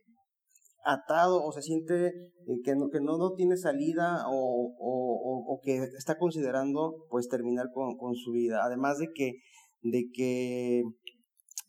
atado 0.85 1.43
o 1.43 1.51
se 1.51 1.61
siente 1.61 2.07
eh, 2.07 2.61
que, 2.63 2.75
no, 2.75 2.89
que 2.89 3.01
no, 3.01 3.33
tiene 3.35 3.57
salida 3.57 4.23
o, 4.29 4.73
o, 4.79 5.53
o, 5.53 5.59
que 5.61 5.83
está 5.97 6.17
considerando 6.17 7.05
pues 7.09 7.27
terminar 7.27 7.67
con, 7.73 7.97
con, 7.97 8.15
su 8.15 8.31
vida, 8.31 8.63
además 8.63 8.99
de 8.99 9.09
que, 9.13 9.33
de 9.81 10.05
que 10.13 10.83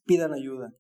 pidan 0.05 0.33
ayuda. 0.33 0.73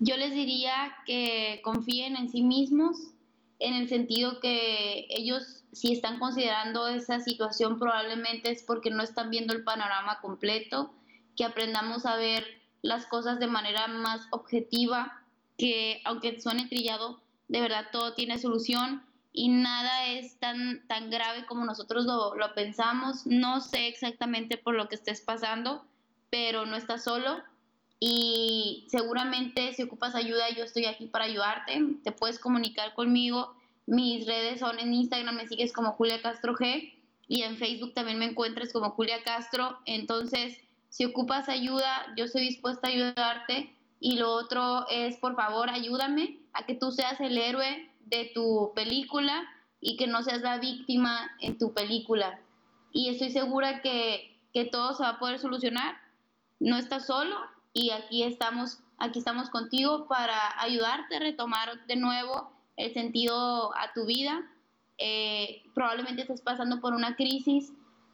Yo 0.00 0.16
les 0.16 0.32
diría 0.32 0.92
que 1.06 1.60
confíen 1.62 2.16
en 2.16 2.28
sí 2.30 2.42
mismos, 2.42 3.14
en 3.60 3.74
el 3.74 3.88
sentido 3.88 4.40
que 4.40 5.06
ellos 5.08 5.62
si 5.72 5.92
están 5.92 6.18
considerando 6.18 6.88
esa 6.88 7.20
situación 7.20 7.78
probablemente 7.78 8.50
es 8.50 8.64
porque 8.64 8.90
no 8.90 9.02
están 9.04 9.30
viendo 9.30 9.54
el 9.54 9.62
panorama 9.62 10.18
completo 10.20 10.92
que 11.36 11.44
aprendamos 11.44 12.06
a 12.06 12.16
ver 12.16 12.44
las 12.82 13.06
cosas 13.06 13.38
de 13.38 13.46
manera 13.46 13.86
más 13.86 14.26
objetiva, 14.30 15.22
que 15.56 16.00
aunque 16.04 16.40
suene 16.40 16.66
trillado, 16.66 17.20
de 17.48 17.60
verdad 17.60 17.86
todo 17.92 18.14
tiene 18.14 18.38
solución 18.38 19.02
y 19.32 19.48
nada 19.48 20.06
es 20.06 20.38
tan, 20.38 20.86
tan 20.88 21.10
grave 21.10 21.46
como 21.46 21.64
nosotros 21.64 22.04
lo, 22.04 22.34
lo 22.34 22.54
pensamos. 22.54 23.26
No 23.26 23.60
sé 23.60 23.88
exactamente 23.88 24.58
por 24.58 24.74
lo 24.74 24.88
que 24.88 24.96
estés 24.96 25.20
pasando, 25.20 25.84
pero 26.30 26.66
no 26.66 26.76
estás 26.76 27.04
solo 27.04 27.42
y 28.04 28.84
seguramente 28.88 29.72
si 29.74 29.84
ocupas 29.84 30.16
ayuda 30.16 30.50
yo 30.50 30.64
estoy 30.64 30.86
aquí 30.86 31.06
para 31.06 31.26
ayudarte. 31.26 31.80
Te 32.02 32.10
puedes 32.10 32.40
comunicar 32.40 32.94
conmigo. 32.94 33.54
Mis 33.86 34.26
redes 34.26 34.58
son 34.58 34.80
en 34.80 34.92
Instagram, 34.92 35.36
me 35.36 35.46
sigues 35.46 35.72
como 35.72 35.92
Julia 35.92 36.20
Castro 36.20 36.56
G 36.56 36.92
y 37.28 37.42
en 37.42 37.56
Facebook 37.56 37.94
también 37.94 38.18
me 38.18 38.24
encuentras 38.24 38.72
como 38.72 38.90
Julia 38.90 39.22
Castro. 39.22 39.78
Entonces, 39.86 40.58
si 40.92 41.06
ocupas 41.06 41.48
ayuda, 41.48 42.12
yo 42.18 42.26
estoy 42.26 42.42
dispuesta 42.42 42.86
a 42.86 42.90
ayudarte. 42.90 43.74
Y 43.98 44.18
lo 44.18 44.30
otro 44.30 44.86
es, 44.90 45.16
por 45.16 45.34
favor, 45.34 45.70
ayúdame 45.70 46.38
a 46.52 46.66
que 46.66 46.74
tú 46.74 46.90
seas 46.90 47.18
el 47.20 47.38
héroe 47.38 47.90
de 48.04 48.30
tu 48.34 48.72
película 48.74 49.42
y 49.80 49.96
que 49.96 50.06
no 50.06 50.22
seas 50.22 50.42
la 50.42 50.58
víctima 50.58 51.30
en 51.40 51.56
tu 51.56 51.72
película. 51.72 52.38
Y 52.92 53.08
estoy 53.08 53.30
segura 53.30 53.80
que, 53.80 54.38
que 54.52 54.66
todo 54.66 54.92
se 54.92 55.02
va 55.02 55.10
a 55.10 55.18
poder 55.18 55.38
solucionar. 55.38 55.96
No 56.60 56.76
estás 56.76 57.06
solo 57.06 57.36
y 57.72 57.88
aquí 57.88 58.22
estamos, 58.22 58.80
aquí 58.98 59.18
estamos 59.18 59.48
contigo 59.48 60.06
para 60.08 60.60
ayudarte 60.60 61.16
a 61.16 61.20
retomar 61.20 61.86
de 61.86 61.96
nuevo 61.96 62.52
el 62.76 62.92
sentido 62.92 63.74
a 63.78 63.94
tu 63.94 64.04
vida. 64.04 64.42
Eh, 64.98 65.62
probablemente 65.72 66.20
estés 66.20 66.42
pasando 66.42 66.82
por 66.82 66.92
una 66.92 67.16
crisis, 67.16 67.72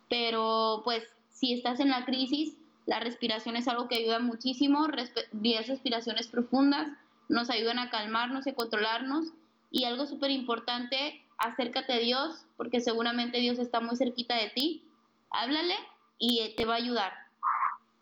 pero 0.08 0.82
pues 0.84 1.02
si 1.30 1.54
estás 1.54 1.80
en 1.80 1.88
la 1.88 2.04
crisis, 2.04 2.57
la 2.88 3.00
respiración 3.00 3.54
es 3.54 3.68
algo 3.68 3.86
que 3.86 3.96
ayuda 3.96 4.18
muchísimo, 4.18 4.88
10 5.32 5.68
respiraciones 5.68 6.26
profundas 6.28 6.88
nos 7.28 7.50
ayudan 7.50 7.78
a 7.78 7.90
calmarnos 7.90 8.46
y 8.46 8.50
a 8.50 8.54
controlarnos. 8.54 9.34
Y 9.70 9.84
algo 9.84 10.06
súper 10.06 10.30
importante, 10.30 11.22
acércate 11.36 11.92
a 11.92 11.98
Dios, 11.98 12.46
porque 12.56 12.80
seguramente 12.80 13.40
Dios 13.40 13.58
está 13.58 13.80
muy 13.80 13.96
cerquita 13.96 14.36
de 14.36 14.48
ti. 14.54 14.90
Háblale 15.30 15.74
y 16.18 16.54
te 16.56 16.64
va 16.64 16.74
a 16.74 16.78
ayudar. 16.78 17.12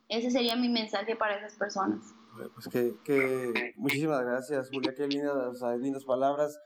Ese 0.08 0.30
sería 0.30 0.54
mi 0.54 0.68
mensaje 0.68 1.16
para 1.16 1.36
esas 1.38 1.56
personas. 1.56 2.14
Pues 2.54 2.68
que, 2.68 2.94
que 3.02 3.74
muchísimas 3.76 4.20
gracias, 4.20 4.70
Julia, 4.72 4.94
qué 4.94 5.08
lindas, 5.08 5.60
lindas 5.80 6.04
palabras 6.04 6.60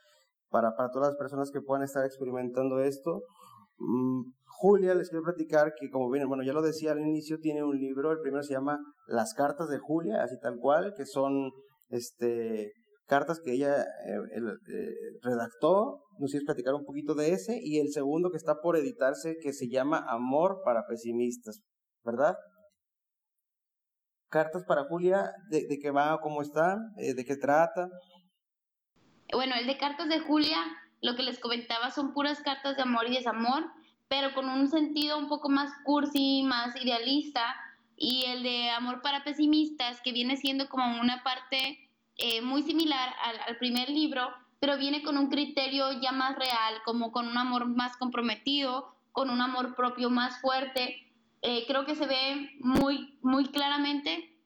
para, 0.50 0.76
para 0.76 0.90
todas 0.90 1.08
las 1.08 1.16
personas 1.16 1.50
que 1.50 1.62
puedan 1.62 1.84
estar 1.84 2.04
experimentando 2.04 2.80
esto. 2.80 3.22
Julia, 4.61 4.94
les 4.94 5.08
quiero 5.08 5.24
platicar 5.24 5.72
que, 5.72 5.88
como 5.88 6.11
ven, 6.11 6.28
bueno, 6.28 6.42
ya 6.42 6.52
lo 6.52 6.61
decía 6.61 6.92
al 6.92 7.00
inicio, 7.00 7.38
tiene 7.40 7.64
un 7.64 7.78
libro, 7.78 8.12
el 8.12 8.20
primero 8.20 8.42
se 8.42 8.52
llama 8.52 8.78
Las 9.06 9.32
cartas 9.32 9.70
de 9.70 9.78
Julia, 9.78 10.22
así 10.22 10.38
tal 10.38 10.58
cual, 10.58 10.92
que 10.94 11.06
son 11.06 11.50
este, 11.88 12.70
cartas 13.06 13.40
que 13.42 13.54
ella 13.54 13.80
eh, 13.80 14.18
eh, 14.36 14.90
redactó, 15.22 16.02
nos 16.18 16.30
quieres 16.30 16.44
platicar 16.44 16.74
un 16.74 16.84
poquito 16.84 17.14
de 17.14 17.32
ese, 17.32 17.58
y 17.62 17.78
el 17.78 17.90
segundo 17.90 18.30
que 18.30 18.36
está 18.36 18.56
por 18.62 18.76
editarse, 18.76 19.38
que 19.42 19.54
se 19.54 19.70
llama 19.70 20.04
Amor 20.06 20.61
para 20.62 20.84
Pesimistas, 20.86 21.62
¿verdad? 22.04 22.34
Cartas 24.28 24.64
para 24.68 24.84
Julia, 24.84 25.32
de, 25.48 25.68
de 25.70 25.78
qué 25.78 25.90
va, 25.90 26.18
cómo 26.20 26.42
está, 26.42 26.76
eh, 26.98 27.14
de 27.14 27.24
qué 27.24 27.36
trata. 27.36 27.88
Bueno, 29.32 29.54
el 29.58 29.66
de 29.66 29.78
cartas 29.78 30.11
de 30.11 30.20
Julia, 30.20 30.58
lo 31.00 31.16
que 31.16 31.22
les 31.22 31.40
comentaba 31.40 31.90
son 31.90 32.12
puras 32.12 32.42
cartas 32.42 32.76
de 32.76 32.82
amor 32.82 33.06
y 33.08 33.14
desamor 33.14 33.64
pero 34.11 34.34
con 34.34 34.48
un 34.48 34.68
sentido 34.68 35.16
un 35.16 35.28
poco 35.28 35.48
más 35.48 35.70
cursi, 35.84 36.42
más 36.42 36.74
idealista, 36.74 37.56
y 37.96 38.24
el 38.26 38.42
de 38.42 38.70
Amor 38.70 39.02
para 39.02 39.22
Pesimistas, 39.22 40.00
que 40.02 40.11
viene 40.11 40.36
siendo 40.36 40.68
como 40.68 41.00
una 41.00 41.22
parte 41.22 41.88
eh, 42.16 42.40
muy 42.40 42.64
similar 42.64 43.14
al, 43.46 43.56
primer 43.58 43.88
libro, 43.88 44.28
pero 44.58 44.76
viene 44.78 45.04
con 45.04 45.16
un 45.16 45.30
criterio 45.30 45.92
ya 46.00 46.11
más 46.11 46.36
real, 46.36 46.74
como 46.84 47.12
con 47.12 47.28
un 47.28 47.38
amor 47.38 47.66
más 47.66 47.96
comprometido, 47.98 48.96
con 49.12 49.30
un 49.30 49.40
amor 49.40 49.76
propio 49.76 50.11
más 50.11 50.40
fuerte. 50.40 51.06
Eh, 51.42 51.64
creo 51.68 51.86
que 51.86 51.94
se 51.94 52.06
ve 52.06 52.50
muy, 52.58 53.16
muy 53.22 53.46
claramente 53.46 54.36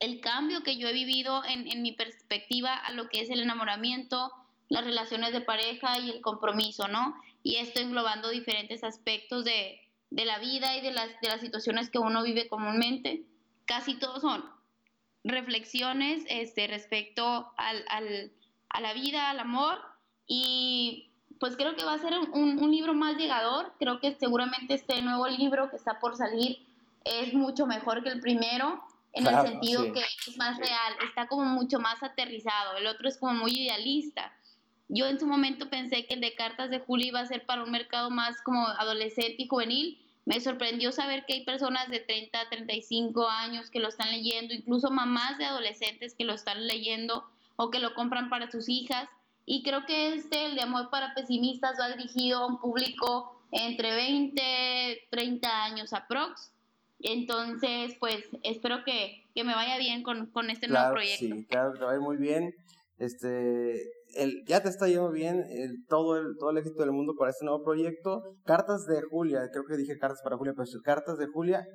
el 0.00 0.20
cambio 0.20 0.64
que 0.64 0.78
yo 0.78 0.88
he 0.88 0.92
vivido 0.92 1.44
en, 1.44 1.70
en 1.70 1.82
mi 1.82 1.92
perspectiva 1.92 2.74
a 2.74 2.90
lo 2.90 3.08
que 3.08 3.20
es 3.20 3.30
el 3.30 3.40
enamoramiento, 3.40 4.32
las 4.68 4.84
relaciones 4.84 5.32
de 5.32 5.42
pareja 5.42 5.98
y 6.00 6.10
el 6.10 6.20
compromiso, 6.22 6.88
¿no? 6.88 7.14
Y 7.42 7.56
esto 7.56 7.80
englobando 7.80 8.28
diferentes 8.28 8.84
aspectos 8.84 9.44
de, 9.44 9.80
de 10.10 10.24
la 10.24 10.38
vida 10.38 10.76
y 10.76 10.80
de 10.80 10.92
las, 10.92 11.08
de 11.20 11.28
las 11.28 11.40
situaciones 11.40 11.90
que 11.90 11.98
uno 11.98 12.22
vive 12.22 12.48
comúnmente. 12.48 13.24
Casi 13.64 13.94
todos 13.94 14.22
son 14.22 14.44
reflexiones 15.24 16.24
este, 16.28 16.66
respecto 16.66 17.52
al, 17.56 17.84
al, 17.88 18.32
a 18.68 18.80
la 18.80 18.92
vida, 18.92 19.30
al 19.30 19.40
amor 19.40 19.78
y 20.26 21.10
pues 21.38 21.56
creo 21.56 21.74
que 21.74 21.84
va 21.84 21.94
a 21.94 21.98
ser 21.98 22.18
un, 22.18 22.62
un, 22.62 22.70
libro 22.70 22.92
más 22.92 23.16
llegador. 23.16 23.72
Creo 23.78 24.00
que 24.00 24.14
seguramente 24.14 24.74
este 24.74 25.00
nuevo 25.02 25.26
libro 25.26 25.70
que 25.70 25.76
está 25.76 25.98
por 25.98 26.16
salir 26.16 26.66
es 27.04 27.32
mucho 27.32 27.66
mejor 27.66 28.02
que 28.02 28.10
el 28.10 28.20
primero 28.20 28.82
en 29.12 29.26
el 29.26 29.42
sentido 29.42 29.92
que 29.92 30.00
es 30.00 30.36
más 30.36 30.58
real, 30.58 30.94
está 31.08 31.26
como 31.26 31.44
mucho 31.44 31.80
más 31.80 32.02
aterrizado. 32.02 32.76
El 32.76 32.86
otro 32.86 33.08
es 33.08 33.18
como 33.18 33.34
muy 33.34 33.52
idealista. 33.52 34.32
Yo 34.92 35.06
en 35.06 35.20
su 35.20 35.26
momento 35.28 35.70
pensé 35.70 36.04
que 36.04 36.14
el 36.14 36.20
de 36.20 36.34
cartas 36.34 36.68
de 36.68 36.80
Julio 36.80 37.06
iba 37.06 37.20
a 37.20 37.26
ser 37.26 37.46
para 37.46 37.62
un 37.62 37.70
mercado 37.70 38.10
más 38.10 38.42
como 38.42 38.66
adolescente 38.66 39.36
y 39.38 39.46
juvenil. 39.46 40.00
Me 40.24 40.40
sorprendió 40.40 40.90
saber 40.90 41.24
que 41.26 41.34
hay 41.34 41.44
personas 41.44 41.88
de 41.90 42.00
30 42.00 42.40
a 42.40 42.48
35 42.50 43.28
años 43.28 43.70
que 43.70 43.78
lo 43.78 43.88
están 43.88 44.10
leyendo, 44.10 44.52
incluso 44.52 44.90
mamás 44.90 45.38
de 45.38 45.44
adolescentes 45.44 46.14
que 46.14 46.24
lo 46.24 46.34
están 46.34 46.66
leyendo 46.66 47.24
o 47.54 47.70
que 47.70 47.78
lo 47.78 47.94
compran 47.94 48.28
para 48.28 48.50
sus 48.50 48.68
hijas. 48.68 49.08
Y 49.46 49.62
creo 49.62 49.86
que 49.86 50.12
este, 50.14 50.46
el 50.46 50.56
de 50.56 50.62
Amor 50.62 50.90
para 50.90 51.14
Pesimistas, 51.14 51.78
va 51.80 51.94
dirigido 51.94 52.40
a 52.40 52.46
un 52.46 52.58
público 52.58 53.40
entre 53.52 53.94
20, 53.94 55.06
30 55.08 55.64
años 55.64 55.92
aprox. 55.92 56.50
Entonces, 56.98 57.94
pues 58.00 58.24
espero 58.42 58.82
que, 58.84 59.24
que 59.36 59.44
me 59.44 59.54
vaya 59.54 59.78
bien 59.78 60.02
con, 60.02 60.26
con 60.26 60.50
este 60.50 60.66
nuevo 60.66 60.90
proyecto. 60.90 61.36
Sí, 61.36 61.44
claro, 61.48 61.74
que 61.74 61.84
vaya 61.84 62.00
muy 62.00 62.16
bien. 62.16 62.56
Este, 62.98 63.99
el, 64.14 64.44
ya 64.46 64.62
te 64.62 64.68
está 64.68 64.88
yendo 64.88 65.10
bien 65.10 65.44
el, 65.48 65.84
todo, 65.88 66.16
el, 66.16 66.36
todo 66.38 66.50
el 66.50 66.58
éxito 66.58 66.82
del 66.82 66.92
mundo 66.92 67.14
para 67.18 67.30
este 67.30 67.44
nuevo 67.44 67.62
proyecto. 67.62 68.22
Cartas 68.44 68.86
de 68.86 69.02
Julia, 69.02 69.48
creo 69.52 69.64
que 69.64 69.76
dije 69.76 69.98
cartas 69.98 70.20
para 70.22 70.36
Julia, 70.36 70.54
pero 70.56 70.68
cartas 70.82 71.18
de 71.18 71.26
Julia. 71.26 71.66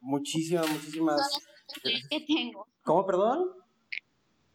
Muchísimas, 0.02 0.70
muchísimas. 0.70 1.20
Son 1.20 1.42
las 1.42 1.82
tres 1.82 2.08
que 2.10 2.22
tengo. 2.22 2.68
¿Cómo, 2.84 3.06
perdón? 3.06 3.50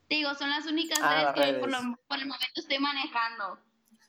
Digo, 0.09 0.35
son 0.35 0.51
las 0.51 0.67
únicas 0.67 0.99
ah, 1.03 1.33
tres 1.35 1.55
que 1.55 1.59
por, 1.61 1.69
el 1.71 2.27
momento 2.27 2.55
estoy 2.57 2.79
manejando. 2.79 3.59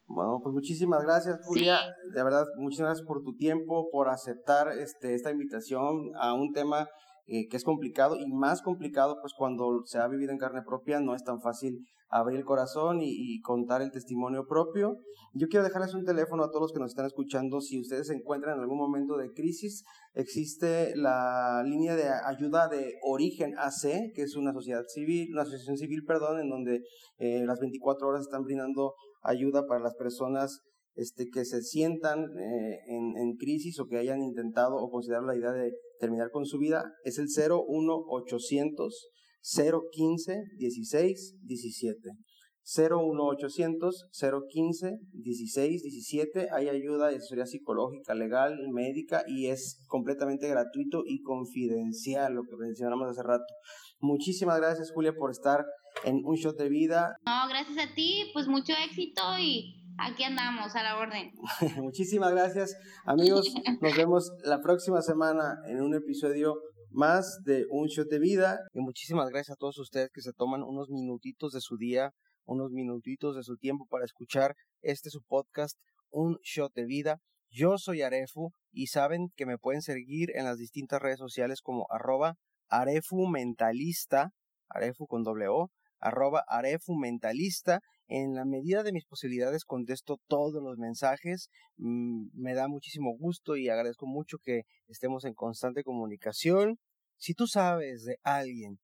Bueno, 0.08 0.40
pues 0.44 0.54
muchísimas 0.54 1.04
gracias, 1.04 1.40
Julia. 1.46 1.80
De 2.14 2.24
verdad, 2.24 2.46
muchas 2.58 2.82
gracias 2.82 3.08
por 3.08 3.24
tu 3.24 3.36
tiempo, 3.36 3.90
por 3.92 4.10
aceptar 4.10 4.70
este, 4.78 5.16
esta 5.16 5.32
invitación 5.32 6.12
a 6.20 6.34
un 6.34 6.54
tema 6.54 6.88
eh, 7.28 7.48
que 7.48 7.58
es 7.58 7.64
complicado 7.64 8.18
y 8.18 8.28
más 8.28 8.62
complicado, 8.62 9.18
pues 9.20 9.34
cuando 9.34 9.84
se 9.86 9.98
ha 9.98 10.08
vivido 10.08 10.32
en 10.32 10.38
carne 10.38 10.62
propia, 10.62 11.00
no 11.00 11.16
es 11.16 11.24
tan 11.24 11.42
fácil 11.42 11.88
abrir 12.10 12.40
el 12.40 12.46
corazón 12.46 13.00
y, 13.02 13.40
contar 13.42 13.82
el 13.82 13.92
testimonio 13.92 14.46
propio. 14.48 15.00
Yo 15.34 15.48
quiero 15.48 15.66
dejarles 15.66 15.94
un 15.94 16.06
teléfono 16.06 16.44
a 16.44 16.50
todos 16.50 16.62
los 16.62 16.74
que 16.74 16.80
nos 16.80 16.92
están 16.92 17.06
escuchando. 17.06 17.60
Si 17.62 17.80
ustedes 17.80 18.08
se 18.08 18.14
encuentran 18.14 18.56
en 18.56 18.62
algún 18.62 18.78
momento 18.78 19.18
de 19.18 19.32
crisis, 19.32 19.84
existe 20.14 20.96
la 20.96 21.64
línea 21.66 21.96
de 21.96 22.10
ayuda 22.10 22.68
de 22.68 22.94
Origen 23.04 23.54
AC, 23.58 24.14
que 24.14 24.24
es 24.24 24.36
una 24.36 24.54
sociedad 24.54 24.84
civil, 24.88 25.30
una 25.34 25.42
asociación 25.42 25.78
civil, 25.78 26.04
perdón, 26.06 26.40
en 26.40 26.50
donde 26.50 26.82
eh, 27.18 27.44
las 27.46 27.60
24 27.60 28.08
horas 28.08 28.22
están 28.22 28.44
brindando 28.44 28.94
ayuda 29.22 29.66
para 29.68 29.82
las 29.82 29.96
personas 29.96 30.62
este, 30.96 31.28
que 31.30 31.44
se 31.44 31.62
sientan 31.62 32.24
eh, 32.24 32.80
en, 32.88 33.18
en, 33.18 33.36
crisis 33.36 33.80
o 33.80 33.88
que 33.88 33.98
hayan 33.98 34.22
intentado 34.22 34.78
o 34.78 34.90
considerado 34.90 35.28
la 35.28 35.36
idea 35.36 35.52
de 35.52 35.74
terminar 36.00 36.32
con 36.32 36.46
su 36.46 36.58
vida. 36.58 36.86
Es 37.04 37.18
el 37.20 37.28
01800 37.28 39.12
015 39.46 40.44
16 40.58 41.36
17. 41.44 42.00
01800 42.66 44.10
015 44.50 44.98
16 45.12 45.84
17. 45.84 46.48
Hay 46.52 46.70
ayuda 46.70 47.12
y 47.12 47.16
asesoría 47.18 47.46
psicológica, 47.46 48.16
legal, 48.16 48.58
médica 48.72 49.24
y 49.28 49.48
es 49.48 49.84
completamente 49.88 50.48
gratuito 50.48 51.04
y 51.06 51.22
confidencial, 51.22 52.34
lo 52.34 52.44
que 52.44 52.58
mencionamos 52.58 53.08
hace 53.08 53.22
rato. 53.22 53.46
Muchísimas 54.00 54.58
gracias, 54.60 54.92
Julia, 54.92 55.14
por 55.14 55.30
estar 55.30 55.64
en 56.04 56.22
Un 56.26 56.36
Shot 56.36 56.58
de 56.58 56.70
Vida. 56.70 57.16
No, 57.26 57.48
gracias 57.48 57.78
a 57.78 57.94
ti, 57.94 58.32
pues 58.34 58.48
mucho 58.48 58.74
éxito 58.84 59.22
y 59.40 59.76
aquí 60.00 60.24
andamos 60.24 60.76
a 60.76 60.82
la 60.82 60.98
orden. 60.98 61.32
Muchísimas 61.84 62.32
gracias, 62.32 62.76
amigos. 63.06 63.54
Nos 63.82 63.96
vemos 63.96 64.32
la 64.44 64.60
próxima 64.62 65.04
semana 65.04 65.60
en 65.68 65.82
un 65.82 65.94
episodio 65.94 66.56
más 66.96 67.42
de 67.44 67.66
un 67.70 67.88
shot 67.88 68.08
de 68.10 68.20
vida. 68.20 68.60
Y 68.74 68.80
muchísimas 68.80 69.30
gracias 69.30 69.56
a 69.56 69.58
todos 69.58 69.78
ustedes 69.78 70.10
que 70.14 70.22
se 70.22 70.32
toman 70.32 70.64
unos 70.64 70.90
minutitos 70.90 71.52
de 71.52 71.62
su 71.62 71.78
día, 71.78 72.12
unos 72.46 72.72
minutitos 72.72 73.36
de 73.36 73.44
su 73.44 73.58
tiempo 73.58 73.86
para 73.90 74.06
escuchar 74.06 74.56
este 74.82 75.10
su 75.10 75.22
podcast, 75.22 75.78
Un 76.10 76.38
Shot 76.42 76.74
de 76.74 76.86
Vida. 76.86 77.20
Yo 77.50 77.78
soy 77.78 78.02
Arefu 78.02 78.52
y 78.72 78.88
saben 78.88 79.30
que 79.36 79.46
me 79.46 79.58
pueden 79.58 79.82
seguir 79.82 80.32
en 80.36 80.46
las 80.46 80.58
distintas 80.58 81.02
redes 81.02 81.20
sociales 81.20 81.62
como 81.62 81.86
arroba 81.90 82.36
Arefu 82.70 83.28
Mentalista, 83.28 84.32
Arefu 84.70 85.06
con 85.06 85.24
doble 85.24 85.48
O, 85.48 85.70
arroba 86.00 86.44
Arefu 86.48 86.96
Mentalista. 86.96 87.82
En 88.08 88.36
la 88.36 88.46
medida 88.46 88.84
de 88.84 88.92
mis 88.92 89.06
posibilidades 89.06 89.66
contesto 89.66 90.18
todos 90.28 90.62
los 90.62 90.78
mensajes. 90.78 91.50
Mm, 91.78 92.28
me 92.34 92.54
da 92.54 92.68
muchísimo 92.68 93.18
gusto 93.18 93.58
y 93.58 93.68
agradezco 93.68 94.06
mucho 94.06 94.38
que 94.38 94.62
estemos 94.88 95.26
en 95.26 95.34
constante 95.34 95.84
comunicación. 95.84 96.78
Si 97.18 97.34
tú 97.34 97.48
sabes 97.48 98.04
de 98.04 98.20
alguien 98.24 98.80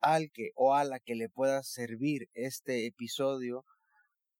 al 0.00 0.30
que 0.32 0.50
o 0.54 0.74
a 0.74 0.84
la 0.84 0.98
que 0.98 1.14
le 1.14 1.28
pueda 1.28 1.62
servir 1.62 2.28
este 2.34 2.86
episodio, 2.86 3.64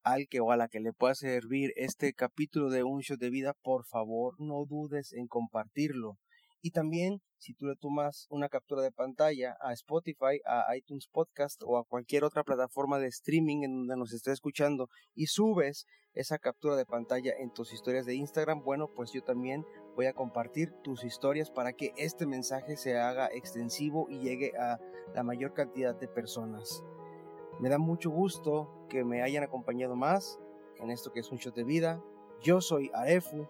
al 0.03 0.26
que 0.28 0.41
o 0.41 0.53
a 0.53 0.57
la 0.57 0.68
que 0.68 0.81
le 0.81 0.93
pueda 0.93 1.14
servir 1.14 1.72
este 1.76 2.12
capítulo 2.12 2.70
de 2.70 2.83
Un 2.83 3.03
Show 3.03 3.16
de 3.16 3.31
Vida, 3.31 3.55
por 3.62 3.85
favor 3.85 4.35
no 4.41 4.64
dudes 4.66 5.12
en 5.12 5.26
compartirlo. 5.26 6.18
Y 6.62 6.72
también, 6.72 7.22
si 7.38 7.54
tú 7.54 7.66
le 7.66 7.74
tomas 7.74 8.26
una 8.28 8.50
captura 8.50 8.82
de 8.82 8.92
pantalla 8.92 9.56
a 9.61 9.72
Spotify, 9.72 10.40
a 10.44 10.76
iTunes 10.76 11.08
Podcast 11.08 11.62
o 11.64 11.78
a 11.78 11.84
cualquier 11.84 12.22
otra 12.24 12.44
plataforma 12.44 12.98
de 12.98 13.06
streaming 13.06 13.62
en 13.62 13.76
donde 13.76 13.96
nos 13.96 14.12
esté 14.12 14.32
escuchando 14.32 14.90
y 15.14 15.26
subes 15.26 15.86
esa 16.12 16.38
captura 16.38 16.76
de 16.76 16.84
pantalla 16.84 17.32
en 17.38 17.50
tus 17.50 17.72
historias 17.72 18.04
de 18.04 18.14
Instagram, 18.14 18.62
bueno, 18.62 18.88
pues 18.94 19.12
yo 19.12 19.22
también 19.22 19.64
voy 19.96 20.06
a 20.06 20.12
compartir 20.12 20.72
tus 20.82 21.04
historias 21.04 21.50
para 21.50 21.72
que 21.72 21.92
este 21.96 22.26
mensaje 22.26 22.76
se 22.76 22.98
haga 22.98 23.28
extensivo 23.32 24.06
y 24.11 24.18
llegue 24.18 24.52
a 24.58 24.78
la 25.14 25.22
mayor 25.22 25.54
cantidad 25.54 25.94
de 25.94 26.08
personas. 26.08 26.82
Me 27.61 27.68
da 27.68 27.78
mucho 27.78 28.11
gusto 28.11 28.86
que 28.88 29.04
me 29.04 29.22
hayan 29.22 29.44
acompañado 29.44 29.96
más 29.96 30.38
en 30.78 30.90
esto 30.90 31.12
que 31.12 31.20
es 31.20 31.30
un 31.30 31.38
show 31.38 31.52
de 31.52 31.64
vida. 31.64 32.02
Yo 32.42 32.61
soy 32.61 32.90
Arefu 32.92 33.46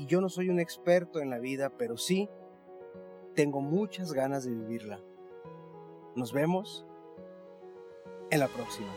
y 0.00 0.06
yo 0.06 0.22
no 0.22 0.30
soy 0.30 0.48
un 0.48 0.58
experto 0.58 1.20
en 1.20 1.28
la 1.28 1.38
vida, 1.38 1.76
pero 1.76 1.98
sí 1.98 2.30
tengo 3.34 3.60
muchas 3.60 4.14
ganas 4.14 4.44
de 4.44 4.50
vivirla. 4.50 4.98
Nos 6.16 6.32
vemos 6.32 6.86
en 8.30 8.40
la 8.40 8.48
próxima. 8.48 8.88